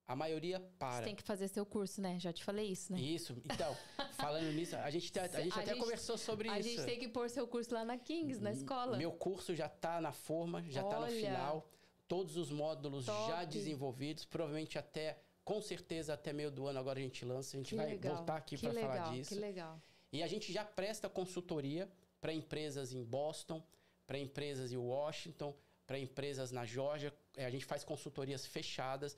[0.06, 0.98] A maioria para.
[0.98, 2.20] Você tem que fazer seu curso, né?
[2.20, 3.00] Já te falei isso, né?
[3.00, 3.34] Isso.
[3.46, 3.74] Então,
[4.20, 6.68] falando nisso, a gente, a, a gente a até gente, conversou sobre a isso.
[6.68, 8.98] A gente tem que pôr seu curso lá na Kings, na escola.
[8.98, 11.66] Meu curso já está na forma, já está no final.
[12.08, 13.28] Todos os módulos Top.
[13.28, 14.24] já desenvolvidos.
[14.24, 17.56] Provavelmente até Com certeza até meio do ano agora a gente lança.
[17.56, 18.16] A gente que vai legal.
[18.16, 19.34] voltar aqui para falar disso.
[19.34, 19.80] Que legal.
[20.12, 21.90] E a gente já presta consultoria
[22.20, 23.62] para empresas em Boston,
[24.06, 25.56] para empresas em Washington,
[25.86, 27.14] para empresas na Georgia.
[27.34, 29.16] É, a gente faz consultorias fechadas,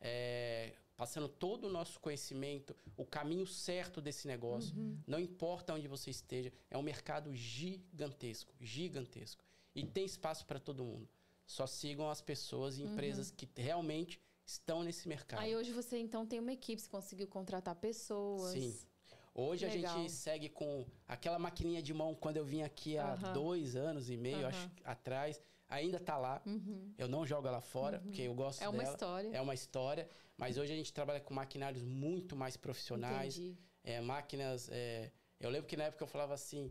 [0.00, 4.76] é, passando todo o nosso conhecimento, o caminho certo desse negócio.
[4.76, 4.98] Uhum.
[5.06, 9.44] Não importa onde você esteja, é um mercado gigantesco, gigantesco.
[9.74, 11.08] E tem espaço para todo mundo.
[11.48, 13.36] Só sigam as pessoas e empresas uhum.
[13.36, 15.40] que realmente estão nesse mercado.
[15.40, 18.52] Aí hoje você então tem uma equipe, você conseguiu contratar pessoas.
[18.52, 18.78] Sim.
[19.34, 23.32] Hoje a gente segue com aquela maquininha de mão quando eu vim aqui há uhum.
[23.32, 24.46] dois anos e meio, uhum.
[24.48, 25.42] acho, atrás.
[25.70, 26.42] Ainda tá lá.
[26.44, 26.92] Uhum.
[26.98, 28.04] Eu não jogo ela fora, uhum.
[28.04, 28.70] porque eu gosto dela.
[28.70, 28.94] É uma dela.
[28.94, 29.30] história.
[29.32, 30.10] É uma história.
[30.36, 33.38] Mas hoje a gente trabalha com maquinários muito mais profissionais.
[33.38, 33.58] Entendi.
[33.84, 34.68] É, máquinas.
[34.70, 35.10] É...
[35.40, 36.70] Eu lembro que na época eu falava assim.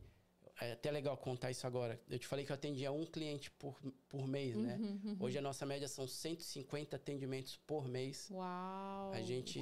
[0.59, 1.99] É até legal contar isso agora.
[2.09, 3.79] Eu te falei que eu atendia um cliente por,
[4.09, 4.75] por mês, né?
[4.77, 5.17] Uhum, uhum.
[5.19, 8.27] Hoje a nossa média são 150 atendimentos por mês.
[8.31, 9.11] Uau!
[9.13, 9.59] A gente.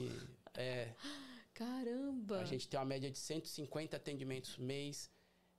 [0.53, 0.93] É,
[1.53, 2.39] Caramba!
[2.39, 5.09] A gente tem uma média de 150 atendimentos mês.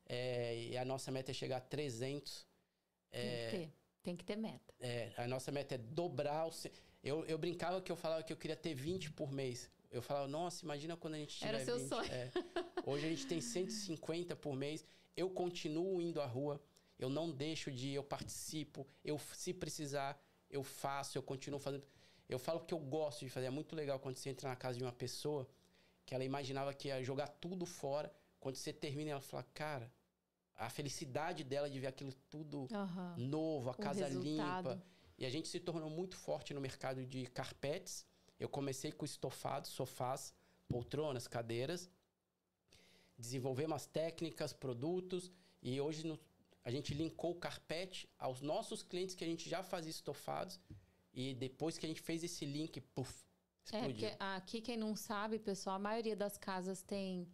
[0.08, 2.46] É, e a nossa meta é chegar a 300.
[3.10, 3.72] Tem que é, ter.
[4.02, 4.74] Tem que ter meta.
[4.78, 6.46] É, a nossa meta é dobrar.
[6.46, 6.50] O,
[7.02, 9.70] eu, eu brincava que eu falava que eu queria ter 20 por mês.
[9.90, 11.88] Eu falava, nossa, imagina quando a gente tiver Era seu 20.
[11.88, 12.12] sonho.
[12.12, 12.30] É.
[12.84, 14.84] Hoje a gente tem 150 por mês.
[15.16, 16.60] Eu continuo indo à rua.
[16.98, 18.86] Eu não deixo de ir, eu participo.
[19.04, 20.20] Eu, se precisar,
[20.50, 21.84] eu faço, eu continuo fazendo.
[22.28, 23.46] Eu falo que eu gosto de fazer.
[23.46, 25.48] É muito legal quando você entra na casa de uma pessoa
[26.04, 28.12] que ela imaginava que ia jogar tudo fora.
[28.40, 29.92] Quando você termina, ela fala, cara,
[30.54, 33.26] a felicidade dela de ver aquilo tudo uhum.
[33.26, 34.70] novo, a o casa resultado.
[34.70, 34.82] limpa.
[35.18, 38.06] E a gente se tornou muito forte no mercado de carpetes.
[38.38, 40.34] Eu comecei com estofados, sofás,
[40.68, 41.90] poltronas, cadeiras.
[43.18, 45.30] Desenvolvemos técnicas, produtos.
[45.62, 46.18] E hoje no,
[46.64, 50.60] a gente linkou o carpete aos nossos clientes que a gente já fazia estofados.
[51.12, 53.24] E depois que a gente fez esse link, puff,
[53.64, 54.08] explodiu.
[54.08, 57.26] É, porque aqui, quem não sabe, pessoal, a maioria das casas tem,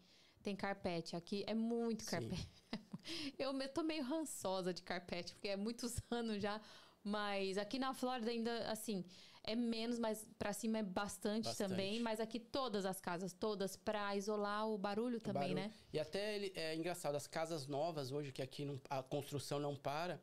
[0.42, 1.16] tem carpete.
[1.16, 2.46] Aqui é muito carpete.
[3.38, 6.60] Eu tô meio rançosa de carpete, porque é muitos anos já.
[7.02, 9.04] Mas aqui na Flórida ainda, assim,
[9.44, 12.00] é menos, mas para cima é bastante, bastante, também.
[12.00, 15.68] Mas aqui todas as casas, todas, para isolar o barulho também, barulho.
[15.68, 15.72] né?
[15.92, 19.74] E até ele, é engraçado, as casas novas hoje, que aqui não, a construção não
[19.74, 20.20] para,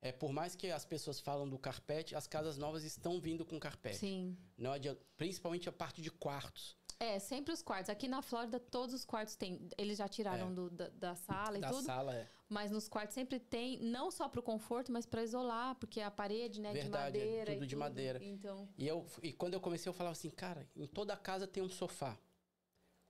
[0.00, 3.58] é, por mais que as pessoas falam do carpete, as casas novas estão vindo com
[3.58, 3.96] carpete.
[3.96, 4.36] Sim.
[4.56, 6.76] Não adianta, principalmente a parte de quartos.
[6.98, 7.90] É, sempre os quartos.
[7.90, 9.68] Aqui na Flórida, todos os quartos têm.
[9.76, 10.54] Eles já tiraram é.
[10.54, 11.86] do, da, da, sala e da tudo.
[11.86, 12.28] Da sala, é.
[12.48, 16.10] Mas nos quartos sempre tem, não só para o conforto, mas para isolar, porque a
[16.10, 17.50] parede, né, Verdade, de madeira.
[17.50, 17.78] É tudo de tudo.
[17.78, 18.24] madeira.
[18.24, 18.68] Então.
[18.78, 21.68] E, eu, e quando eu comecei, eu falava assim, cara, em toda casa tem um
[21.68, 22.18] sofá.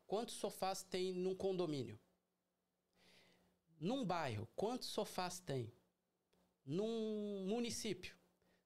[0.07, 1.99] Quantos sofás tem num condomínio?
[3.81, 5.73] Num bairro, quantos sofás tem?
[6.65, 8.17] Num município,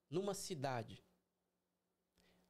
[0.09, 1.03] numa cidade.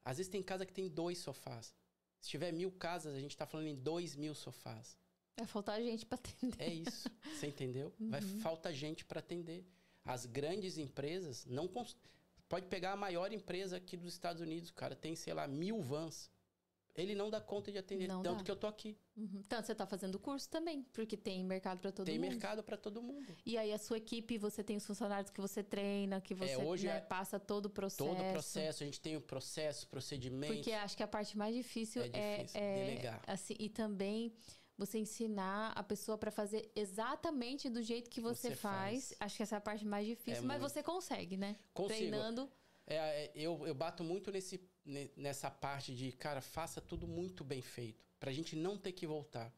[0.05, 1.78] Às vezes tem casa que tem dois sofás.
[2.21, 4.99] Se tiver mil casas, a gente está falando em dois mil sofás.
[5.37, 6.63] Vai faltar gente para atender.
[6.63, 7.93] É isso, você entendeu?
[8.01, 8.11] Uhum.
[8.11, 9.65] Vai falta gente para atender.
[10.05, 11.97] As grandes empresas não cons...
[12.49, 16.31] pode pegar a maior empresa aqui dos Estados Unidos, cara, tem sei lá mil vans.
[16.95, 18.45] Ele não dá conta de atender não tanto dá.
[18.45, 18.97] que eu tô aqui.
[19.17, 19.43] Uhum.
[19.49, 22.23] Tanto você está fazendo curso também, porque tem mercado para todo tem mundo.
[22.23, 23.37] Tem mercado para todo mundo.
[23.47, 26.59] E aí a sua equipe, você tem os funcionários que você treina, que você é,
[26.59, 28.11] hoje né, é passa todo o processo.
[28.11, 30.55] Todo o processo, a gente tem o processo, procedimento.
[30.55, 33.23] Porque acho que a parte mais difícil é, difícil, é, é delegar.
[33.27, 34.33] Assim, e também
[34.79, 39.09] você ensinar a pessoa para fazer exatamente do jeito que você, você faz.
[39.09, 39.17] faz.
[39.21, 40.73] Acho que essa é a parte mais difícil, é mas muito.
[40.73, 41.57] você consegue, né?
[41.75, 41.99] Consigo.
[41.99, 42.49] Treinando.
[42.87, 44.59] É, é, eu, eu bato muito nesse,
[45.17, 48.05] nessa parte de, cara, faça tudo muito bem feito.
[48.19, 49.53] Pra gente não ter que voltar.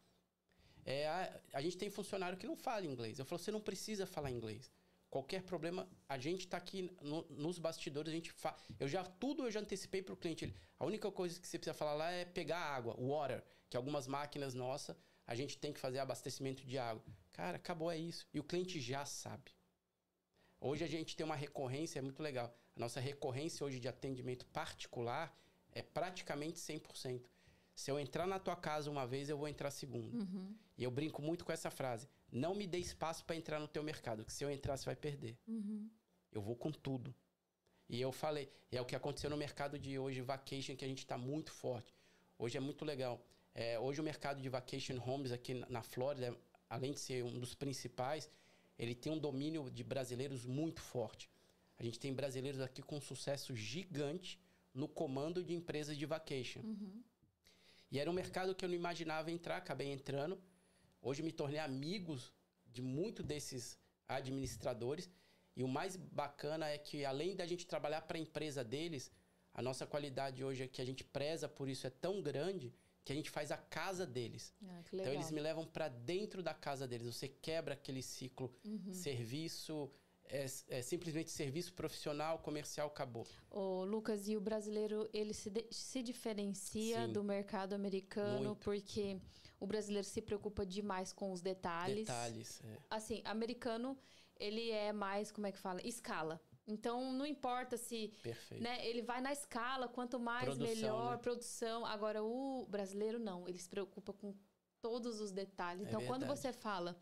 [0.85, 3.19] É, a, a gente tem funcionário que não fala inglês.
[3.19, 4.71] Eu falo, você não precisa falar inglês.
[5.09, 8.57] Qualquer problema, a gente está aqui no, nos bastidores, a gente fa...
[8.79, 10.55] Eu já, tudo eu já antecipei para o cliente.
[10.79, 14.55] A única coisa que você precisa falar lá é pegar água, water, que algumas máquinas
[14.55, 14.97] nossas,
[15.27, 17.03] a gente tem que fazer abastecimento de água.
[17.33, 18.27] Cara, acabou, é isso.
[18.33, 19.51] E o cliente já sabe.
[20.61, 22.55] Hoje a gente tem uma recorrência, é muito legal.
[22.77, 25.37] A nossa recorrência hoje de atendimento particular
[25.73, 27.23] é praticamente 100%.
[27.75, 30.19] Se eu entrar na tua casa uma vez, eu vou entrar segunda.
[30.19, 30.55] Uhum.
[30.77, 32.09] E eu brinco muito com essa frase.
[32.31, 34.97] Não me dê espaço para entrar no teu mercado, que se eu entrar, você vai
[34.97, 35.37] perder.
[35.47, 35.89] Uhum.
[36.31, 37.15] Eu vou com tudo.
[37.89, 40.99] E eu falei, é o que aconteceu no mercado de hoje, vacation, que a gente
[40.99, 41.95] está muito forte.
[42.39, 43.21] Hoje é muito legal.
[43.55, 46.37] É, hoje o mercado de vacation homes aqui na Flórida,
[46.69, 48.31] além de ser um dos principais,
[48.79, 51.30] ele tem um domínio de brasileiros muito forte.
[51.81, 54.39] A gente tem brasileiros aqui com sucesso gigante
[54.75, 56.61] no comando de empresas de vacation.
[56.61, 57.03] Uhum.
[57.91, 60.39] E era um mercado que eu não imaginava entrar, acabei entrando.
[61.01, 62.35] Hoje me tornei amigos
[62.67, 65.11] de muito desses administradores.
[65.57, 69.11] E o mais bacana é que, além da gente trabalhar para a empresa deles,
[69.53, 72.73] A nossa qualidade hoje é que a gente preza por isso é tão grande
[73.05, 74.55] que a gente faz a casa deles.
[74.63, 77.07] Ah, então eles me levam para dentro da casa deles.
[77.07, 78.93] Você quebra aquele ciclo uhum.
[78.93, 79.91] serviço
[80.31, 83.27] é, é, simplesmente serviço profissional, comercial, acabou.
[83.51, 87.13] O Lucas, e o brasileiro, ele se, de, se diferencia Sim.
[87.13, 88.65] do mercado americano Muito.
[88.65, 89.21] porque
[89.59, 92.07] o brasileiro se preocupa demais com os detalhes.
[92.07, 92.79] Detalhes, é.
[92.89, 93.99] Assim, americano,
[94.39, 95.81] ele é mais, como é que fala?
[95.87, 96.41] Escala.
[96.67, 98.13] Então, não importa se.
[98.23, 98.63] Perfeito.
[98.63, 101.17] Né, ele vai na escala, quanto mais, produção, melhor, né?
[101.19, 101.85] produção.
[101.85, 103.49] Agora, o brasileiro não.
[103.49, 104.35] Ele se preocupa com
[104.81, 105.87] todos os detalhes.
[105.87, 106.21] É então, verdade.
[106.21, 106.97] quando você fala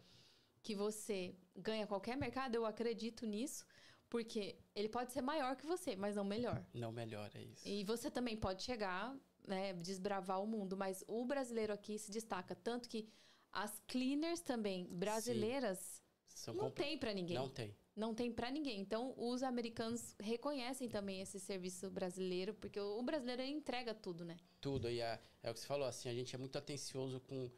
[0.63, 3.65] que você ganha qualquer mercado, eu acredito nisso.
[4.09, 6.65] Porque ele pode ser maior que você, mas não melhor.
[6.73, 7.69] Não melhor, é isso.
[7.69, 9.15] E você também pode chegar,
[9.47, 10.77] né, desbravar o mundo.
[10.77, 12.55] Mas o brasileiro aqui se destaca.
[12.55, 13.07] Tanto que
[13.53, 16.55] as cleaners também brasileiras Sim.
[16.55, 17.37] não tem para ninguém.
[17.37, 18.81] Não tem não tem para ninguém.
[18.81, 24.37] Então, os americanos reconhecem também esse serviço brasileiro, porque o brasileiro entrega tudo, né?
[24.61, 24.89] Tudo.
[24.89, 27.51] E é, é o que você falou, assim, a gente é muito atencioso com.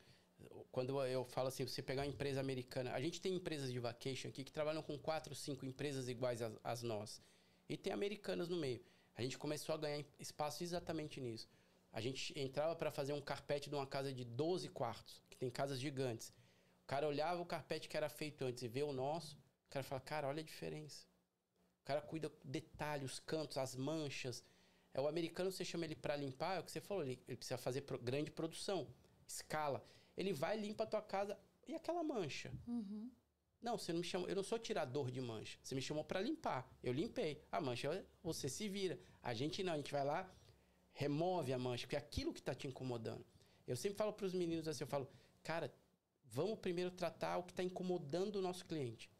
[0.70, 2.92] Quando eu falo assim, você pegar uma empresa americana.
[2.92, 6.52] A gente tem empresas de vacation aqui que trabalham com quatro, cinco empresas iguais às,
[6.62, 7.20] às nós.
[7.68, 8.80] E tem americanas no meio.
[9.14, 11.48] A gente começou a ganhar espaço exatamente nisso.
[11.92, 15.50] A gente entrava para fazer um carpete de uma casa de 12 quartos, que tem
[15.50, 16.28] casas gigantes.
[16.84, 19.36] O cara olhava o carpete que era feito antes e vê o nosso.
[19.66, 21.06] O cara fala, cara, olha a diferença.
[21.82, 24.44] O cara cuida do detalhe, os cantos, as manchas.
[24.92, 27.36] É o americano, você chama ele para limpar, é o que você falou, ele, ele
[27.36, 28.88] precisa fazer pro, grande produção,
[29.26, 29.84] escala.
[30.20, 32.52] Ele vai limpa a tua casa e aquela mancha.
[32.66, 33.10] Uhum.
[33.60, 35.58] Não, você não me chamou, eu não sou tirador de mancha.
[35.62, 36.70] Você me chamou para limpar.
[36.82, 37.42] Eu limpei.
[37.50, 38.98] A mancha, você se vira.
[39.22, 40.30] A gente não, a gente vai lá,
[40.92, 43.24] remove a mancha, porque é aquilo que está te incomodando.
[43.66, 45.08] Eu sempre falo para os meninos assim, eu falo,
[45.42, 45.72] cara,
[46.24, 49.10] vamos primeiro tratar o que está incomodando o nosso cliente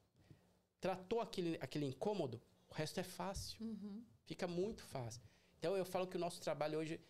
[0.81, 3.63] tratou aquele, aquele incômodo, o resto é fácil.
[3.65, 4.03] Uhum.
[4.25, 5.21] Fica muito fácil.
[5.59, 7.01] Então eu falo que o nosso trabalho hoje,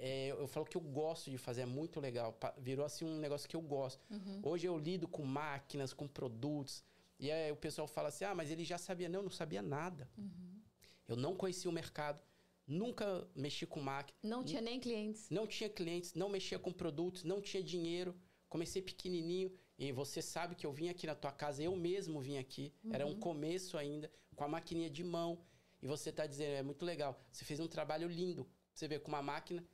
[0.00, 2.36] é, eu falo que eu gosto de fazer, é muito legal.
[2.58, 4.00] Virou assim um negócio que eu gosto.
[4.10, 4.40] Uhum.
[4.42, 6.84] Hoje eu lido com máquinas, com produtos.
[7.18, 9.08] E aí o pessoal fala assim: ah, mas ele já sabia.
[9.08, 10.08] Não, não sabia nada.
[10.16, 10.60] Uhum.
[11.06, 12.22] Eu não conhecia o mercado,
[12.66, 14.18] nunca mexi com máquina.
[14.22, 15.28] Não tinha nem clientes.
[15.30, 18.14] Não tinha clientes, não mexia com produtos, não tinha dinheiro.
[18.48, 19.52] Comecei pequenininho.
[19.78, 22.72] E você sabe que eu vim aqui na tua casa, eu mesmo vim aqui.
[22.84, 22.94] Uhum.
[22.94, 23.18] Era um uhum.
[23.18, 25.38] começo ainda, com a maquininha de mão.
[25.82, 27.20] E você está dizendo, é muito legal.
[27.30, 28.46] Você fez um trabalho lindo.
[28.72, 29.64] Você vê com uma máquina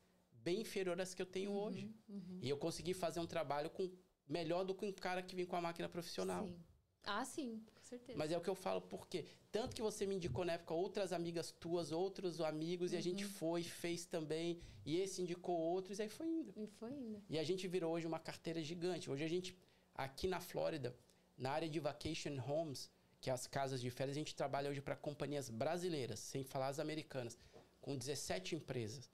[0.42, 1.94] bem inferior às que eu tenho uhum, hoje.
[2.08, 2.38] Uhum.
[2.42, 3.90] E eu consegui fazer um trabalho com
[4.28, 6.46] melhor do que um cara que vem com a máquina profissional.
[6.46, 6.56] Sim.
[7.04, 8.18] Ah, sim, com certeza.
[8.18, 11.12] Mas é o que eu falo, porque tanto que você me indicou na época outras
[11.14, 12.96] amigas tuas, outros amigos, uhum.
[12.96, 13.30] e a gente uhum.
[13.30, 16.52] foi, fez também, e esse indicou outros, e aí foi indo.
[16.56, 17.22] E foi indo.
[17.28, 19.10] E a gente virou hoje uma carteira gigante.
[19.10, 19.56] Hoje a gente
[20.00, 20.96] Aqui na Flórida,
[21.36, 22.90] na área de vacation homes,
[23.20, 26.68] que é as casas de férias, a gente trabalha hoje para companhias brasileiras, sem falar
[26.68, 27.38] as americanas,
[27.82, 29.10] com 17 empresas,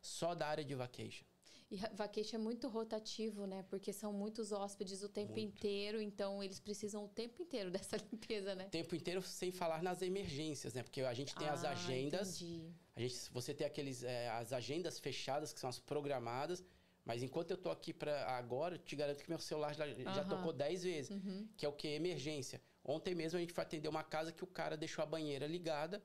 [0.00, 1.24] só da área de vacation.
[1.70, 3.64] E vacation é muito rotativo, né?
[3.70, 5.56] Porque são muitos hóspedes o tempo muito.
[5.56, 8.66] inteiro, então eles precisam o tempo inteiro dessa limpeza, né?
[8.66, 10.82] O tempo inteiro, sem falar nas emergências, né?
[10.82, 12.42] Porque a gente tem ah, as agendas.
[12.42, 12.72] Entendi.
[12.96, 16.64] A gente, você tem aqueles, é, as agendas fechadas, que são as programadas.
[17.04, 20.14] Mas enquanto eu tô aqui para agora, eu te garanto que meu celular já, uhum.
[20.14, 21.10] já tocou 10 vezes.
[21.10, 21.48] Uhum.
[21.56, 21.88] Que é o que?
[21.88, 22.60] Emergência.
[22.84, 26.02] Ontem mesmo a gente foi atender uma casa que o cara deixou a banheira ligada,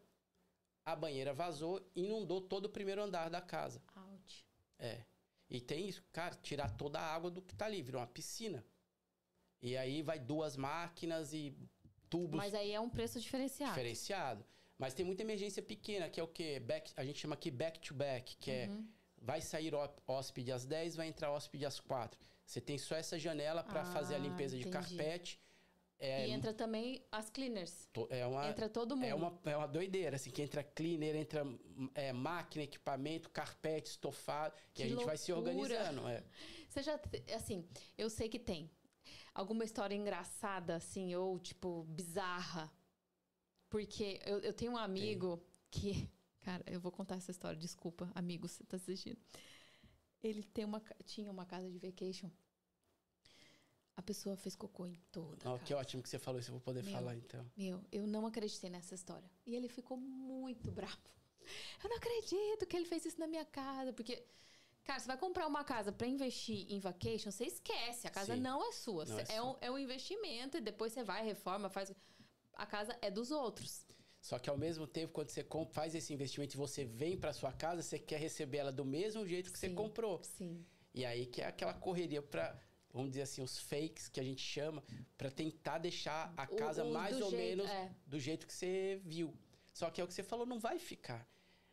[0.86, 3.82] a banheira vazou e inundou todo o primeiro andar da casa.
[3.96, 4.46] Ouch.
[4.78, 5.04] É.
[5.50, 8.64] E tem isso, cara, tirar toda a água do que tá ali, virou uma piscina.
[9.62, 11.56] E aí vai duas máquinas e
[12.10, 12.38] tubos.
[12.38, 13.72] Mas aí é um preço diferenciado.
[13.74, 14.46] Diferenciado.
[14.78, 16.60] Mas tem muita emergência pequena, que é o quê?
[16.60, 18.88] Back, a gente chama aqui back to back, que é uhum.
[18.92, 18.96] é
[19.26, 19.74] vai sair
[20.06, 22.20] hóspede às 10, vai entrar hóspede às 4.
[22.46, 24.70] Você tem só essa janela para ah, fazer a limpeza entendi.
[24.70, 25.40] de carpete.
[25.98, 27.88] É, e entra também as cleaners.
[28.10, 29.06] É uma, entra todo mundo.
[29.06, 31.46] É uma, é uma doideira, assim, que entra cleaner, entra
[31.94, 35.16] é, máquina, equipamento, carpete, estofado, que e a gente loucura.
[35.16, 36.08] vai se organizando.
[36.08, 36.24] É.
[36.70, 37.00] Você já,
[37.34, 37.66] assim,
[37.98, 38.70] eu sei que tem
[39.34, 42.72] alguma história engraçada, assim, ou tipo, bizarra.
[43.70, 45.94] Porque eu, eu tenho um amigo tem.
[45.94, 46.10] que
[46.46, 49.18] Cara, eu vou contar essa história, desculpa, amigo, você tá assistindo.
[50.22, 52.30] Ele tem uma, tinha uma casa de vacation.
[53.98, 55.38] A pessoa fez cocô em toda.
[55.50, 57.50] Oh, que ótimo que você falou isso, eu vou poder meu, falar então.
[57.56, 59.30] Meu, eu não acreditei nessa história.
[59.46, 60.98] E ele ficou muito bravo.
[61.84, 64.26] Eu não acredito que ele fez isso na minha casa, porque
[64.86, 68.06] Cara, você vai comprar uma casa para investir em vacation, você esquece.
[68.06, 69.04] A casa Sim, não é sua.
[69.06, 71.92] Não é, é, um, é um investimento e depois você vai, reforma, faz.
[72.54, 73.84] A casa é dos outros.
[74.22, 77.52] Só que ao mesmo tempo, quando você faz esse investimento e você vem para sua
[77.52, 80.24] casa, você quer receber ela do mesmo jeito que sim, você comprou.
[80.24, 80.64] Sim.
[80.94, 82.60] E aí que é aquela correria para
[82.96, 84.82] vamos dizer assim, os fakes que a gente chama,
[85.18, 87.92] para tentar deixar a casa o, o mais ou jeito, menos é.
[88.08, 89.34] do jeito que você viu.
[89.74, 91.28] Só que é o que você falou, não vai ficar.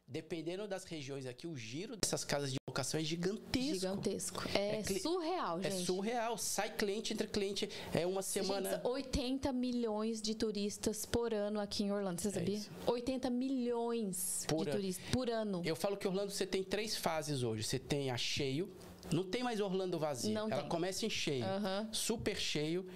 [0.07, 3.75] dependendo das regiões aqui, o giro dessas casas de locação é gigantesco.
[3.75, 4.43] Gigantesco.
[4.53, 5.83] É, é surreal, é gente.
[5.83, 6.37] É surreal.
[6.37, 7.69] Sai cliente entre cliente.
[7.95, 8.71] É uma semana.
[8.73, 12.21] Gente, 80 milhões de turistas por ano aqui em Orlando.
[12.21, 12.59] Você é sabia?
[12.59, 14.81] É 80 milhões por de ano.
[14.81, 15.63] turistas por ano.
[15.65, 17.63] Eu falo que Orlando você tem três fases hoje.
[17.63, 18.69] Você tem a cheio.
[19.11, 20.33] Não tem mais Orlando vazio.
[20.33, 20.69] Não Ela tem.
[20.69, 21.45] começa em cheio.
[21.45, 21.93] Uhum.
[21.93, 22.87] Super cheio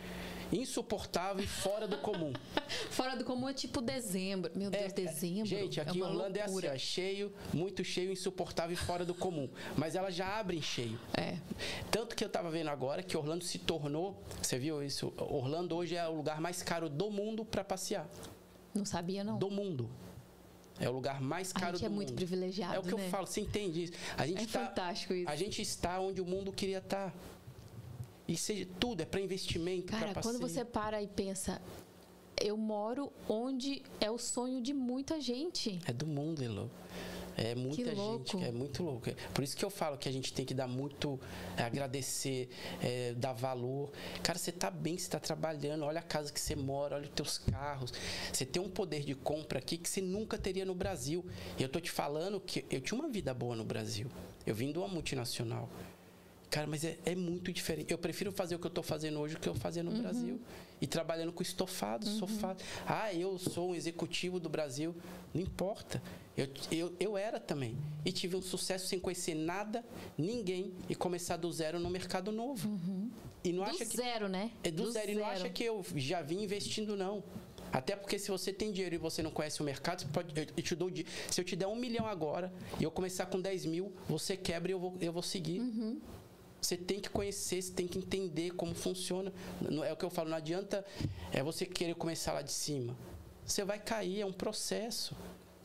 [0.52, 2.32] insuportável e fora do comum.
[2.90, 4.50] fora do comum é tipo dezembro.
[4.54, 5.46] Meu Deus, é, dezembro.
[5.46, 6.68] Gente, aqui é em Orlando loucura.
[6.68, 9.48] é assim, é cheio, muito cheio, insuportável e fora do comum.
[9.76, 10.98] Mas ela já abre em cheio.
[11.16, 11.38] É.
[11.90, 15.12] Tanto que eu tava vendo agora que Orlando se tornou, você viu isso?
[15.16, 18.08] Orlando hoje é o lugar mais caro do mundo para passear.
[18.74, 19.38] Não sabia não.
[19.38, 19.88] Do mundo.
[20.78, 21.74] É o lugar mais caro do mundo.
[21.74, 22.16] A gente é muito mundo.
[22.16, 23.06] privilegiado, É o que né?
[23.06, 23.92] eu falo, você entende isso?
[24.16, 25.30] A gente é tá, fantástico isso.
[25.30, 27.10] A gente está onde o mundo queria estar.
[27.10, 27.16] Tá.
[28.28, 31.62] E seja, tudo é para investimento, Cara, quando você para e pensa,
[32.40, 35.78] eu moro onde é o sonho de muita gente.
[35.86, 36.70] É do mundo, Elo.
[37.36, 39.10] É muita gente, é muito louco.
[39.34, 41.20] Por isso que eu falo que a gente tem que dar muito,
[41.56, 42.48] é, agradecer,
[42.82, 43.92] é, dar valor.
[44.22, 47.10] Cara, você tá bem, você tá trabalhando, olha a casa que você mora, olha os
[47.10, 47.92] teus carros.
[48.32, 51.24] Você tem um poder de compra aqui que você nunca teria no Brasil.
[51.58, 54.10] E eu tô te falando que eu tinha uma vida boa no Brasil.
[54.46, 55.68] Eu vim de uma multinacional.
[56.48, 57.90] Cara, mas é, é, muito diferente.
[57.92, 60.00] Eu prefiro fazer o que eu estou fazendo hoje do que eu fazer no uhum.
[60.00, 60.40] Brasil.
[60.80, 62.18] E trabalhando com estofado, uhum.
[62.18, 62.56] sofá.
[62.86, 64.94] Ah, eu sou um executivo do Brasil.
[65.34, 66.00] Não importa.
[66.36, 67.76] Eu, eu, eu era também.
[68.04, 69.84] E tive um sucesso sem conhecer nada,
[70.18, 72.68] ninguém, e começar do zero no mercado novo.
[72.68, 73.10] Uhum.
[73.42, 74.50] E não do acha que, zero, né?
[74.62, 75.06] É do, do zero.
[75.06, 75.18] zero.
[75.18, 77.24] E não acha que eu já vim investindo, não.
[77.72, 80.74] Até porque se você tem dinheiro e você não conhece o mercado, pode, eu te
[80.74, 80.90] dou,
[81.30, 84.70] se eu te der um milhão agora e eu começar com 10 mil, você quebra
[84.70, 85.60] e eu vou, eu vou seguir.
[85.60, 86.00] Uhum.
[86.60, 89.32] Você tem que conhecer, você tem que entender como funciona.
[89.84, 90.84] É o que eu falo, não adianta
[91.32, 92.96] é você querer começar lá de cima.
[93.44, 95.14] Você vai cair, é um processo.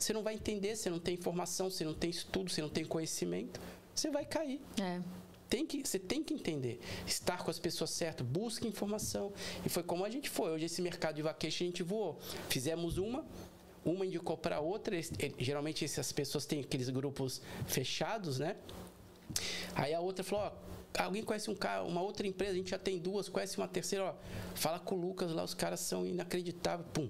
[0.02, 2.84] Você não vai entender, você não tem informação, você não tem estudo, você não tem
[2.84, 3.60] conhecimento.
[3.94, 4.60] Você vai cair.
[4.80, 5.00] É.
[5.48, 6.80] Tem que, você tem que entender.
[7.06, 9.32] Estar com as pessoas certas, busque informação.
[9.64, 10.50] E foi como a gente foi.
[10.50, 12.18] Hoje, esse mercado de vaqueiro, a gente voou.
[12.48, 13.24] Fizemos uma,
[13.84, 14.96] uma indicou para outra.
[15.38, 18.56] Geralmente, essas pessoas têm aqueles grupos fechados, né?
[19.76, 20.52] Aí a outra falou: ó,
[20.98, 24.04] alguém conhece um cara, uma outra empresa, a gente já tem duas, conhece uma terceira,
[24.04, 24.14] ó,
[24.54, 27.08] fala com o Lucas lá, os caras são inacreditáveis, pum.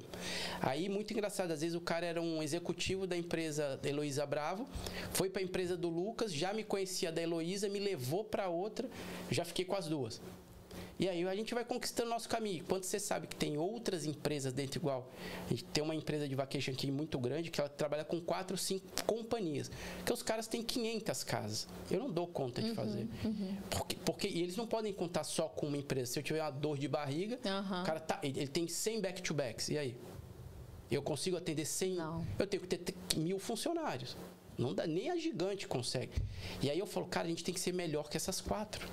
[0.60, 4.68] Aí, muito engraçado, às vezes o cara era um executivo da empresa Heloísa Bravo,
[5.12, 8.88] foi para a empresa do Lucas, já me conhecia da Heloísa, me levou para outra,
[9.30, 10.20] já fiquei com as duas.
[10.98, 12.64] E aí a gente vai conquistando nosso caminho.
[12.68, 15.10] Quando você sabe que tem outras empresas dentro igual,
[15.46, 18.56] a gente tem uma empresa de vacation aqui muito grande que ela trabalha com quatro,
[18.56, 19.70] cinco companhias.
[20.04, 21.68] Que os caras têm 500 casas.
[21.90, 23.08] Eu não dou conta de uhum, fazer.
[23.24, 23.56] Uhum.
[23.70, 26.12] Porque, porque eles não podem contar só com uma empresa.
[26.12, 27.82] Se eu tiver uma dor de barriga, uhum.
[27.82, 29.68] o cara tá, ele, ele tem 100 back-to-backs.
[29.70, 29.96] E aí?
[30.90, 31.94] Eu consigo atender 100?
[31.94, 32.26] Não.
[32.38, 34.16] Eu tenho que ter mil funcionários.
[34.58, 36.12] Não dá, nem a gigante consegue.
[36.60, 38.86] E aí eu falo, cara, a gente tem que ser melhor que essas quatro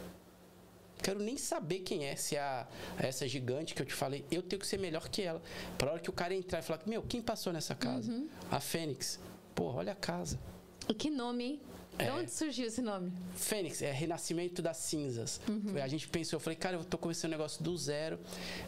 [1.01, 2.67] quero nem saber quem é, se é a,
[2.97, 5.41] essa gigante que eu te falei, eu tenho que ser melhor que ela.
[5.77, 8.11] Para hora que o cara entrar e falar, meu, quem passou nessa casa?
[8.11, 8.27] Uhum.
[8.51, 9.19] A Fênix.
[9.55, 10.39] Pô, olha a casa.
[10.88, 11.61] E que nome, hein?
[11.99, 13.11] De é, onde surgiu esse nome?
[13.35, 15.41] Fênix, é Renascimento das Cinzas.
[15.49, 15.81] Uhum.
[15.84, 18.17] A gente pensou, eu falei, cara, eu tô começando um negócio do zero.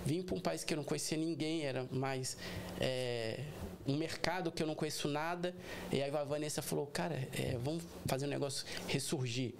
[0.05, 2.35] Vim para um país que eu não conhecia ninguém, era mais
[2.79, 3.39] é,
[3.87, 5.55] um mercado que eu não conheço nada.
[5.91, 9.53] E aí a Vanessa falou, cara, é, vamos fazer um negócio ressurgir.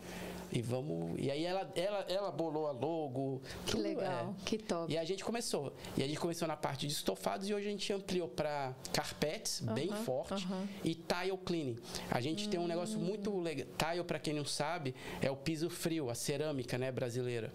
[0.52, 1.16] E vamos.
[1.18, 3.42] E aí ela, ela, ela bolou a logo.
[3.66, 4.44] Que tudo, legal, é.
[4.46, 4.92] que top.
[4.92, 5.74] E a gente começou.
[5.96, 9.62] E a gente começou na parte de estofados e hoje a gente ampliou para carpetes,
[9.62, 10.46] bem forte,
[10.84, 11.78] e tile cleaning.
[12.10, 12.50] A gente hum.
[12.50, 13.68] tem um negócio muito legal.
[13.78, 17.54] Tile, para quem não sabe, é o piso frio, a cerâmica né, brasileira.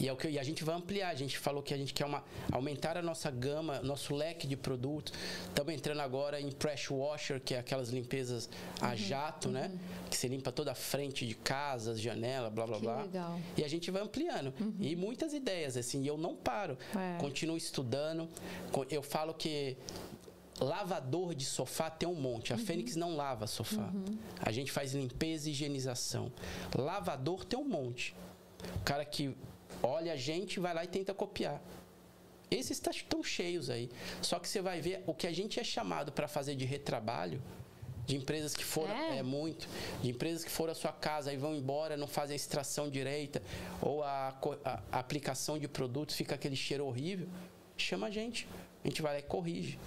[0.00, 1.10] E é o que e a gente vai ampliar.
[1.10, 2.22] A gente falou que a gente quer uma,
[2.52, 5.12] aumentar a nossa gama, nosso leque de produtos.
[5.48, 8.48] Estamos entrando agora em pressure washer, que é aquelas limpezas
[8.80, 9.70] a uhum, jato, né?
[9.72, 10.08] uhum.
[10.10, 13.02] Que você limpa toda a frente de casas, janela, blá blá que blá.
[13.02, 13.40] Legal.
[13.56, 14.52] E a gente vai ampliando.
[14.60, 14.74] Uhum.
[14.80, 16.78] E muitas ideias, assim, e eu não paro.
[16.96, 17.18] É.
[17.18, 18.28] Continuo estudando.
[18.90, 19.76] Eu falo que
[20.60, 22.52] Lavador de sofá tem um monte.
[22.52, 22.64] A uhum.
[22.64, 23.90] Fênix não lava sofá.
[23.94, 24.18] Uhum.
[24.40, 26.32] A gente faz limpeza e higienização.
[26.76, 28.14] Lavador tem um monte.
[28.76, 29.36] O cara que
[29.82, 31.60] olha a gente, vai lá e tenta copiar.
[32.50, 33.90] Esses estão cheios aí.
[34.22, 37.42] Só que você vai ver o que a gente é chamado para fazer de retrabalho,
[38.06, 39.18] de empresas que foram, é.
[39.18, 39.22] é.
[39.22, 39.68] muito,
[40.02, 43.42] de empresas que foram à sua casa e vão embora, não fazem a extração direita,
[43.82, 44.28] ou a,
[44.64, 47.28] a, a aplicação de produtos, fica aquele cheiro horrível.
[47.76, 48.48] Chama a gente.
[48.82, 49.78] A gente vai lá e corrige.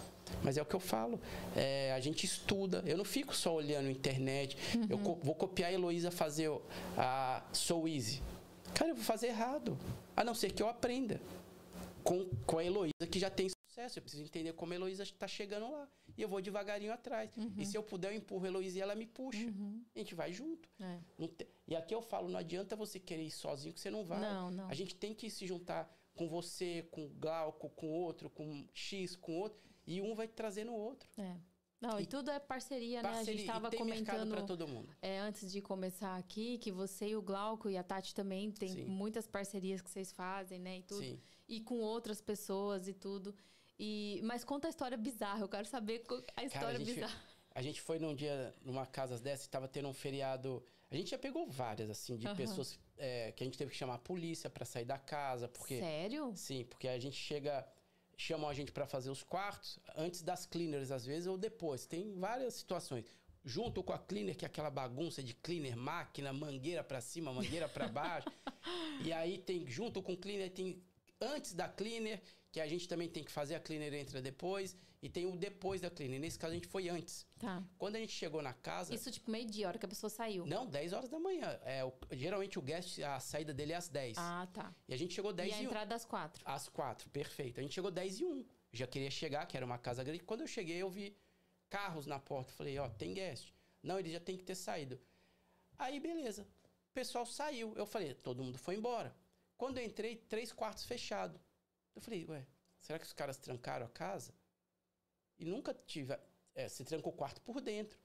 [0.43, 1.19] Mas é o que eu falo.
[1.55, 2.83] É, a gente estuda.
[2.85, 4.57] Eu não fico só olhando internet.
[4.75, 4.87] Uhum.
[4.89, 6.49] Eu co vou copiar a Heloísa fazer
[6.97, 8.21] a So Easy.
[8.75, 9.77] Cara, eu vou fazer errado.
[10.15, 11.21] A não ser que eu aprenda
[12.03, 13.99] com, com a Heloísa, que já tem sucesso.
[13.99, 15.87] eu preciso entender como a Heloísa está chegando lá.
[16.17, 17.29] E eu vou devagarinho atrás.
[17.37, 17.53] Uhum.
[17.57, 19.45] E se eu puder, eu empurro a Heloísa e ela me puxa.
[19.45, 19.83] Uhum.
[19.95, 20.69] A gente vai junto.
[20.79, 20.99] É.
[21.27, 21.47] Te...
[21.67, 24.19] E aqui eu falo, não adianta você querer ir sozinho, que você não vai.
[24.19, 24.67] Não, não.
[24.67, 29.15] A gente tem que se juntar com você, com o Glauco, com outro, com X,
[29.15, 29.59] com outro.
[29.87, 31.09] E um vai trazendo o outro.
[31.17, 31.35] É.
[31.81, 33.19] Não, e, e, tudo é parceria, parceria, né?
[33.19, 34.95] A gente estava comentando todo mundo.
[35.01, 38.69] É, antes de começar aqui que você e o Glauco e a Tati também tem
[38.69, 38.85] Sim.
[38.85, 40.77] muitas parcerias que vocês fazem, né?
[40.77, 41.03] E tudo.
[41.03, 41.19] Sim.
[41.49, 43.33] E com outras pessoas e tudo.
[43.79, 46.03] E, mas conta a história bizarra, eu quero saber
[46.35, 47.21] a história Cara, a gente, bizarra.
[47.55, 50.63] A gente foi num dia, numa casa dessa, e estava tendo um feriado.
[50.91, 52.35] A gente já pegou várias, assim, de uhum.
[52.35, 55.47] pessoas é, que a gente teve que chamar a polícia para sair da casa.
[55.47, 56.31] Porque, Sério?
[56.35, 57.67] Sim, porque a gente chega
[58.21, 61.85] chamam a gente para fazer os quartos antes das cleaners, às vezes, ou depois.
[61.85, 63.05] Tem várias situações.
[63.43, 67.67] Junto com a cleaner, que é aquela bagunça de cleaner, máquina, mangueira para cima, mangueira
[67.67, 68.29] para baixo.
[69.03, 70.83] e aí tem, junto com o cleaner, tem
[71.19, 72.21] antes da cleaner,
[72.51, 75.81] que a gente também tem que fazer, a cleaner entra depois, e tem o depois
[75.81, 76.19] da cleaner.
[76.19, 77.25] Nesse caso, a gente foi antes.
[77.39, 77.63] Tá.
[77.77, 78.93] Quando a gente chegou na casa...
[78.93, 80.45] Isso, tipo, meio-dia, hora que a pessoa saiu?
[80.45, 81.59] Não, 10 horas da manhã.
[81.63, 84.17] É, o, geralmente, o guest, a saída dele é às 10.
[84.19, 84.75] Ah, tá.
[84.87, 86.43] E a gente chegou 10 e, e a entrada às 4?
[86.45, 87.59] Às 4, perfeito.
[87.59, 88.45] A gente chegou 10 e 1.
[88.73, 90.21] Já queria chegar, que era uma casa grande.
[90.23, 91.17] Quando eu cheguei, eu vi
[91.69, 92.53] carros na porta.
[92.53, 93.53] Falei, ó, tem guest.
[93.81, 94.99] Não, ele já tem que ter saído.
[95.79, 96.43] Aí, beleza.
[96.91, 97.73] O pessoal saiu.
[97.75, 99.15] Eu falei, todo mundo foi embora.
[99.57, 101.39] Quando eu entrei, três quartos fechados.
[101.95, 102.45] Eu falei, ué,
[102.79, 104.33] será que os caras trancaram a casa?
[105.37, 106.17] E nunca tive.
[106.53, 107.97] É, se tranca o quarto por dentro.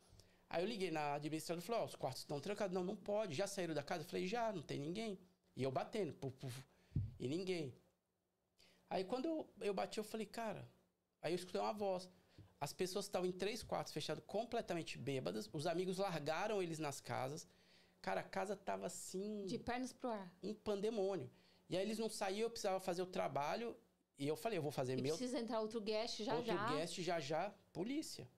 [0.49, 2.75] Aí eu liguei na administradora e falei, ó, oh, os quartos estão trancados.
[2.75, 3.35] Não, não pode.
[3.35, 4.05] Já saíram da casa?
[4.05, 5.19] Eu falei, já, não tem ninguém.
[5.57, 6.65] E eu batendo, puf, puf,
[7.19, 7.75] e ninguém.
[8.89, 10.69] Aí quando eu, eu bati, eu falei, cara.
[11.23, 12.09] Aí eu escutei uma voz.
[12.61, 15.49] As pessoas estavam em três quartos fechados, completamente bêbadas.
[15.53, 17.49] Os amigos largaram eles nas casas.
[18.01, 19.47] Cara, a casa tava assim.
[19.47, 20.33] De pernas pro ar.
[20.43, 21.31] Um pandemônio.
[21.69, 23.77] E aí eles não saíam, eu precisava fazer o trabalho.
[24.19, 25.17] E eu falei, eu vou fazer e meu.
[25.17, 26.61] Precisa entrar outro guest já outro já.
[26.61, 28.29] Outro guest já já, polícia.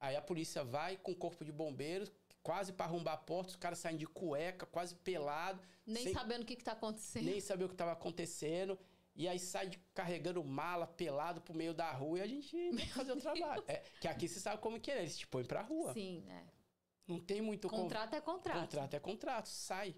[0.00, 2.10] Aí a polícia vai com o corpo de bombeiros,
[2.42, 5.60] quase para arrombar a porta, os caras saem de cueca, quase pelado.
[5.86, 6.12] Nem sem...
[6.14, 7.24] sabendo o que, que tá acontecendo.
[7.24, 8.78] Nem sabia o que estava acontecendo.
[9.14, 12.86] E aí sai de, carregando mala, pelado pro meio da rua e a gente tem
[12.86, 13.64] que fazer o trabalho.
[13.66, 15.92] É, que aqui você sabe como que é, eles te põem pra rua.
[15.92, 16.44] Sim, é.
[17.06, 17.68] Não tem muito...
[17.68, 18.60] Contrato é contrato.
[18.60, 19.96] Contrato é contrato, sai.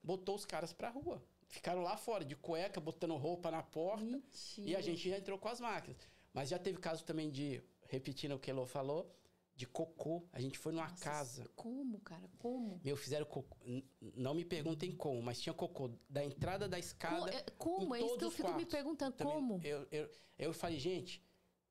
[0.00, 1.20] Botou os caras pra rua.
[1.54, 4.04] Ficaram lá fora, de cueca, botando roupa na porta.
[4.04, 4.68] Mentira.
[4.68, 5.96] E a gente já entrou com as máquinas.
[6.32, 9.08] Mas já teve caso também de, repetindo o que Elô falou,
[9.54, 10.26] de cocô.
[10.32, 11.48] A gente foi numa Nossa, casa.
[11.54, 12.28] Como, cara?
[12.40, 12.80] Como?
[12.82, 13.56] Meu, fizeram cocô.
[14.00, 17.32] Não me perguntem como, mas tinha cocô da entrada da escada.
[17.32, 17.76] É, como?
[17.76, 17.94] como?
[17.94, 18.64] É isso que eu fico quartos.
[18.64, 19.12] me perguntando.
[19.14, 19.60] Também, como?
[19.62, 21.22] Eu, eu, eu falei, gente,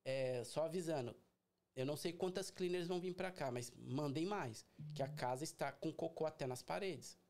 [0.05, 1.14] é, só avisando.
[1.76, 4.65] Eu não sei quantas cleaners vão vir para cá, mas mandem mais.
[4.95, 7.22] Que a casa está com cocô até nas paredes.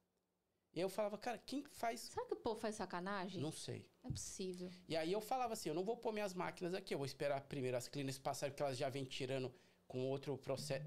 [0.73, 1.99] E eu falava, cara, quem faz.
[2.01, 3.39] Será que o povo faz sacanagem?
[3.39, 3.85] Não sei.
[4.03, 4.71] É possível.
[4.87, 7.41] E aí eu falava assim: eu não vou pôr minhas máquinas aqui, eu vou esperar
[7.41, 9.53] primeiro as cleaners passarem, porque elas já vêm tirando
[9.87, 10.37] com outro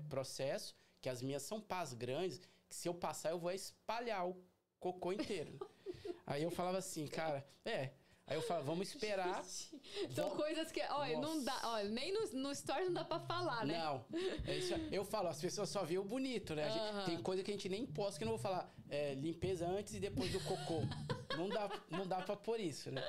[0.08, 4.36] processo, que as minhas são pás grandes, que se eu passar eu vou espalhar o
[4.80, 5.56] cocô inteiro.
[6.26, 7.92] aí eu falava assim, cara, é.
[8.28, 9.44] Aí eu falo, vamos esperar.
[10.14, 13.64] São coisas que, olha, não dá, olha, nem no, no story não dá pra falar,
[13.64, 13.78] né?
[13.78, 14.04] Não.
[14.44, 16.68] É isso, eu falo, as pessoas só veem o bonito, né?
[16.68, 19.64] Gente, tem coisa que a gente nem posta que eu não vou falar é, limpeza
[19.66, 20.80] antes e depois do cocô.
[21.38, 23.00] não dá, não dá pra pôr isso, né?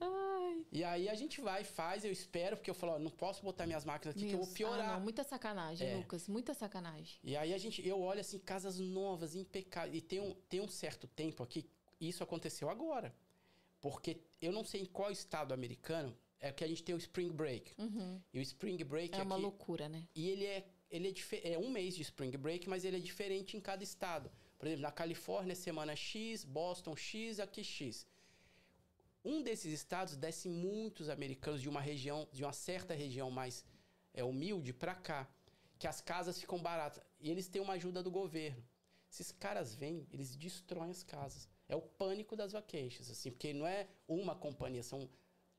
[0.00, 0.64] Ai.
[0.70, 3.66] E aí a gente vai, faz, eu espero, porque eu falo, ó, não posso botar
[3.66, 4.90] minhas máquinas aqui que eu vou piorar.
[4.90, 5.96] Ah, não, muita sacanagem, é.
[5.96, 7.18] Lucas, muita sacanagem.
[7.24, 9.96] E aí a gente, eu olho assim, casas novas, impecáveis.
[9.96, 11.68] E tem um, tem um certo tempo aqui,
[12.00, 13.12] isso aconteceu agora.
[13.80, 17.32] Porque eu não sei em qual estado americano é que a gente tem o Spring
[17.32, 17.72] Break.
[17.78, 18.20] Uhum.
[18.32, 20.06] E o Spring Break é uma loucura, né?
[20.14, 23.56] E ele é ele é, é um mês de Spring Break, mas ele é diferente
[23.56, 24.30] em cada estado.
[24.58, 28.06] Por exemplo, na Califórnia é semana X, Boston X, aqui X.
[29.24, 33.64] Um desses estados desce muitos americanos de uma região, de uma certa região mais
[34.14, 35.28] é, humilde para cá,
[35.78, 38.64] que as casas ficam baratas e eles têm uma ajuda do governo.
[39.10, 41.48] Esses caras vêm, eles destroem as casas.
[41.68, 45.08] É o pânico das vacations, assim, porque não é uma companhia, são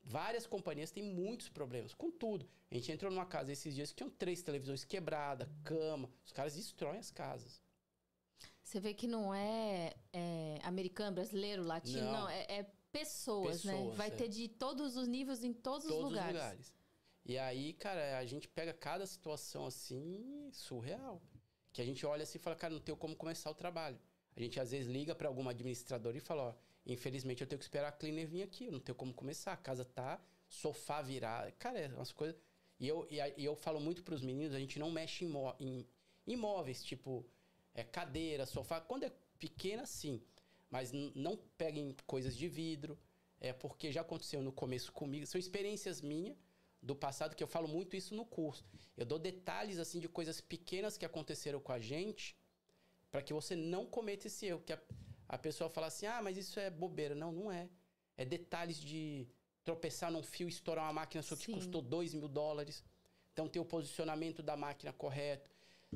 [0.02, 2.48] várias companhias têm muitos problemas com tudo.
[2.70, 6.10] A gente entrou numa casa esses dias que tinham três televisões quebradas, cama.
[6.24, 7.60] Os caras destroem as casas.
[8.62, 13.72] Você vê que não é, é americano, brasileiro, latino, não, não é, é pessoas, né?
[13.72, 13.96] pessoas, né?
[13.96, 14.10] Vai é.
[14.10, 16.34] ter de todos os níveis em todos, todos os lugares.
[16.34, 16.74] lugares.
[17.24, 21.22] E aí, cara, a gente pega cada situação assim surreal.
[21.72, 23.98] Que a gente olha assim e fala, cara, não tenho como começar o trabalho.
[24.38, 26.54] A gente às vezes liga para algum administrador e fala, ó,
[26.86, 29.52] infelizmente eu tenho que esperar a cleaner vir aqui, eu não tenho como começar.
[29.52, 31.50] A casa tá, sofá virar.
[31.58, 32.40] Cara, é umas coisas.
[32.78, 35.84] E eu, e, eu falo muito para os meninos, a gente não mexe em, em
[36.24, 37.26] imóveis, tipo
[37.74, 38.80] é, cadeira, sofá.
[38.80, 40.22] Quando é pequena, sim.
[40.70, 42.96] Mas não peguem coisas de vidro,
[43.40, 45.26] é porque já aconteceu no começo comigo.
[45.26, 46.36] São experiências minhas
[46.80, 48.64] do passado que eu falo muito isso no curso.
[48.96, 52.36] Eu dou detalhes assim de coisas pequenas que aconteceram com a gente
[53.10, 54.62] para que você não cometa esse erro.
[54.64, 54.78] Que a,
[55.28, 57.14] a pessoa fala assim: ah, mas isso é bobeira.
[57.14, 57.68] Não, não é.
[58.16, 59.28] É detalhes de
[59.64, 62.84] tropeçar num fio, estourar uma máquina sua que custou 2 mil dólares.
[63.32, 65.50] Então tem o posicionamento da máquina correto.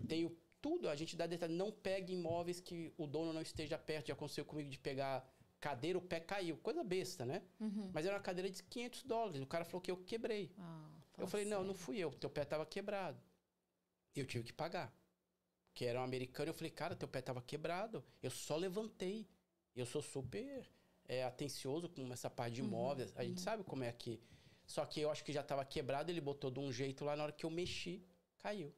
[0.06, 1.56] Tem o, tudo, a gente dá detalhes.
[1.56, 4.08] Não pegue imóveis que o dono não esteja perto.
[4.08, 5.28] Já aconteceu comigo de pegar
[5.60, 6.56] cadeira, o pé caiu.
[6.58, 7.42] Coisa besta, né?
[7.60, 7.90] Uhum.
[7.92, 9.40] Mas era uma cadeira de 500 dólares.
[9.40, 10.52] O cara falou que eu quebrei.
[10.58, 11.58] Ah, eu falei, sério.
[11.60, 12.10] não, não fui eu.
[12.12, 13.20] Teu pé estava quebrado.
[14.14, 14.92] Eu tive que pagar.
[15.74, 16.50] Que era um americano.
[16.50, 18.04] Eu falei, cara, teu pé estava quebrado.
[18.22, 19.26] Eu só levantei.
[19.74, 20.66] Eu sou super
[21.08, 23.10] é, atencioso com essa parte de uhum, imóveis.
[23.10, 23.44] Uhum, a gente uhum.
[23.44, 24.20] sabe como é aqui.
[24.66, 26.10] Só que eu acho que já estava quebrado.
[26.10, 27.16] Ele botou de um jeito lá.
[27.16, 28.04] Na hora que eu mexi,
[28.38, 28.74] caiu.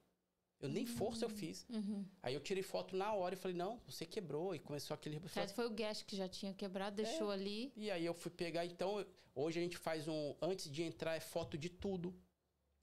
[0.61, 1.35] Eu nem força eu uhum.
[1.37, 1.67] fiz.
[1.69, 2.07] Uhum.
[2.23, 4.55] Aí eu tirei foto na hora e falei, não, você quebrou.
[4.55, 5.21] E começou aquele...
[5.29, 7.35] Certo, foi o gas que já tinha quebrado, deixou é.
[7.35, 7.73] ali.
[7.77, 9.05] E aí eu fui pegar, então,
[9.35, 10.35] hoje a gente faz um...
[10.41, 12.15] Antes de entrar, é foto de tudo.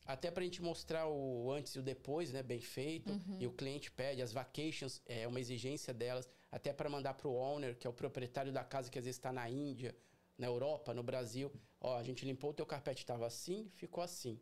[0.06, 2.42] Até pra gente mostrar o antes e o depois, né?
[2.42, 3.12] Bem feito.
[3.12, 3.38] Uhum.
[3.40, 6.28] E o cliente pede, as vacations, é uma exigência delas.
[6.52, 9.32] Até para mandar pro owner, que é o proprietário da casa, que às vezes está
[9.32, 9.96] na Índia,
[10.38, 11.52] na Europa, no Brasil.
[11.80, 14.40] Ó, a gente limpou o teu carpete, estava assim, ficou assim.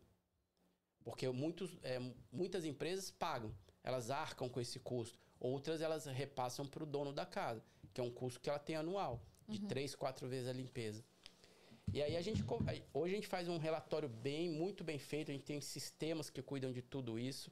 [1.04, 2.00] Porque muitos, é,
[2.32, 5.18] muitas empresas pagam, elas arcam com esse custo.
[5.38, 7.62] Outras elas repassam para o dono da casa,
[7.94, 9.68] que é um custo que ela tem anual, de uhum.
[9.68, 11.04] três, quatro vezes a limpeza.
[11.92, 12.44] E aí a gente
[12.94, 15.30] hoje a gente faz um relatório bem, muito bem feito.
[15.30, 17.50] A gente tem sistemas que cuidam de tudo isso.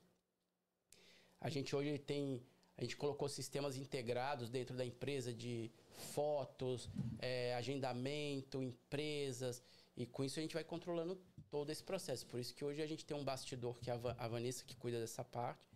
[1.41, 2.43] A gente hoje tem,
[2.77, 5.71] a gente colocou sistemas integrados dentro da empresa de
[6.15, 6.89] fotos,
[7.19, 9.63] é, agendamento, empresas.
[9.97, 12.27] E com isso a gente vai controlando todo esse processo.
[12.27, 15.01] Por isso que hoje a gente tem um bastidor que é a Vanessa que cuida
[15.01, 15.69] dessa parte,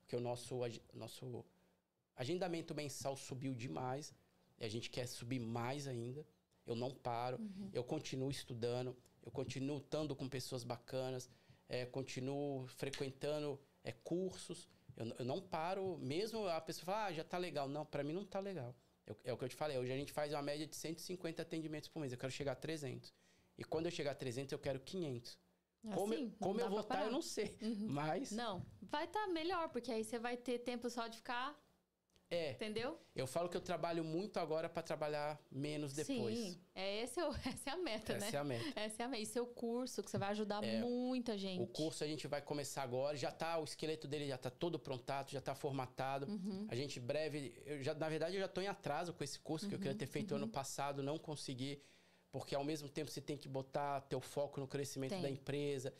[0.00, 0.60] porque o nosso,
[0.94, 1.44] nosso
[2.14, 4.14] agendamento mensal subiu demais
[4.58, 6.26] e a gente quer subir mais ainda.
[6.66, 7.70] Eu não paro, uhum.
[7.72, 11.30] eu continuo estudando, eu continuo estando com pessoas bacanas,
[11.68, 14.68] é, continuo frequentando é, cursos.
[14.96, 17.68] Eu, eu, não paro, mesmo a pessoa fala, ah, já tá legal.
[17.68, 18.74] Não, para mim não tá legal.
[19.06, 21.40] Eu, é o que eu te falei, hoje a gente faz uma média de 150
[21.40, 23.14] atendimentos por mês, eu quero chegar a 300.
[23.58, 25.38] E quando eu chegar a 300, eu quero 500.
[25.84, 27.56] Assim, como eu, como eu vou estar, eu não sei.
[27.62, 27.86] Uhum.
[27.88, 28.32] Mas.
[28.32, 31.56] Não, vai estar tá melhor, porque aí você vai ter tempo só de ficar.
[32.28, 32.52] É.
[32.52, 32.98] Entendeu?
[33.14, 36.36] Eu falo que eu trabalho muito agora para trabalhar menos depois.
[36.36, 38.26] Sim, é esse é o, essa é a meta, essa né?
[38.26, 38.80] Essa é a meta.
[38.80, 39.22] Essa é a meta.
[39.22, 41.62] E seu curso, que você vai ajudar é, muita gente.
[41.62, 44.78] O curso a gente vai começar agora, já tá, o esqueleto dele já tá todo
[44.78, 46.26] prontado, já tá formatado.
[46.26, 46.66] Uhum.
[46.68, 49.66] A gente breve, eu já, na verdade eu já tô em atraso com esse curso
[49.66, 49.70] uhum.
[49.70, 50.38] que eu queria ter feito uhum.
[50.38, 51.80] ano passado, não consegui
[52.36, 55.22] porque ao mesmo tempo você tem que botar teu foco no crescimento tem.
[55.22, 55.94] da empresa.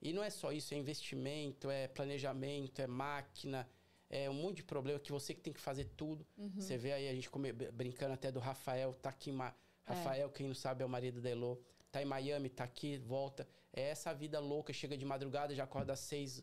[0.00, 3.68] E não é só isso, é investimento, é planejamento, é máquina,
[4.10, 6.26] é um monte de problema que você que tem que fazer tudo.
[6.36, 6.50] Uhum.
[6.56, 9.54] Você vê aí a gente come, brincando até do Rafael, tá aqui, Ma,
[9.84, 10.32] Rafael, é.
[10.32, 11.58] quem não sabe é o marido da Elô,
[11.92, 13.46] tá em Miami, tá aqui, volta.
[13.72, 16.42] É essa vida louca, chega de madrugada, já acorda às seis.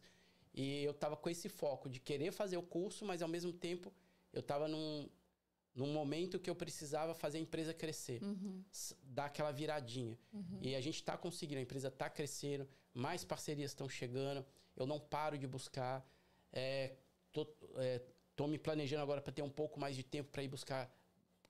[0.54, 3.94] E eu tava com esse foco de querer fazer o curso, mas ao mesmo tempo
[4.32, 5.10] eu tava num,
[5.76, 8.64] num momento que eu precisava fazer a empresa crescer, uhum.
[9.04, 10.18] dar aquela viradinha.
[10.34, 10.60] Uhum.
[10.62, 14.46] E a gente está conseguindo, a empresa está crescendo, mais parcerias estão chegando,
[14.76, 16.10] eu não paro de buscar.
[16.52, 16.96] É,
[17.32, 17.48] tô,
[17.78, 18.02] é,
[18.36, 20.92] tô me planejando agora para ter um pouco mais de tempo para ir buscar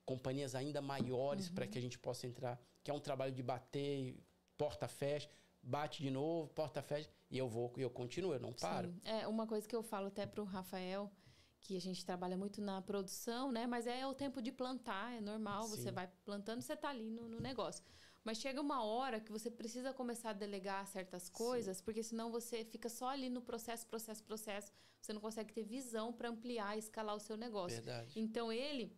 [0.04, 1.54] companhias ainda maiores uhum.
[1.54, 4.16] para que a gente possa entrar, que é um trabalho de bater,
[4.56, 5.28] porta fecha,
[5.62, 8.90] bate de novo, porta fecha, e eu vou, e eu continuo, eu não paro.
[8.90, 9.00] Sim.
[9.04, 11.12] É uma coisa que eu falo até para o Rafael,
[11.60, 13.66] que a gente trabalha muito na produção, né?
[13.66, 15.76] Mas é o tempo de plantar, é normal, Sim.
[15.76, 17.84] você vai plantando, você tá ali no, no, negócio.
[18.24, 21.84] Mas chega uma hora que você precisa começar a delegar certas coisas, Sim.
[21.84, 24.72] porque senão você fica só ali no processo, processo, processo.
[25.00, 27.76] Você não consegue ter visão para ampliar e escalar o seu negócio.
[27.76, 28.18] Verdade.
[28.18, 28.96] Então ele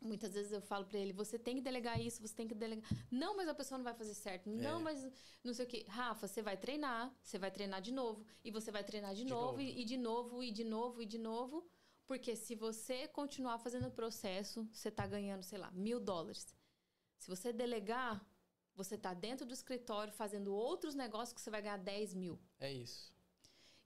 [0.00, 2.88] Muitas vezes eu falo para ele, você tem que delegar isso, você tem que delegar.
[3.10, 4.48] Não, mas a pessoa não vai fazer certo.
[4.48, 4.82] Não, é.
[4.82, 5.06] mas
[5.44, 5.84] não sei o quê.
[5.88, 9.30] Rafa, você vai treinar, você vai treinar de novo, e você vai treinar de, de
[9.30, 11.70] novo, novo, E, e de novo, e de novo, e de novo.
[12.06, 16.56] Porque se você continuar fazendo o processo, você está ganhando, sei lá, mil dólares.
[17.18, 18.26] Se você delegar,
[18.82, 22.38] você está dentro do escritório fazendo outros negócios que você vai ganhar 10 mil.
[22.58, 23.12] É isso.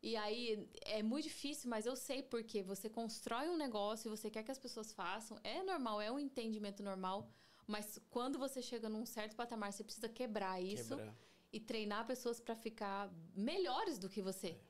[0.03, 4.31] E aí é muito difícil, mas eu sei porque você constrói um negócio e você
[4.31, 5.39] quer que as pessoas façam.
[5.43, 7.19] É normal, é um entendimento normal.
[7.66, 11.16] Mas quando você chega num certo patamar, você precisa quebrar isso Quebrar.
[11.53, 14.49] e treinar pessoas para ficar melhores do que você.
[14.49, 14.61] É.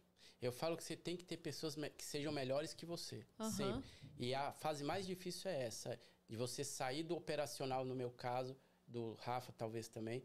[0.41, 3.27] Eu falo que você tem que ter pessoas que sejam melhores que você.
[3.39, 3.51] Uhum.
[3.51, 3.91] Sempre.
[4.19, 5.99] E a fase mais difícil é essa:
[6.29, 8.57] de você sair do operacional, no meu caso,
[8.95, 10.23] do Rafa talvez também.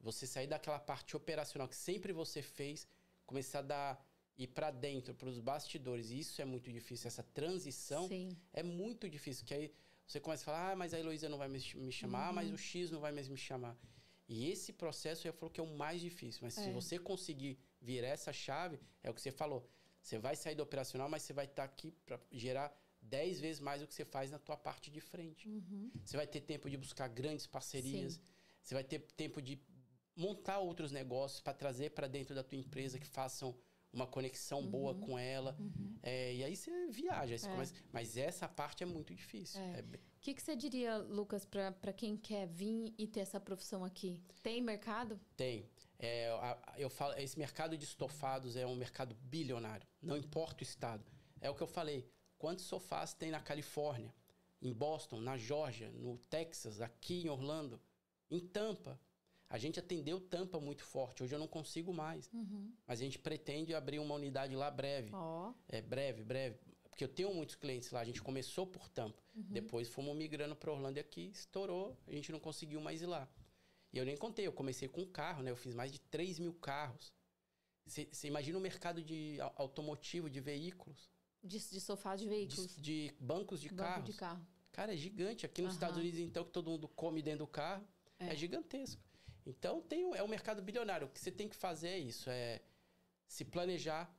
[0.00, 2.86] Você sair daquela parte operacional que sempre você fez,
[3.26, 3.90] começar a dar
[4.36, 6.10] ir para dentro, para os bastidores.
[6.10, 7.08] E isso é muito difícil.
[7.08, 8.36] Essa transição Sim.
[8.52, 9.44] é muito difícil.
[9.46, 9.74] Que aí
[10.06, 12.34] você começa a falar, ah, mas a Heloísa não vai me chamar, uhum.
[12.34, 13.76] mas o X não vai mais me chamar.
[14.28, 16.40] E esse processo, eu falo que é o mais difícil.
[16.42, 16.64] Mas é.
[16.64, 19.68] se você conseguir virar essa chave, é o que você falou.
[20.00, 22.68] Você vai sair do operacional, mas você vai estar tá aqui para gerar
[23.04, 25.48] 10 vezes mais do que você faz na tua parte de frente.
[25.48, 25.90] Uhum.
[26.04, 28.14] Você vai ter tempo de buscar grandes parcerias.
[28.14, 28.20] Sim.
[28.62, 29.60] Você vai ter tempo de
[30.16, 33.54] montar outros negócios para trazer para dentro da tua empresa que façam
[33.92, 34.70] uma conexão uhum.
[34.70, 35.56] boa com ela.
[35.58, 35.96] Uhum.
[36.02, 37.38] É, e aí você viaja.
[37.38, 37.50] Você é.
[37.50, 39.60] começa, mas essa parte é muito difícil.
[39.60, 39.80] É.
[39.80, 43.84] O é que, que você diria, Lucas, para quem quer vir e ter essa profissão
[43.84, 44.20] aqui?
[44.42, 45.20] Tem mercado?
[45.36, 45.68] Tem.
[45.98, 46.28] É,
[46.76, 49.86] eu falo, esse mercado de estofados é um mercado bilionário.
[50.02, 51.04] Não importa o estado.
[51.40, 52.10] É o que eu falei.
[52.44, 54.14] Quantos sofás tem na Califórnia,
[54.60, 57.80] em Boston, na Geórgia, no Texas, aqui em Orlando,
[58.30, 59.00] em Tampa?
[59.48, 61.22] A gente atendeu Tampa muito forte.
[61.22, 62.28] Hoje eu não consigo mais.
[62.34, 62.70] Uhum.
[62.86, 65.10] Mas a gente pretende abrir uma unidade lá breve.
[65.14, 65.54] Oh.
[65.66, 66.58] É breve, breve.
[66.90, 68.00] Porque eu tenho muitos clientes lá.
[68.00, 69.22] A gente começou por Tampa.
[69.34, 69.44] Uhum.
[69.48, 71.96] Depois fomos migrando para Orlando e aqui estourou.
[72.06, 73.26] A gente não conseguiu mais ir lá.
[73.90, 74.46] E eu nem contei.
[74.46, 75.50] Eu comecei com carro, né?
[75.50, 77.10] Eu fiz mais de 3 mil carros.
[77.86, 81.13] Você imagina o mercado de automotivo, de veículos.
[81.44, 82.74] De, de sofá de veículos.
[82.76, 84.04] De, de bancos de Banco carros.
[84.06, 84.46] de carro.
[84.72, 85.46] Cara, é gigante.
[85.46, 85.74] Aqui nos.
[85.74, 87.86] Estados Unidos, então, que todo mundo come dentro do carro,
[88.18, 89.00] é, é gigantesco.
[89.46, 91.06] Então tem, é um mercado bilionário.
[91.06, 92.60] O que você tem que fazer é isso: é
[93.26, 94.12] se planejar,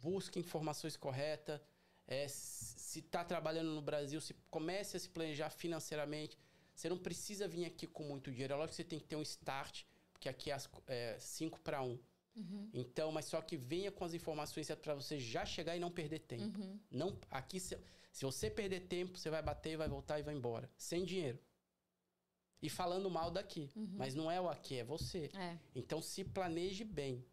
[0.00, 1.60] busque informações corretas.
[2.06, 6.38] É, se está trabalhando no Brasil, se comece a se planejar financeiramente.
[6.74, 8.54] Você não precisa vir aqui com muito dinheiro.
[8.54, 9.82] É lógico que você tem que ter um start,
[10.12, 10.50] porque aqui
[10.86, 11.98] é 5 para 1.
[12.38, 12.70] Uhum.
[12.72, 16.20] Então, mas só que venha com as informações para você já chegar e não perder
[16.20, 16.58] tempo.
[16.58, 16.78] Uhum.
[16.90, 17.76] Não, aqui, se,
[18.12, 20.70] se você perder tempo, você vai bater, vai voltar e vai embora.
[20.76, 21.38] Sem dinheiro
[22.60, 23.70] e falando mal daqui.
[23.76, 23.94] Uhum.
[23.96, 25.30] Mas não é o aqui, é você.
[25.34, 25.56] É.
[25.74, 27.24] Então se planeje bem.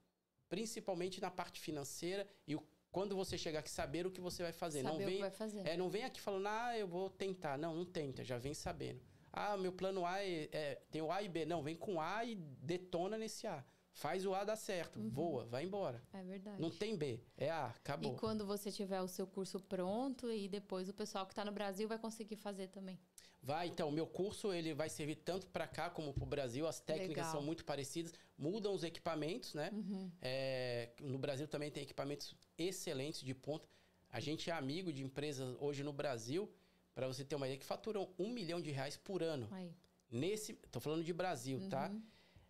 [0.48, 4.54] Principalmente na parte financeira e o, quando você chegar aqui, saber o que você vai
[4.54, 4.84] fazer.
[4.84, 5.68] Saber não vem, o que vai fazer.
[5.68, 7.58] É, não vem aqui falando, ah, eu vou tentar.
[7.58, 9.02] Não, não tenta, já vem sabendo.
[9.34, 11.46] Ah, meu plano A é, é, tem o A e B.
[11.46, 13.66] Não, vem com A e detona nesse A.
[13.96, 15.10] Faz o A dar certo, uhum.
[15.10, 16.04] voa, vai embora.
[16.12, 16.62] É verdade.
[16.62, 18.14] Não tem B, é A, acabou.
[18.14, 21.52] E quando você tiver o seu curso pronto e depois o pessoal que está no
[21.54, 23.00] Brasil vai conseguir fazer também.
[23.42, 26.68] Vai, então, o meu curso ele vai servir tanto para cá como para o Brasil.
[26.68, 27.32] As técnicas Legal.
[27.32, 29.70] são muito parecidas, mudam os equipamentos, né?
[29.72, 30.12] Uhum.
[30.22, 33.66] É, no Brasil também tem equipamentos excelentes de ponta.
[34.10, 36.52] A gente é amigo de empresas hoje no Brasil,
[36.94, 39.48] para você ter uma ideia, que faturam um milhão de reais por ano.
[39.52, 39.72] Aí.
[40.12, 41.88] Nesse, tô falando de Brasil, tá?
[41.88, 42.02] uhum.
[42.02, 42.06] tá?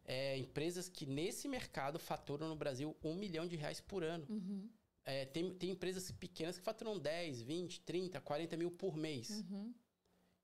[0.05, 4.25] É, empresas que nesse mercado faturam no Brasil um milhão de reais por ano.
[4.29, 4.69] Uhum.
[5.03, 9.29] É, tem, tem empresas pequenas que faturam 10, 20, 30, 40 mil por mês.
[9.29, 9.73] Uhum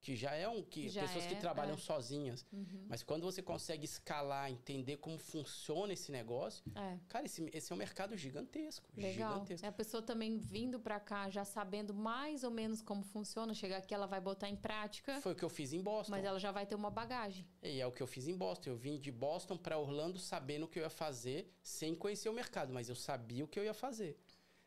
[0.02, 1.78] que já é um que já pessoas é, que trabalham é.
[1.78, 2.44] sozinhas.
[2.52, 2.86] Uhum.
[2.90, 6.98] Mas quando você consegue escalar, entender como funciona esse negócio, é.
[7.07, 9.34] cara, esse, esse é um mercado gigantesco, Legal.
[9.34, 9.65] gigantesco.
[9.65, 13.78] É a pessoa também vindo para cá já sabendo mais ou menos como funciona, chegar
[13.78, 15.22] aqui ela vai botar em prática.
[15.22, 16.11] Foi o que eu fiz em Boston.
[16.11, 17.48] Mas ela já vai ter uma bagagem.
[17.61, 18.72] E é o que eu fiz em Boston.
[18.72, 22.34] Eu vim de Boston para Orlando sabendo o que eu ia fazer, sem conhecer o
[22.34, 24.18] mercado, mas eu sabia o que eu ia fazer.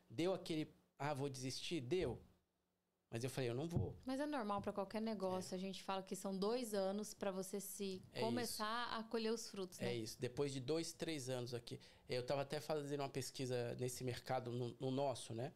[0.09, 2.21] Deu aquele, ah, vou desistir, deu.
[3.15, 3.95] Mas eu falei, eu não vou.
[4.05, 5.55] Mas é normal para qualquer negócio.
[5.55, 5.57] É.
[5.57, 8.99] A gente fala que são dois anos para você se é começar isso.
[8.99, 9.79] a colher os frutos.
[9.79, 9.91] Né?
[9.91, 10.17] É isso.
[10.19, 11.79] Depois de dois, três anos aqui.
[12.09, 15.53] Eu estava até fazendo uma pesquisa nesse mercado, no, no, nosso, né?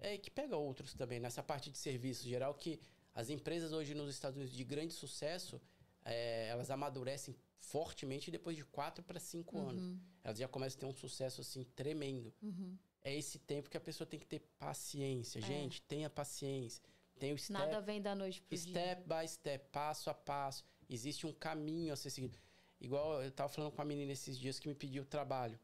[0.00, 2.80] É, que pega outros também, nessa parte de serviço geral, que
[3.14, 5.62] as empresas hoje nos Estados Unidos de grande sucesso,
[6.04, 9.68] é, elas amadurecem fortemente depois de quatro para cinco uhum.
[9.68, 10.00] anos.
[10.24, 12.34] Elas já começam a ter um sucesso assim tremendo.
[12.42, 15.38] Uhum é esse tempo que a pessoa tem que ter paciência.
[15.38, 15.42] É.
[15.42, 16.82] Gente, tenha paciência.
[17.18, 19.20] Tem o step, Nada vem da noite pro step dia.
[19.20, 20.64] by step, passo a passo.
[20.88, 22.38] Existe um caminho a ser seguido.
[22.80, 25.58] Igual eu estava falando com a menina esses dias que me pediu trabalho.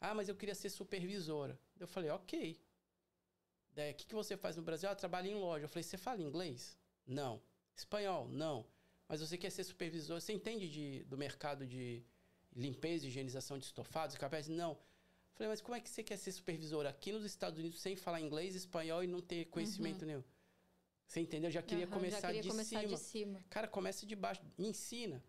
[0.00, 1.58] Ah, mas eu queria ser supervisora.
[1.78, 2.60] Eu falei, ok.
[3.72, 4.88] O que, que você faz no Brasil?
[4.88, 5.64] Ah, trabalho em loja.
[5.64, 6.78] Eu falei, você fala inglês?
[7.06, 7.42] Não.
[7.76, 8.28] Espanhol?
[8.28, 8.66] Não.
[9.08, 10.20] Mas você quer ser supervisor?
[10.20, 12.04] Você entende de, do mercado de
[12.54, 14.48] limpeza higienização de estofados capéis?
[14.48, 14.78] Não.
[15.40, 18.20] Falei, mas como é que você quer ser supervisor aqui nos Estados Unidos sem falar
[18.20, 20.08] inglês, espanhol e não ter conhecimento uhum.
[20.08, 20.24] nenhum?
[21.06, 21.50] Você entendeu?
[21.50, 22.94] Já queria, uhum, começar, já queria de, começar cima.
[22.94, 23.44] de cima.
[23.48, 24.42] Cara, começa de baixo.
[24.58, 25.24] Me ensina.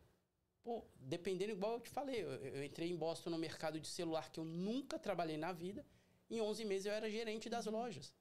[0.62, 4.30] Pô, dependendo, igual eu te falei, eu, eu, entrei em Boston no mercado de celular
[4.30, 5.86] que eu nunca trabalhei na vida.
[6.30, 7.72] Em 11 meses eu era gerente das uhum.
[7.72, 8.14] lojas.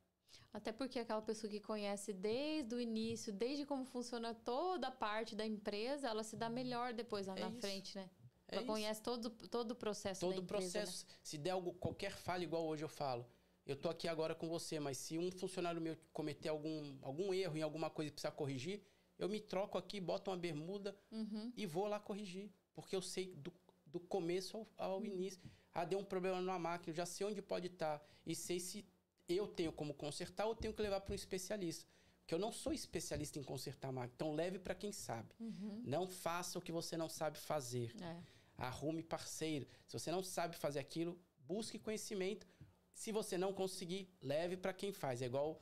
[0.52, 5.34] Até porque aquela pessoa que conhece desde o início, desde como funciona toda a parte
[5.34, 7.60] da empresa, ela se dá melhor depois lá é na isso.
[7.60, 8.08] frente, né?
[8.50, 11.06] É conhece todo, todo o processo Todo o processo.
[11.08, 11.14] Né?
[11.22, 13.26] Se der algo, qualquer falha, igual hoje eu falo,
[13.66, 17.56] eu tô aqui agora com você, mas se um funcionário meu cometer algum, algum erro
[17.56, 18.82] em alguma coisa e precisar corrigir,
[19.18, 21.52] eu me troco aqui, boto uma bermuda uhum.
[21.56, 22.50] e vou lá corrigir.
[22.74, 23.52] Porque eu sei do,
[23.86, 25.04] do começo ao, ao uhum.
[25.06, 25.40] início.
[25.72, 27.98] Ah, deu um problema numa máquina, eu já sei onde pode estar.
[27.98, 28.84] Tá, e sei se
[29.28, 31.86] eu tenho como consertar ou tenho que levar para um especialista.
[32.20, 34.12] Porque eu não sou especialista em consertar máquina.
[34.14, 35.28] Então leve para quem sabe.
[35.38, 35.82] Uhum.
[35.84, 37.94] Não faça o que você não sabe fazer.
[38.00, 38.39] É.
[38.60, 39.66] arrume parceiro.
[39.86, 42.46] Se você não sabe fazer aquilo, busque conhecimento.
[42.92, 45.22] Se você não conseguir, leve para quem faz.
[45.22, 45.60] É igual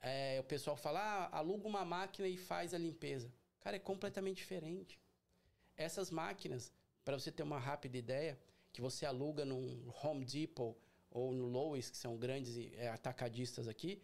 [0.00, 3.32] é, o pessoal fala, ah, aluga uma máquina e faz a limpeza.
[3.60, 4.98] Cara, é completamente diferente.
[5.76, 6.72] Essas máquinas,
[7.04, 8.40] para você ter uma rápida ideia,
[8.72, 10.76] que você aluga no Home Depot
[11.10, 14.02] ou no Lowe's, que são grandes é, atacadistas aqui,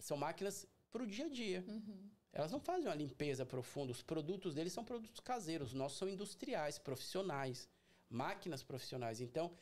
[0.00, 1.64] são máquinas para o dia a dia.
[1.68, 2.10] Uhum.
[2.38, 3.90] Elas não fazem uma limpeza profunda.
[3.90, 5.70] Os produtos deles são produtos caseiros.
[5.70, 7.68] Os nossos são industriais, profissionais,
[8.08, 9.20] máquinas profissionais.
[9.20, 9.52] Então,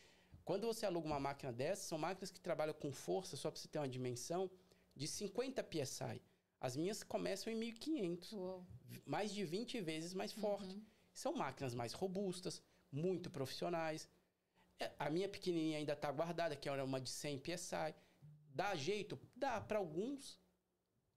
[0.45, 3.67] quando você aluga uma máquina dessa, são máquinas que trabalham com força, só para você
[3.67, 4.51] ter uma dimensão,
[4.95, 6.21] de 50 psi.
[6.61, 8.33] As minhas começam em 1500.
[8.35, 8.67] Uou.
[9.07, 10.75] Mais de 20 vezes mais forte.
[10.75, 10.85] Uhum.
[11.15, 12.63] São máquinas mais robustas,
[12.93, 14.07] muito profissionais.
[14.79, 17.95] É, a minha pequenininha ainda está guardada, que é uma de 100 psi.
[18.51, 19.19] Dá jeito?
[19.35, 20.39] Dá para alguns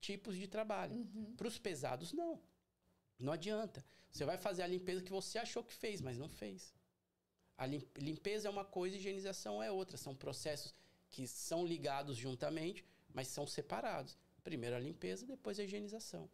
[0.00, 0.94] tipos de trabalho.
[0.96, 1.34] Uhum.
[1.36, 2.40] Para os pesados, não.
[3.18, 3.84] Não adianta.
[4.10, 6.74] Você vai fazer a limpeza que você achou que fez, mas não fez.
[7.56, 9.96] A limpeza é uma coisa higienização é outra.
[9.96, 10.74] São processos
[11.10, 14.16] que são ligados juntamente, mas são separados.
[14.42, 16.28] Primeiro a limpeza, depois a higienização.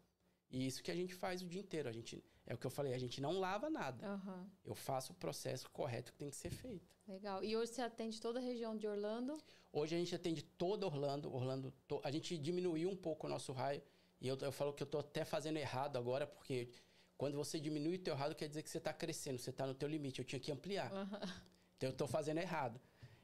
[0.51, 1.89] E isso que a gente faz o dia inteiro.
[1.89, 4.09] A gente, é o que eu falei, a gente não lava nada.
[4.09, 4.47] Uhum.
[4.65, 6.89] Eu faço o processo correto que tem que ser feito.
[7.09, 7.43] Legal.
[7.43, 9.37] E hoje você atende toda a região de Orlando?
[9.73, 11.33] Hoje a gente atende toda Orlando.
[11.35, 12.01] Orlando to...
[12.05, 13.83] A gente diminuiu um pouco o nosso raio.
[14.21, 16.71] E eu, eu falo que eu estou até fazendo errado agora, porque
[17.17, 19.75] quando você diminui o teu errado, quer dizer que você está crescendo, você está no
[19.75, 20.21] teu limite.
[20.21, 20.93] Eu tinha que ampliar.
[20.93, 21.19] Uhum.
[21.77, 22.81] Então eu estou fazendo errado.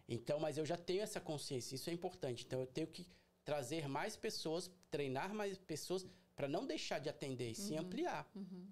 [0.09, 2.45] Então, mas eu já tenho essa consciência, isso é importante.
[2.45, 3.07] Então eu tenho que
[3.45, 7.81] trazer mais pessoas, treinar mais pessoas para não deixar de atender e sim uhum.
[7.81, 8.31] ampliar.
[8.35, 8.69] Uhum.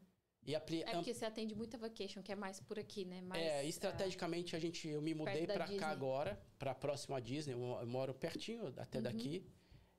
[0.47, 0.83] E apli...
[0.83, 3.21] É porque você atende muita vacation, que é mais por aqui, né?
[3.21, 7.53] Mais, é, estrategicamente a gente, eu me mudei para cá agora, para próximo à Disney,
[7.53, 9.05] eu moro pertinho até uhum.
[9.05, 9.45] daqui.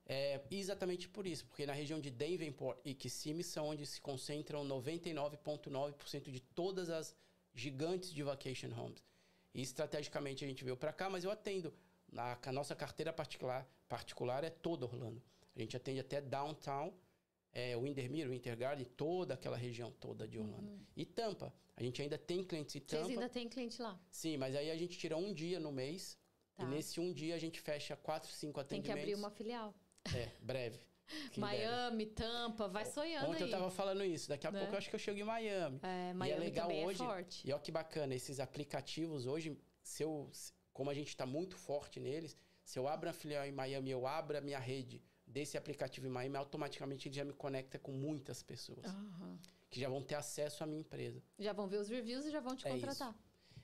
[0.05, 4.65] É, exatamente por isso, porque na região de Davenport e Kissimmee são onde se concentram
[4.67, 7.15] 99,9% de todas as
[7.53, 9.03] gigantes de vacation homes.
[9.53, 11.73] E estrategicamente a gente veio para cá, mas eu atendo.
[12.11, 15.21] Na, a nossa carteira particular, particular é toda Orlando.
[15.55, 16.93] A gente atende até downtown,
[17.53, 20.71] é, Windermere, Winter Garden, toda aquela região toda de Orlando.
[20.71, 20.85] Uhum.
[20.95, 21.53] E Tampa.
[21.75, 23.03] A gente ainda tem clientes em Tampa.
[23.03, 23.99] Vocês ainda tem cliente lá?
[24.09, 26.17] Sim, mas aí a gente tira um dia no mês.
[26.55, 26.63] Tá.
[26.63, 28.87] E nesse um dia a gente fecha quatro, cinco atendimentos.
[28.87, 29.73] Tem que abrir uma filial.
[30.15, 30.79] É, breve.
[31.35, 33.51] Miami, Tampa, vai sonhando Ontem aí.
[33.51, 34.29] eu tava falando isso.
[34.29, 34.59] Daqui a né?
[34.59, 35.79] pouco eu acho que eu chego em Miami.
[35.83, 37.01] É, Miami e é legal é hoje.
[37.01, 37.47] É forte.
[37.47, 40.29] E olha que bacana, esses aplicativos hoje, se eu,
[40.71, 44.07] como a gente está muito forte neles, se eu abro a filial em Miami, eu
[44.07, 48.43] abro a minha rede desse aplicativo em Miami, automaticamente ele já me conecta com muitas
[48.43, 48.85] pessoas.
[48.85, 49.37] Uhum.
[49.69, 51.23] Que já vão ter acesso à minha empresa.
[51.39, 53.09] Já vão ver os reviews e já vão te é contratar.
[53.09, 53.19] Isso.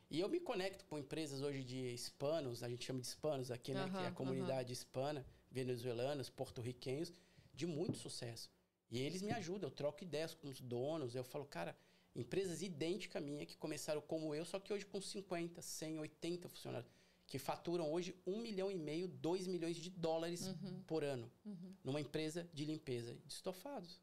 [0.10, 3.73] E eu me conecto com empresas hoje de hispanos, a gente chama de hispanos aqui,
[3.73, 3.84] né?
[3.84, 4.73] Uhum, que é a comunidade uhum.
[4.73, 7.14] hispana, venezuelanos, porto-riquenhos,
[7.53, 8.49] de muito sucesso.
[8.89, 11.77] E eles me ajudam, eu troco ideias com os donos, eu falo, cara,
[12.15, 16.48] empresas idênticas a minha que começaram como eu, só que hoje com 50, 100, 80
[16.48, 16.89] funcionários
[17.28, 20.82] que faturam hoje um milhão e meio, dois milhões de dólares uhum.
[20.88, 21.76] por ano uhum.
[21.84, 24.02] numa empresa de limpeza de estofados.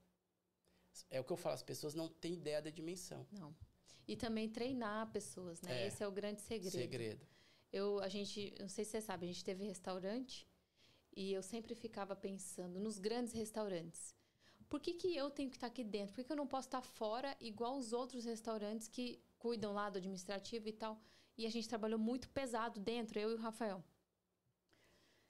[1.10, 3.26] É o que eu falo, as pessoas não têm ideia da dimensão.
[3.32, 3.56] Não.
[4.06, 5.82] E também treinar pessoas, né?
[5.82, 6.72] É, Esse é o grande segredo.
[6.72, 7.26] Segredo.
[7.72, 10.46] Eu, a gente, não sei se você sabe, a gente teve restaurante
[11.16, 14.14] e eu sempre ficava pensando nos grandes restaurantes.
[14.68, 16.08] Por que, que eu tenho que estar aqui dentro?
[16.08, 19.88] Por que, que eu não posso estar fora igual os outros restaurantes que cuidam lá
[19.88, 21.00] do administrativo e tal?
[21.36, 23.82] E a gente trabalhou muito pesado dentro, eu e o Rafael.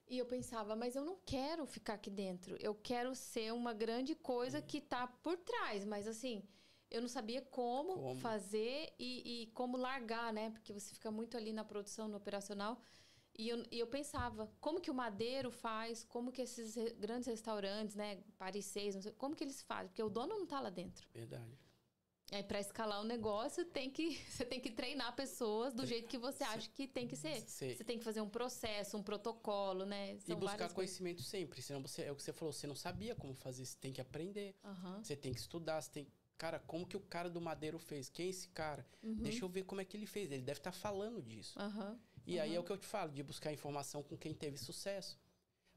[0.06, 2.56] E eu pensava, mas eu não quero ficar aqui dentro.
[2.60, 5.84] Eu quero ser uma grande coisa que está por trás.
[5.84, 6.42] Mas assim,
[6.90, 8.20] eu não sabia como, como?
[8.20, 10.50] fazer e, e, como largar, né?
[10.50, 12.78] Porque você fica muito ali na produção, no operacional.
[13.36, 16.04] E eu, e eu pensava, como que o Madeiro faz?
[16.04, 18.22] Como que esses grandes restaurantes, né?
[18.38, 19.88] Paris 6, como que eles fazem?
[19.88, 21.08] Porque o dono não está lá dentro.
[21.12, 21.58] Verdade.
[22.34, 26.18] É, para escalar o negócio, tem que, você tem que treinar pessoas do jeito que
[26.18, 27.40] você acha que tem que ser.
[27.42, 27.76] Sim.
[27.76, 30.18] Você tem que fazer um processo, um protocolo, né?
[30.18, 31.30] São e buscar conhecimento coisas.
[31.30, 31.62] sempre.
[31.62, 34.00] Senão você, é o que você falou, você não sabia como fazer, você tem que
[34.00, 34.56] aprender.
[34.64, 35.04] Uhum.
[35.04, 36.08] Você tem que estudar, você tem.
[36.36, 38.08] Cara, como que o cara do Madeiro fez?
[38.08, 38.84] Quem é esse cara?
[39.00, 39.14] Uhum.
[39.14, 40.32] Deixa eu ver como é que ele fez.
[40.32, 41.56] Ele deve estar tá falando disso.
[41.56, 41.96] Uhum.
[42.26, 45.16] E aí é o que eu te falo, de buscar informação com quem teve sucesso.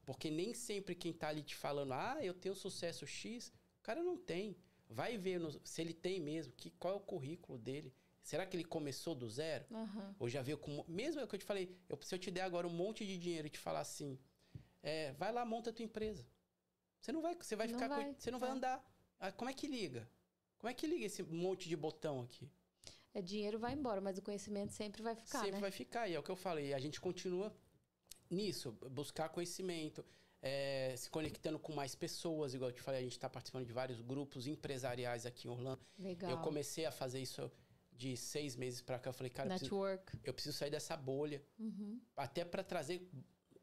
[0.04, 4.02] Porque nem sempre quem está ali te falando, ah, eu tenho sucesso X, o cara
[4.02, 4.56] não tem.
[4.88, 7.92] Vai ver no, se ele tem mesmo, que, qual é o currículo dele.
[8.22, 9.64] Será que ele começou do zero?
[9.70, 10.14] Uhum.
[10.18, 10.84] Ou já veio com.
[10.88, 13.06] Mesmo é o que eu te falei, eu, se eu te der agora um monte
[13.06, 14.18] de dinheiro e te falar assim,
[14.82, 16.26] é, vai lá, monta a tua empresa.
[17.00, 17.88] Você não vai, você vai não ficar.
[17.88, 18.54] Vai, você não vai tá.
[18.56, 18.92] andar.
[19.20, 20.08] Ah, como é que liga?
[20.58, 22.50] Como é que liga esse monte de botão aqui?
[23.14, 25.38] É, dinheiro vai embora, mas o conhecimento sempre vai ficar.
[25.38, 25.60] Sempre né?
[25.60, 26.74] vai ficar, e é o que eu falei.
[26.74, 27.54] A gente continua
[28.30, 30.04] nisso, buscar conhecimento
[30.40, 33.72] é, se conectando com mais pessoas, igual eu te falei, a gente está participando de
[33.72, 35.80] vários grupos empresariais aqui em Orlando.
[35.98, 36.30] Legal.
[36.30, 37.50] Eu comecei a fazer isso
[37.92, 39.48] de seis meses para cá, eu falei, cara.
[39.48, 39.84] Eu, preciso,
[40.24, 41.42] eu preciso sair dessa bolha.
[41.58, 42.00] Uhum.
[42.16, 43.08] Até para trazer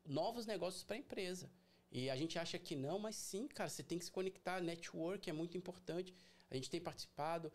[0.06, 1.50] novos negócios para a empresa.
[1.90, 4.60] E a gente acha que não, mas sim, cara, você tem que se conectar.
[4.60, 6.14] Network é muito importante.
[6.52, 7.52] A gente tem participado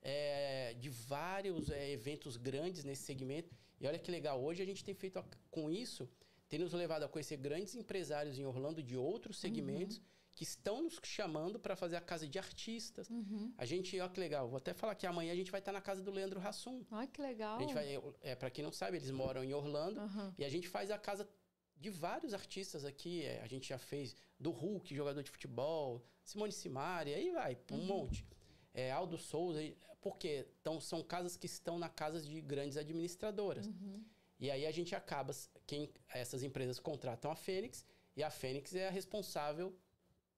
[0.00, 3.54] é, de vários é, eventos grandes nesse segmento.
[3.78, 6.08] E olha que legal, hoje a gente tem feito com isso,
[6.52, 9.96] tem nos levado a conhecer grandes empresários em Orlando de outros segmentos.
[9.96, 10.04] Uhum
[10.34, 13.10] que estão nos chamando para fazer a casa de artistas.
[13.10, 13.52] Uhum.
[13.58, 15.80] A gente, olha que legal, vou até falar que amanhã a gente vai estar na
[15.82, 16.86] casa do Leandro Hassum.
[16.90, 17.58] Olha que legal.
[17.58, 17.86] A gente vai,
[18.22, 20.32] é, para quem não sabe, eles moram em Orlando uhum.
[20.38, 21.28] e a gente faz a casa
[21.76, 23.24] de vários artistas aqui.
[23.24, 27.74] É, a gente já fez do Hulk, jogador de futebol, Simone Simari, aí vai, um
[27.74, 27.84] uhum.
[27.84, 28.26] monte.
[28.72, 29.60] É, Aldo Souza,
[30.00, 33.66] porque então, são casas que estão na casa de grandes administradoras.
[33.66, 34.02] Uhum.
[34.42, 35.32] E aí a gente acaba,
[35.66, 37.84] quem essas empresas contratam a Fênix
[38.16, 39.76] e a Fênix é a responsável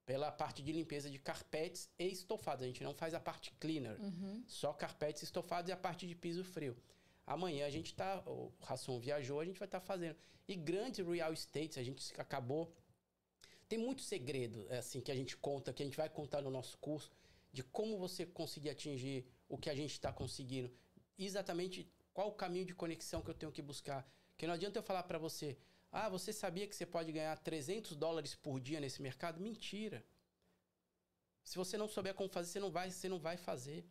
[0.06, 2.62] pela parte de limpeza de carpetes e estofados.
[2.62, 4.42] A gente não faz a parte cleaner, uhum.
[4.46, 6.76] só carpetes estofados e a parte de piso frio.
[7.26, 10.16] Amanhã a gente está, o Rasson viajou, a gente vai estar tá fazendo.
[10.46, 12.70] E grandes real estates, a gente acabou.
[13.66, 16.76] Tem muito segredo assim que a gente conta, que a gente vai contar no nosso
[16.78, 17.10] curso,
[17.50, 20.70] de como você conseguir atingir o que a gente está conseguindo.
[21.18, 24.06] Exatamente qual o caminho de conexão que eu tenho que buscar.
[24.36, 25.56] Que não adianta eu falar para você,
[25.92, 29.40] ah, você sabia que você pode ganhar 300 dólares por dia nesse mercado?
[29.40, 30.04] Mentira.
[31.44, 33.86] Se você não souber como fazer, você não vai, você não vai fazer.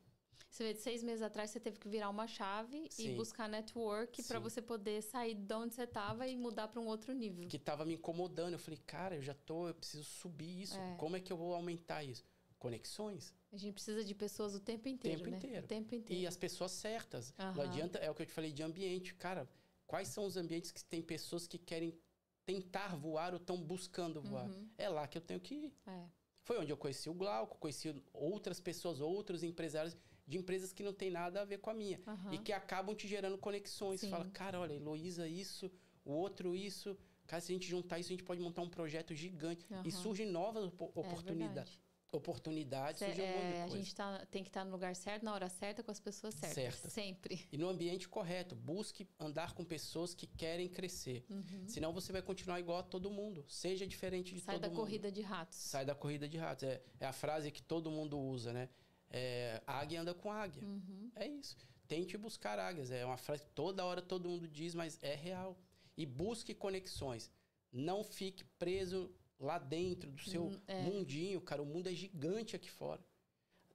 [0.49, 3.13] Você vê, de seis meses atrás você teve que virar uma chave Sim.
[3.13, 6.85] e buscar network para você poder sair de onde você estava e mudar para um
[6.85, 7.47] outro nível.
[7.47, 8.53] Que estava me incomodando.
[8.53, 10.77] Eu falei, cara, eu já tô, eu preciso subir isso.
[10.77, 10.95] É.
[10.97, 12.23] Como é que eu vou aumentar isso?
[12.59, 13.33] Conexões.
[13.51, 15.37] A gente precisa de pessoas o tempo inteiro, tempo né?
[15.37, 15.65] Inteiro.
[15.65, 16.21] O tempo inteiro.
[16.21, 17.33] E as pessoas certas.
[17.39, 17.53] Uhum.
[17.55, 19.15] Não adianta, é o que eu te falei de ambiente.
[19.15, 19.49] Cara,
[19.87, 21.97] quais são os ambientes que tem pessoas que querem
[22.45, 24.49] tentar voar ou estão buscando voar?
[24.49, 24.69] Uhum.
[24.77, 25.73] É lá que eu tenho que ir.
[25.87, 26.05] É.
[26.43, 29.95] Foi onde eu conheci o Glauco, conheci outras pessoas, outros empresários
[30.27, 31.99] de empresas que não tem nada a ver com a minha.
[32.05, 32.33] Uhum.
[32.33, 34.01] E que acabam te gerando conexões.
[34.01, 34.09] Sim.
[34.09, 35.71] Fala, cara, olha, Heloísa isso,
[36.03, 36.97] o outro isso.
[37.25, 39.65] Cara, se a gente juntar isso, a gente pode montar um projeto gigante.
[39.69, 39.83] Uhum.
[39.85, 41.79] E surgem novas oportunidades.
[41.79, 43.75] É oportunidades, Cê, surge um é, monte de coisa.
[43.75, 46.33] A gente tá, tem que estar no lugar certo, na hora certa, com as pessoas
[46.35, 46.55] certas.
[46.55, 46.89] Certa.
[46.89, 47.47] Sempre.
[47.51, 48.55] E no ambiente correto.
[48.55, 51.25] Busque andar com pessoas que querem crescer.
[51.29, 51.67] Uhum.
[51.67, 53.45] Senão você vai continuar igual a todo mundo.
[53.47, 54.69] Seja diferente de Sai todo mundo.
[54.69, 55.57] Sai da corrida de ratos.
[55.57, 56.63] Sai da corrida de ratos.
[56.63, 58.69] É, é a frase que todo mundo usa, né?
[59.09, 60.63] É, águia anda com águia.
[60.63, 61.11] Uhum.
[61.15, 61.55] É isso.
[61.87, 62.91] Tente buscar águias.
[62.91, 65.57] É uma frase que toda hora todo mundo diz, mas é real.
[65.95, 67.31] E busque conexões.
[67.71, 70.81] Não fique preso lá dentro do seu Hum, é.
[70.83, 71.61] mundinho, cara.
[71.61, 73.03] O mundo é gigante aqui fora.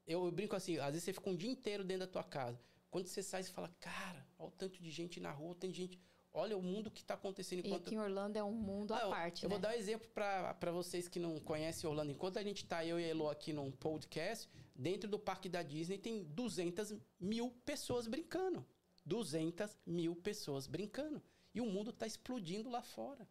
[0.07, 2.59] Eu, eu, brinco assim, às vezes você fica um dia inteiro dentro da tua casa.
[2.91, 6.01] Quando você sai, você fala, cara, olha o tanto de gente na rua, de gente.
[6.33, 7.83] Olha o mundo que está acontecendo enquanto.
[7.83, 9.45] E aqui em Orlando é um mundo à parte.
[9.45, 9.55] Eu né?
[9.55, 12.13] vou dar um exemplo para vocês que não conhecem Orlando.
[12.13, 15.63] Enquanto a gente está, eu e a Elo aqui num podcast, dentro do parque da
[15.63, 18.65] Disney tem 200 mil pessoas brincando.
[19.05, 21.23] 200 mil pessoas brincando.
[21.55, 23.27] E o mundo está explodindo lá fora.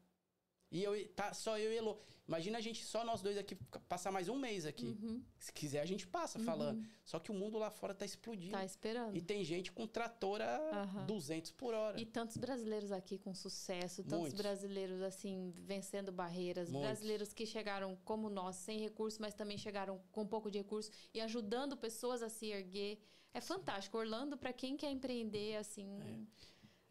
[0.69, 1.99] E eu, tá só eu e Elo.
[2.27, 3.55] Imagina a gente, só nós dois aqui,
[3.87, 4.97] passar mais um mês aqui.
[5.01, 5.23] Uhum.
[5.39, 6.43] Se quiser, a gente passa uhum.
[6.43, 6.85] falando.
[7.05, 8.51] Só que o mundo lá fora tá explodindo.
[8.51, 9.15] Tá esperando.
[9.15, 11.05] E tem gente com trator a uhum.
[11.05, 11.99] 200 por hora.
[11.99, 14.41] E tantos brasileiros aqui com sucesso, tantos Muitos.
[14.41, 16.69] brasileiros, assim, vencendo barreiras.
[16.69, 16.89] Muitos.
[16.89, 20.91] Brasileiros que chegaram como nós, sem recursos, mas também chegaram com um pouco de recursos
[21.13, 22.99] e ajudando pessoas a se erguer.
[23.33, 23.97] É fantástico.
[23.97, 25.87] Orlando, para quem quer empreender, assim,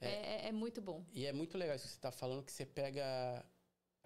[0.01, 0.09] é.
[0.09, 1.05] É, é muito bom.
[1.13, 3.45] E é muito legal isso que você está falando, que você pega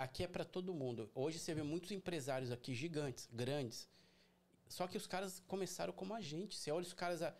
[0.01, 1.11] aqui é para todo mundo.
[1.15, 3.87] Hoje você vê muitos empresários aqui gigantes, grandes.
[4.67, 6.57] Só que os caras começaram como a gente.
[6.57, 7.23] Você olha os caras.
[7.23, 7.35] A,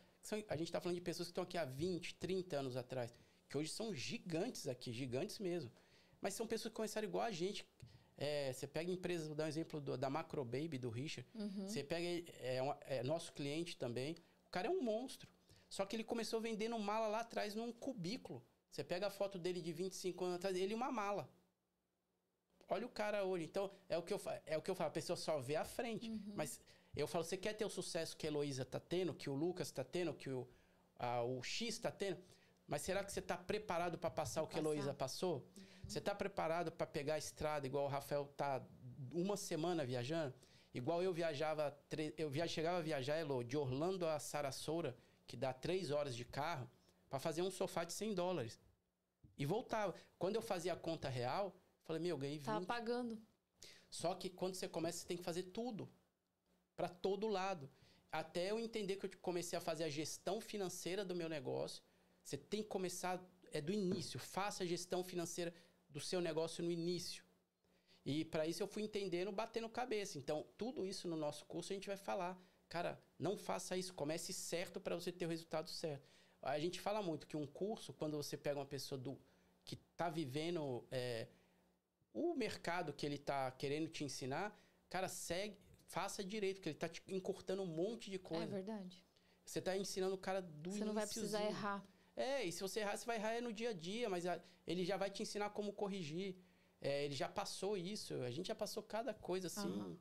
[0.49, 3.15] a gente está falando de pessoas que estão aqui há 20, 30 anos atrás.
[3.49, 5.73] Que hoje são gigantes aqui, gigantes mesmo.
[6.21, 7.67] Mas são pessoas que começaram igual a gente.
[8.19, 11.27] É, você pega empresas, vou dar um exemplo do, da Macro Baby, do Richard.
[11.35, 11.67] Uhum.
[11.67, 12.07] Você pega.
[12.41, 14.17] É, é, nosso cliente também.
[14.47, 15.27] O cara é um monstro.
[15.71, 18.45] Só que ele começou vendendo mala lá atrás num cubículo.
[18.71, 21.29] Você pega a foto dele de 25 anos atrás, ele uma mala.
[22.71, 23.45] Olha o cara hoje.
[23.45, 25.65] Então, é o que eu, é o que eu falo, a pessoa só vê a
[25.65, 26.09] frente.
[26.09, 26.33] Uhum.
[26.35, 26.61] Mas
[26.97, 29.69] eu falo, você quer ter o sucesso que a Heloísa está tendo, que o Lucas
[29.69, 30.49] está tendo, que o,
[30.99, 32.19] a, o X está tendo?
[32.67, 35.39] Mas será que você está preparado para passar o que a Heloísa passou?
[35.57, 35.65] Uhum.
[35.89, 38.63] Você está preparado para pegar a estrada, igual o Rafael tá
[39.11, 40.33] uma semana viajando?
[40.73, 41.77] Igual eu viajava,
[42.17, 46.25] eu via, chegava a viajar, Elo, de Orlando a Sarasota, que dá três horas de
[46.25, 46.71] carro,
[47.09, 48.61] para fazer um sofá de 100 dólares.
[49.37, 49.95] E voltava.
[50.17, 51.53] Quando eu fazia a conta real,
[51.91, 52.47] Falei, meu, ganhei 20.
[52.47, 53.21] Tava pagando.
[53.89, 55.91] Só que quando você começa, você tem que fazer tudo.
[56.77, 57.69] Para todo lado.
[58.13, 61.83] Até eu entender que eu comecei a fazer a gestão financeira do meu negócio.
[62.23, 64.21] Você tem que começar, é do início.
[64.21, 65.53] Faça a gestão financeira
[65.89, 67.25] do seu negócio no início.
[68.07, 70.17] E para isso eu fui entendendo, batendo cabeça.
[70.17, 72.41] Então, tudo isso no nosso curso a gente vai falar.
[72.69, 73.93] Cara, não faça isso.
[73.95, 76.09] Comece certo para você ter o resultado certo.
[76.41, 79.19] A gente fala muito que um curso, quando você pega uma pessoa do,
[79.65, 81.29] que está vivendo é,
[82.13, 84.59] o mercado que ele está querendo te ensinar,
[84.89, 88.45] cara, segue, faça direito, porque ele está te encurtando um monte de coisa.
[88.45, 89.05] É verdade.
[89.45, 91.85] Você está ensinando o cara do Você não vai precisar errar.
[92.17, 94.85] É, e se você errar, você vai errar no dia a dia, mas a, ele
[94.85, 96.37] já vai te ensinar como corrigir.
[96.81, 98.15] É, ele já passou isso.
[98.23, 99.97] A gente já passou cada coisa assim, uhum.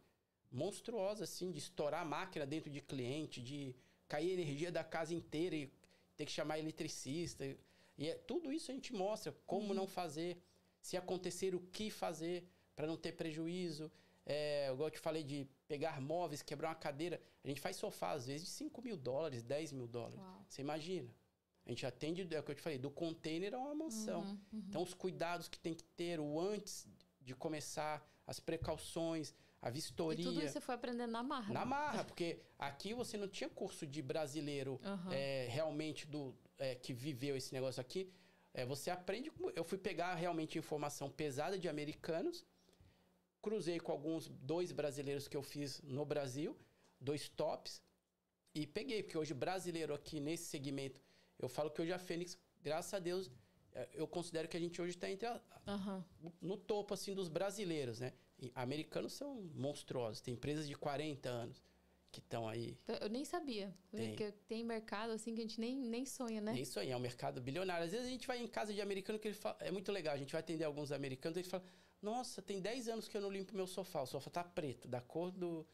[0.52, 3.76] monstruosa, assim, de estourar a máquina dentro de cliente, de
[4.08, 5.74] cair a energia da casa inteira e
[6.16, 7.46] ter que chamar eletricista.
[7.98, 9.74] E é, tudo isso a gente mostra como uhum.
[9.74, 10.42] não fazer,
[10.82, 13.92] se acontecer o que fazer para não ter prejuízo.
[14.26, 17.22] É, igual eu te falei de pegar móveis, quebrar uma cadeira.
[17.44, 20.20] A gente faz sofá, às vezes, de 5 mil dólares, 10 mil dólares.
[20.20, 20.46] Uau.
[20.48, 21.10] Você imagina?
[21.66, 24.22] A gente atende, é o que eu te falei, do container a uma mansão.
[24.22, 24.64] Uhum, uhum.
[24.68, 26.88] Então, os cuidados que tem que ter, o antes
[27.22, 30.22] de começar, as precauções, a vistoria.
[30.22, 31.54] E tudo isso você foi aprendendo na marra.
[31.54, 35.12] Na marra, porque aqui você não tinha curso de brasileiro uhum.
[35.12, 38.12] é, realmente do é, que viveu esse negócio aqui.
[38.60, 39.32] É, você aprende.
[39.56, 42.46] Eu fui pegar realmente informação pesada de americanos,
[43.42, 46.58] cruzei com alguns dois brasileiros que eu fiz no Brasil,
[47.00, 47.82] dois tops,
[48.54, 51.00] e peguei, porque hoje brasileiro aqui nesse segmento
[51.38, 53.32] eu falo que hoje a Fênix, graças a Deus,
[53.72, 56.32] é, eu considero que a gente hoje está entre a, uhum.
[56.42, 58.12] no topo assim dos brasileiros, né?
[58.38, 61.64] E americanos são monstruosos, tem empresas de 40 anos
[62.12, 62.78] que estão aí.
[63.02, 63.74] Eu nem sabia.
[63.92, 64.10] Tem.
[64.10, 66.54] Porque tem mercado assim que a gente nem, nem sonha, né?
[66.54, 67.86] Nem sonha, é um mercado bilionário.
[67.86, 70.16] Às vezes a gente vai em casa de americano que ele fala, é muito legal,
[70.16, 71.64] a gente vai atender alguns americanos, ele fala:
[72.02, 75.02] "Nossa, tem 10 anos que eu não limpo meu sofá, o sofá tá preto, da
[75.02, 75.68] cor do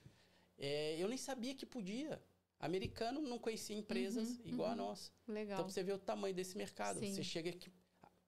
[0.58, 2.22] é, eu nem sabia que podia.
[2.60, 4.74] Americano não conhecia empresas uhum, igual uhum.
[4.74, 5.12] a nossa.
[5.28, 5.60] Legal.
[5.60, 7.00] Então, você vê o tamanho desse mercado.
[7.00, 7.14] Sim.
[7.14, 7.70] Você chega aqui,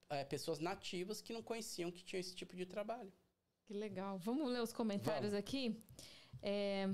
[0.09, 3.11] é, pessoas nativas que não conheciam que tinham esse tipo de trabalho.
[3.63, 4.17] Que legal.
[4.19, 5.39] Vamos ler os comentários Vamos.
[5.39, 5.81] aqui?
[6.41, 6.89] É...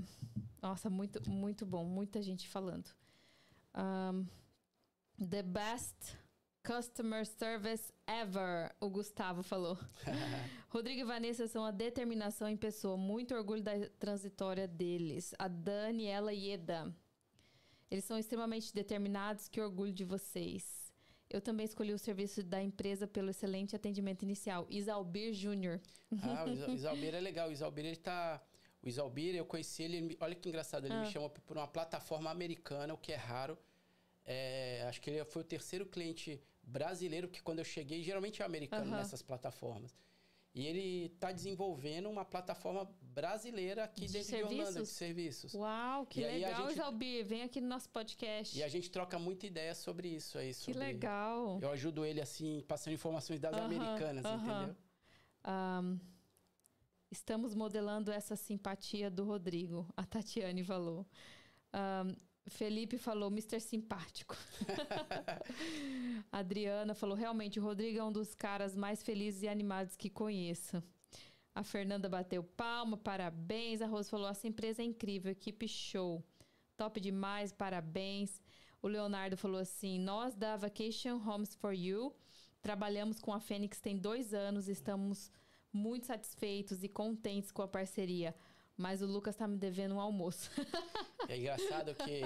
[0.61, 1.83] Nossa, muito, muito bom.
[1.83, 2.89] Muita gente falando.
[3.75, 4.25] Um,
[5.19, 6.17] the best
[6.63, 9.77] customer service ever, o Gustavo falou.
[10.69, 12.95] Rodrigo e Vanessa são a determinação em pessoa.
[12.95, 15.33] Muito orgulho da transitória deles.
[15.37, 16.95] A Daniela Ieda.
[17.91, 20.91] Eles são extremamente determinados, que orgulho de vocês.
[21.29, 24.65] Eu também escolhi o serviço da empresa pelo excelente atendimento inicial.
[24.69, 25.81] Isalbir Júnior.
[26.21, 27.49] Ah, o Isalbir é legal.
[27.49, 28.41] O Isalbir, ele tá...
[28.83, 30.17] O Isalbir, eu conheci ele...
[30.19, 31.01] olha que engraçado, ele ah.
[31.01, 33.57] me chamou por uma plataforma americana, o que é raro.
[34.25, 38.45] É, acho que ele foi o terceiro cliente brasileiro, que quando eu cheguei, geralmente é
[38.45, 39.95] americano nessas plataformas.
[40.55, 44.55] E ele está desenvolvendo uma plataforma brasileira aqui de dentro serviços?
[44.55, 45.53] de Orlando, de serviços.
[45.55, 46.75] Uau, que e legal, gente...
[46.75, 47.23] Zalbi.
[47.23, 48.55] Vem aqui no nosso podcast.
[48.55, 50.53] E a gente troca muita ideia sobre isso aí.
[50.53, 50.73] Sobre...
[50.73, 51.59] Que legal.
[51.59, 54.35] Eu ajudo ele, assim, passando informações das uh -huh, americanas, uh -huh.
[54.35, 54.75] entendeu?
[55.45, 55.99] Um,
[57.13, 61.05] estamos modelando essa simpatia do Rodrigo, a Tatiane falou.
[61.73, 62.15] Um,
[62.47, 63.59] Felipe falou, Mr.
[63.59, 64.35] Simpático.
[66.31, 70.83] Adriana falou, realmente, o Rodrigo é um dos caras mais felizes e animados que conheço.
[71.55, 73.81] A Fernanda bateu palma, parabéns.
[73.81, 76.21] A Rose falou, essa empresa é incrível, equipe show.
[76.75, 78.41] Top demais, parabéns.
[78.81, 82.13] O Leonardo falou assim, nós da Vacation Homes for You
[82.63, 85.29] trabalhamos com a Fênix tem dois anos, estamos
[85.73, 88.33] muito satisfeitos e contentes com a parceria.
[88.75, 90.49] Mas o Lucas tá me devendo um almoço.
[91.29, 92.21] é engraçado que.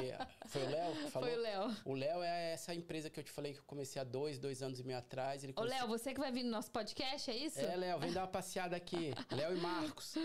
[0.47, 1.29] Foi o Léo que falou?
[1.29, 1.75] Foi o Léo.
[1.83, 4.61] O Léo é essa empresa que eu te falei que eu comecei há dois, dois
[4.61, 5.43] anos e meio atrás.
[5.43, 7.59] Ele Ô, Léo, você que vai vir no nosso podcast, é isso?
[7.59, 9.11] É, Léo, vem dar uma passeada aqui.
[9.31, 10.15] Léo e Marcos.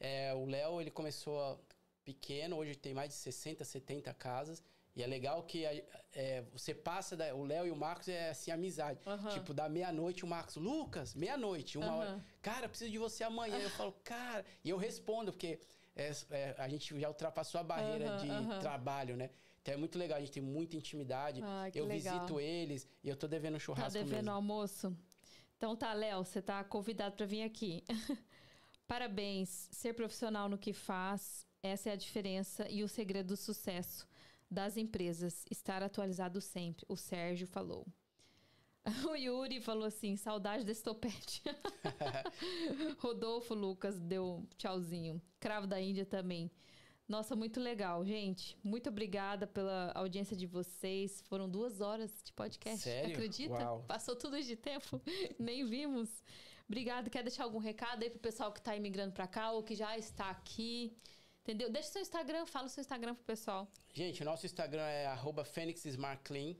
[0.00, 1.60] É, o Léo, ele começou
[2.04, 4.62] pequeno, hoje tem mais de 60, 70 casas.
[4.96, 8.50] E é legal que é, você passa, da, o Léo e o Marcos é assim,
[8.50, 8.98] amizade.
[9.06, 9.28] Uhum.
[9.28, 11.98] Tipo, da meia-noite o Marcos, Lucas, meia-noite, uma uhum.
[11.98, 12.24] hora.
[12.40, 13.58] Cara, preciso de você amanhã.
[13.58, 14.42] Eu falo, cara.
[14.64, 15.60] E eu respondo, porque
[15.94, 19.28] é, é, a gente já ultrapassou a barreira uhum, de trabalho, né?
[19.60, 21.42] Então é muito legal, a gente tem muita intimidade.
[21.44, 22.14] Ah, eu legal.
[22.14, 23.92] visito eles e eu tô devendo um churrasco.
[23.92, 24.30] Tá devendo mesmo.
[24.30, 24.96] almoço?
[25.58, 27.84] Então tá, Léo, você tá convidado para vir aqui.
[28.88, 29.68] Parabéns.
[29.72, 34.06] Ser profissional no que faz, essa é a diferença e o segredo do sucesso
[34.50, 37.86] das empresas, estar atualizado sempre, o Sérgio falou.
[39.10, 41.42] O Yuri falou assim: saudade desse topete.
[42.98, 45.20] Rodolfo Lucas deu tchauzinho.
[45.40, 46.50] Cravo da Índia também.
[47.08, 48.58] Nossa, muito legal, gente.
[48.64, 51.22] Muito obrigada pela audiência de vocês.
[51.22, 52.80] Foram duas horas de podcast.
[52.80, 53.12] Sério?
[53.12, 53.54] Acredita?
[53.54, 53.84] Uau.
[53.86, 55.00] Passou tudo de tempo,
[55.38, 56.22] nem vimos.
[56.66, 57.08] Obrigado.
[57.08, 59.96] Quer deixar algum recado aí pro pessoal que está imigrando para cá ou que já
[59.96, 60.96] está aqui?
[61.46, 61.70] Entendeu?
[61.70, 63.70] Deixa seu Instagram, fala o seu Instagram pro pessoal.
[63.94, 65.06] Gente, nosso Instagram é
[65.44, 66.56] @fenixsmartclean.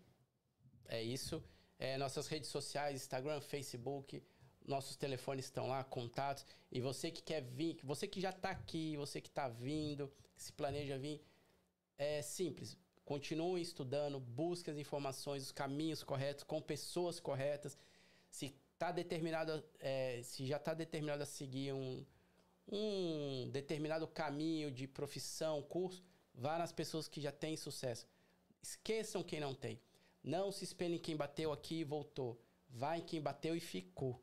[0.87, 1.43] É isso.
[1.77, 4.23] É, nossas redes sociais, Instagram, Facebook,
[4.65, 6.47] nossos telefones estão lá, contatos.
[6.71, 10.43] E você que quer vir, você que já está aqui, você que está vindo, que
[10.45, 11.21] se planeja vir,
[11.99, 12.79] é simples.
[13.05, 17.77] continuem estudando, busquem as informações, os caminhos corretos, com pessoas corretas.
[18.31, 22.07] Se tá determinado, é, se já está determinado a seguir um,
[22.69, 26.03] um determinado caminho de profissão, curso,
[26.35, 28.07] vá nas pessoas que já têm sucesso.
[28.63, 29.81] Esqueçam quem não tem.
[30.23, 32.41] Não se espelhem em quem bateu aqui e voltou.
[32.69, 34.21] Vá em quem bateu e ficou.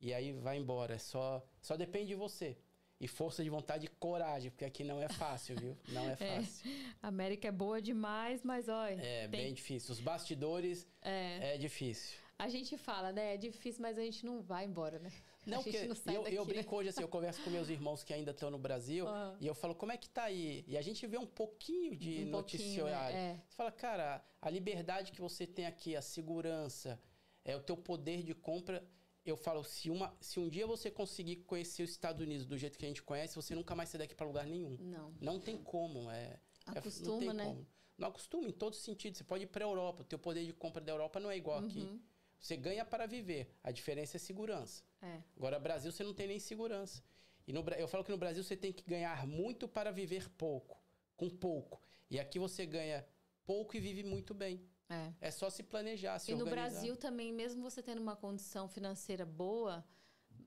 [0.00, 0.98] E aí vai embora.
[0.98, 2.56] Só, só depende de você.
[2.98, 5.76] E força de vontade e coragem, porque aqui não é fácil, viu?
[5.88, 6.40] Não é, é.
[6.40, 6.70] fácil.
[6.70, 9.02] É, a América é boa demais, mas olha.
[9.02, 9.42] É tem...
[9.42, 9.92] bem difícil.
[9.92, 11.54] Os bastidores é.
[11.54, 12.18] é difícil.
[12.38, 13.34] A gente fala, né?
[13.34, 15.12] É difícil, mas a gente não vai embora, né?
[15.46, 16.78] Não, porque não eu, daqui, eu brinco né?
[16.78, 19.36] hoje assim, eu converso com meus irmãos que ainda estão no Brasil uhum.
[19.40, 20.64] e eu falo, como é que tá aí?
[20.66, 23.14] E a gente vê um pouquinho de um noticiário.
[23.14, 23.32] Né?
[23.32, 23.42] É.
[23.48, 27.00] Você fala, cara, a liberdade que você tem aqui, a segurança,
[27.44, 28.86] é o teu poder de compra.
[29.24, 32.78] Eu falo, se, uma, se um dia você conseguir conhecer os Estados Unidos do jeito
[32.78, 34.76] que a gente conhece, você nunca mais sai daqui para lugar nenhum.
[34.80, 35.14] Não.
[35.20, 36.10] Não tem como.
[36.10, 37.44] É, Acostuma, é, não tem né?
[37.44, 37.66] Como.
[37.96, 39.18] Não acostuma em todos os sentidos.
[39.18, 40.02] Você pode ir para a Europa.
[40.02, 41.66] O teu poder de compra da Europa não é igual uhum.
[41.66, 42.00] aqui.
[42.38, 43.48] Você ganha para viver.
[43.62, 44.82] A diferença é segurança.
[45.04, 45.22] É.
[45.36, 47.02] Agora, Brasil, você não tem nem segurança.
[47.46, 50.80] E no, eu falo que no Brasil você tem que ganhar muito para viver pouco.
[51.16, 51.80] Com pouco.
[52.10, 53.06] E aqui você ganha
[53.44, 54.64] pouco e vive muito bem.
[54.88, 56.56] É, é só se planejar, se E organizar.
[56.56, 59.84] no Brasil também, mesmo você tendo uma condição financeira boa,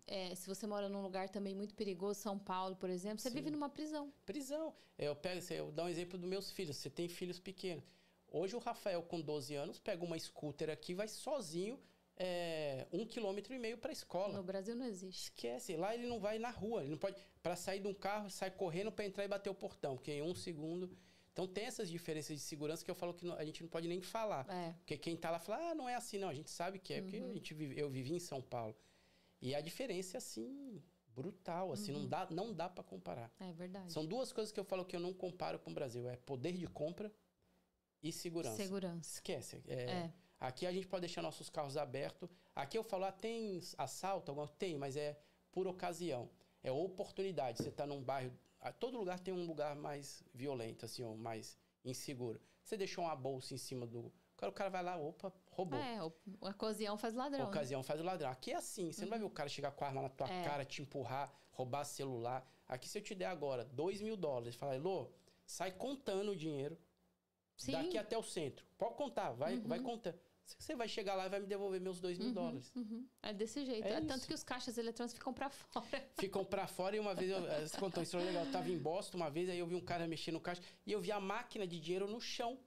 [0.05, 3.35] é, se você mora num lugar também muito perigoso, São Paulo, por exemplo, você Sim.
[3.35, 4.11] vive numa prisão.
[4.25, 4.73] Prisão.
[4.97, 6.77] Eu pego, eu dou um exemplo dos meus filhos.
[6.77, 7.83] Você tem filhos pequenos.
[8.29, 11.79] Hoje o Rafael, com 12 anos, pega uma scooter aqui vai sozinho
[12.17, 14.35] é, um quilômetro e meio para a escola.
[14.35, 15.25] No Brasil não existe.
[15.25, 15.75] Esquece.
[15.75, 16.81] Lá ele não vai na rua.
[16.81, 17.15] Ele não pode.
[17.41, 20.21] Para sair de um carro, sai correndo para entrar e bater o portão, porque em
[20.21, 20.91] um segundo.
[21.31, 24.01] Então tem essas diferenças de segurança que eu falo que a gente não pode nem
[24.01, 24.49] falar.
[24.49, 24.73] É.
[24.79, 26.29] Porque quem está lá fala, ah, não é assim, não.
[26.29, 27.29] A gente sabe que é, porque uhum.
[27.29, 28.75] a gente vive, eu vivi em São Paulo.
[29.39, 30.81] E a diferença é assim,
[31.13, 31.99] brutal, assim, uhum.
[32.01, 33.31] não dá, não dá para comparar.
[33.39, 33.93] É verdade.
[33.93, 36.09] São duas coisas que eu falo que eu não comparo com o Brasil.
[36.09, 37.13] É poder de compra
[38.01, 38.57] e segurança.
[38.57, 39.13] Segurança.
[39.13, 39.61] Esquece.
[39.67, 40.13] É, é.
[40.39, 42.29] Aqui a gente pode deixar nossos carros abertos.
[42.55, 44.33] Aqui eu falo, ah, tem assalto?
[44.57, 45.19] Tem, mas é
[45.51, 46.29] por ocasião.
[46.63, 47.59] É oportunidade.
[47.59, 48.37] Você está num bairro.
[48.79, 52.39] Todo lugar tem um lugar mais violento, assim, ou mais inseguro.
[52.63, 54.11] Você deixou uma bolsa em cima do.
[54.41, 55.79] O cara vai lá, opa, roubou.
[55.79, 55.99] É,
[56.41, 57.47] ocasião faz ladrão.
[57.47, 57.83] Ocasião né?
[57.83, 58.29] faz ladrão.
[58.29, 59.05] Aqui é assim, você uhum.
[59.05, 60.43] não vai ver o cara chegar com a arma na tua é.
[60.43, 62.47] cara, te empurrar, roubar celular.
[62.67, 65.09] Aqui, se eu te der agora dois mil dólares, fala, Elô,
[65.43, 66.77] sai contando o dinheiro
[67.55, 67.71] Sim.
[67.71, 68.63] daqui até o centro.
[68.77, 69.67] Pode contar, vai, uhum.
[69.67, 70.19] vai contando.
[70.57, 72.71] Você vai chegar lá e vai me devolver meus dois mil uhum, dólares.
[72.75, 73.07] Uhum.
[73.21, 73.85] É desse jeito.
[73.85, 75.87] É, é tanto que os caixas eletrônicos ficam para fora.
[76.19, 78.45] Ficam para fora e uma vez, eu, eh, você contou uma história legal.
[78.45, 80.91] Eu tava em Boston uma vez, aí eu vi um cara mexendo no caixa e
[80.91, 82.57] eu vi a máquina de dinheiro no chão.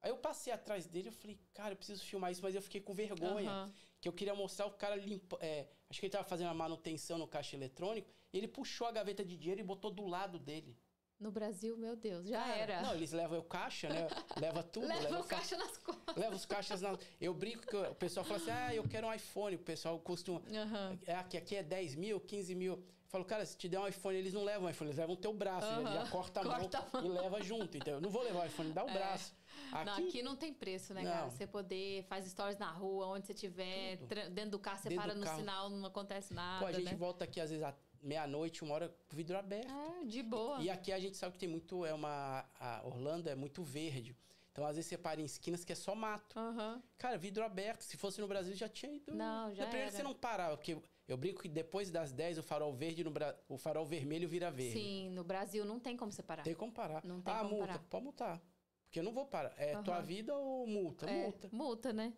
[0.00, 2.80] Aí eu passei atrás dele, eu falei, cara, eu preciso filmar isso, mas eu fiquei
[2.80, 3.50] com vergonha.
[3.50, 3.72] Uhum.
[4.00, 5.36] Que eu queria mostrar o cara limpo.
[5.40, 8.08] É, acho que ele tava fazendo a manutenção no caixa eletrônico.
[8.32, 10.76] Ele puxou a gaveta de dinheiro e botou do lado dele.
[11.18, 12.82] No Brasil, meu Deus, já Cara, era.
[12.82, 14.06] Não, eles levam o caixa, né?
[14.38, 14.86] Leva tudo.
[14.86, 16.16] leva, leva o caixa nas costas.
[16.16, 16.98] Leva os caixas nas...
[17.18, 19.56] Eu brinco que o pessoal fala assim, ah, eu quero um iPhone.
[19.56, 20.40] O pessoal costuma...
[20.40, 20.98] Uhum.
[21.06, 22.74] É, aqui, aqui é 10 mil, 15 mil.
[22.74, 25.14] Eu falo, cara, se te der um iPhone, eles não levam o iPhone, eles levam
[25.14, 25.66] o teu braço.
[25.66, 25.84] Uhum.
[25.84, 27.76] Já, já corta, corta a, mão a mão e leva junto.
[27.78, 28.92] Então, eu não vou levar o iPhone, dá o é.
[28.92, 29.34] braço.
[29.72, 29.84] Aqui...
[29.84, 31.10] Não, aqui não tem preço, né, não.
[31.10, 31.30] cara?
[31.30, 33.96] Você poder, faz stories na rua, onde você estiver,
[34.30, 35.38] dentro do carro, você dentro para no carro.
[35.38, 36.60] sinal, não acontece nada.
[36.60, 36.94] Pô, a gente né?
[36.94, 37.64] volta aqui, às vezes,
[38.06, 39.70] meia-noite, uma hora, vidro aberto.
[39.70, 40.60] É, de boa.
[40.60, 43.62] E, e, aqui a gente sabe que tem muito, é uma, a Orlando é muito
[43.62, 44.16] verde.
[44.52, 46.38] Então, às vezes, você para em esquinas que é só mato.
[46.38, 46.80] Uhum.
[46.96, 47.82] Cara, vidro aberto.
[47.82, 49.14] Se fosse no Brasil, já tinha ido.
[49.14, 49.90] Não, já Primeiro era.
[49.90, 53.38] você não parava, porque eu brinco que depois das 10, o farol verde, no Bra...
[53.50, 54.72] o farol vermelho vira verde.
[54.72, 56.42] Sim, no Brasil não tem como separar.
[56.42, 57.04] Tem como parar.
[57.04, 57.66] Não tem ah, como multa.
[57.66, 57.84] Parar.
[57.90, 58.42] Pode multar.
[58.84, 59.52] Porque eu não vou parar.
[59.58, 59.82] É uhum.
[59.82, 61.10] tua vida ou multa?
[61.10, 61.48] É, multa.
[61.52, 62.14] Multa, né?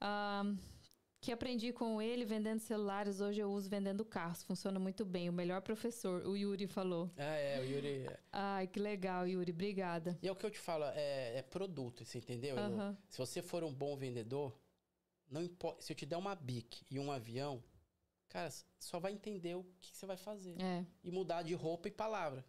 [0.00, 0.56] Um,
[1.24, 4.42] que aprendi com ele vendendo celulares, hoje eu uso vendendo carros.
[4.42, 5.30] Funciona muito bem.
[5.30, 7.10] O melhor professor, o Yuri falou.
[7.16, 8.06] Ah, é, o Yuri.
[8.30, 9.50] Ai, que legal, Yuri.
[9.50, 10.18] Obrigada.
[10.20, 12.56] E é o que eu te falo, é, é produto, você entendeu?
[12.56, 12.94] Uhum.
[13.08, 14.54] Se você for um bom vendedor,
[15.30, 15.80] não importa.
[15.80, 17.64] Se eu te der uma bic e um avião,
[18.28, 20.60] cara, só vai entender o que você vai fazer.
[20.60, 20.84] É.
[21.02, 22.44] E mudar de roupa e palavra.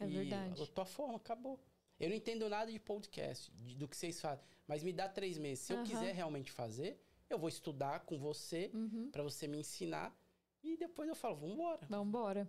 [0.00, 0.60] É e verdade.
[0.60, 1.60] A tua forma, acabou.
[2.00, 4.44] Eu não entendo nada de podcast, de, do que vocês fazem.
[4.66, 5.64] Mas me dá três meses.
[5.64, 5.78] Se uhum.
[5.78, 9.10] eu quiser realmente fazer, eu vou estudar com você uhum.
[9.10, 10.16] para você me ensinar
[10.62, 11.86] e depois eu falo, vamos embora.
[11.88, 12.48] Vamos embora.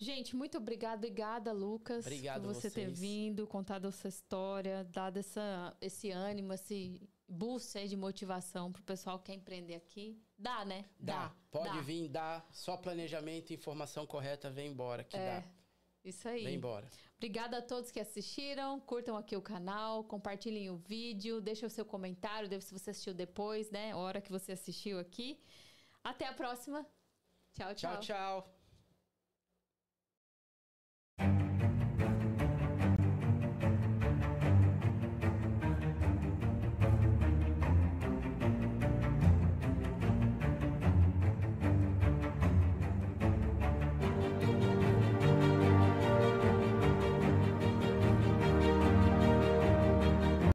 [0.00, 2.86] Gente, muito obrigada, obrigada, Lucas, Obrigado por você vocês.
[2.86, 9.18] ter vindo, contado essa história, dado essa, esse ânimo, esse boost de motivação pro pessoal
[9.18, 10.22] que quer empreender aqui.
[10.38, 10.84] Dá, né?
[11.00, 11.26] Dá.
[11.26, 11.80] dá Pode dá.
[11.80, 12.46] vir, dá.
[12.52, 15.48] Só planejamento e informação correta, vem embora, que é, dá.
[16.04, 16.44] Isso aí.
[16.44, 16.88] Vem embora.
[17.18, 18.78] Obrigada a todos que assistiram.
[18.80, 23.70] Curtam aqui o canal, compartilhem o vídeo, deixem o seu comentário, se você assistiu depois,
[23.70, 23.90] né?
[23.90, 25.42] A hora que você assistiu aqui.
[26.02, 26.86] Até a próxima.
[27.54, 27.98] Tchau, tchau.
[27.98, 28.57] Tchau, tchau.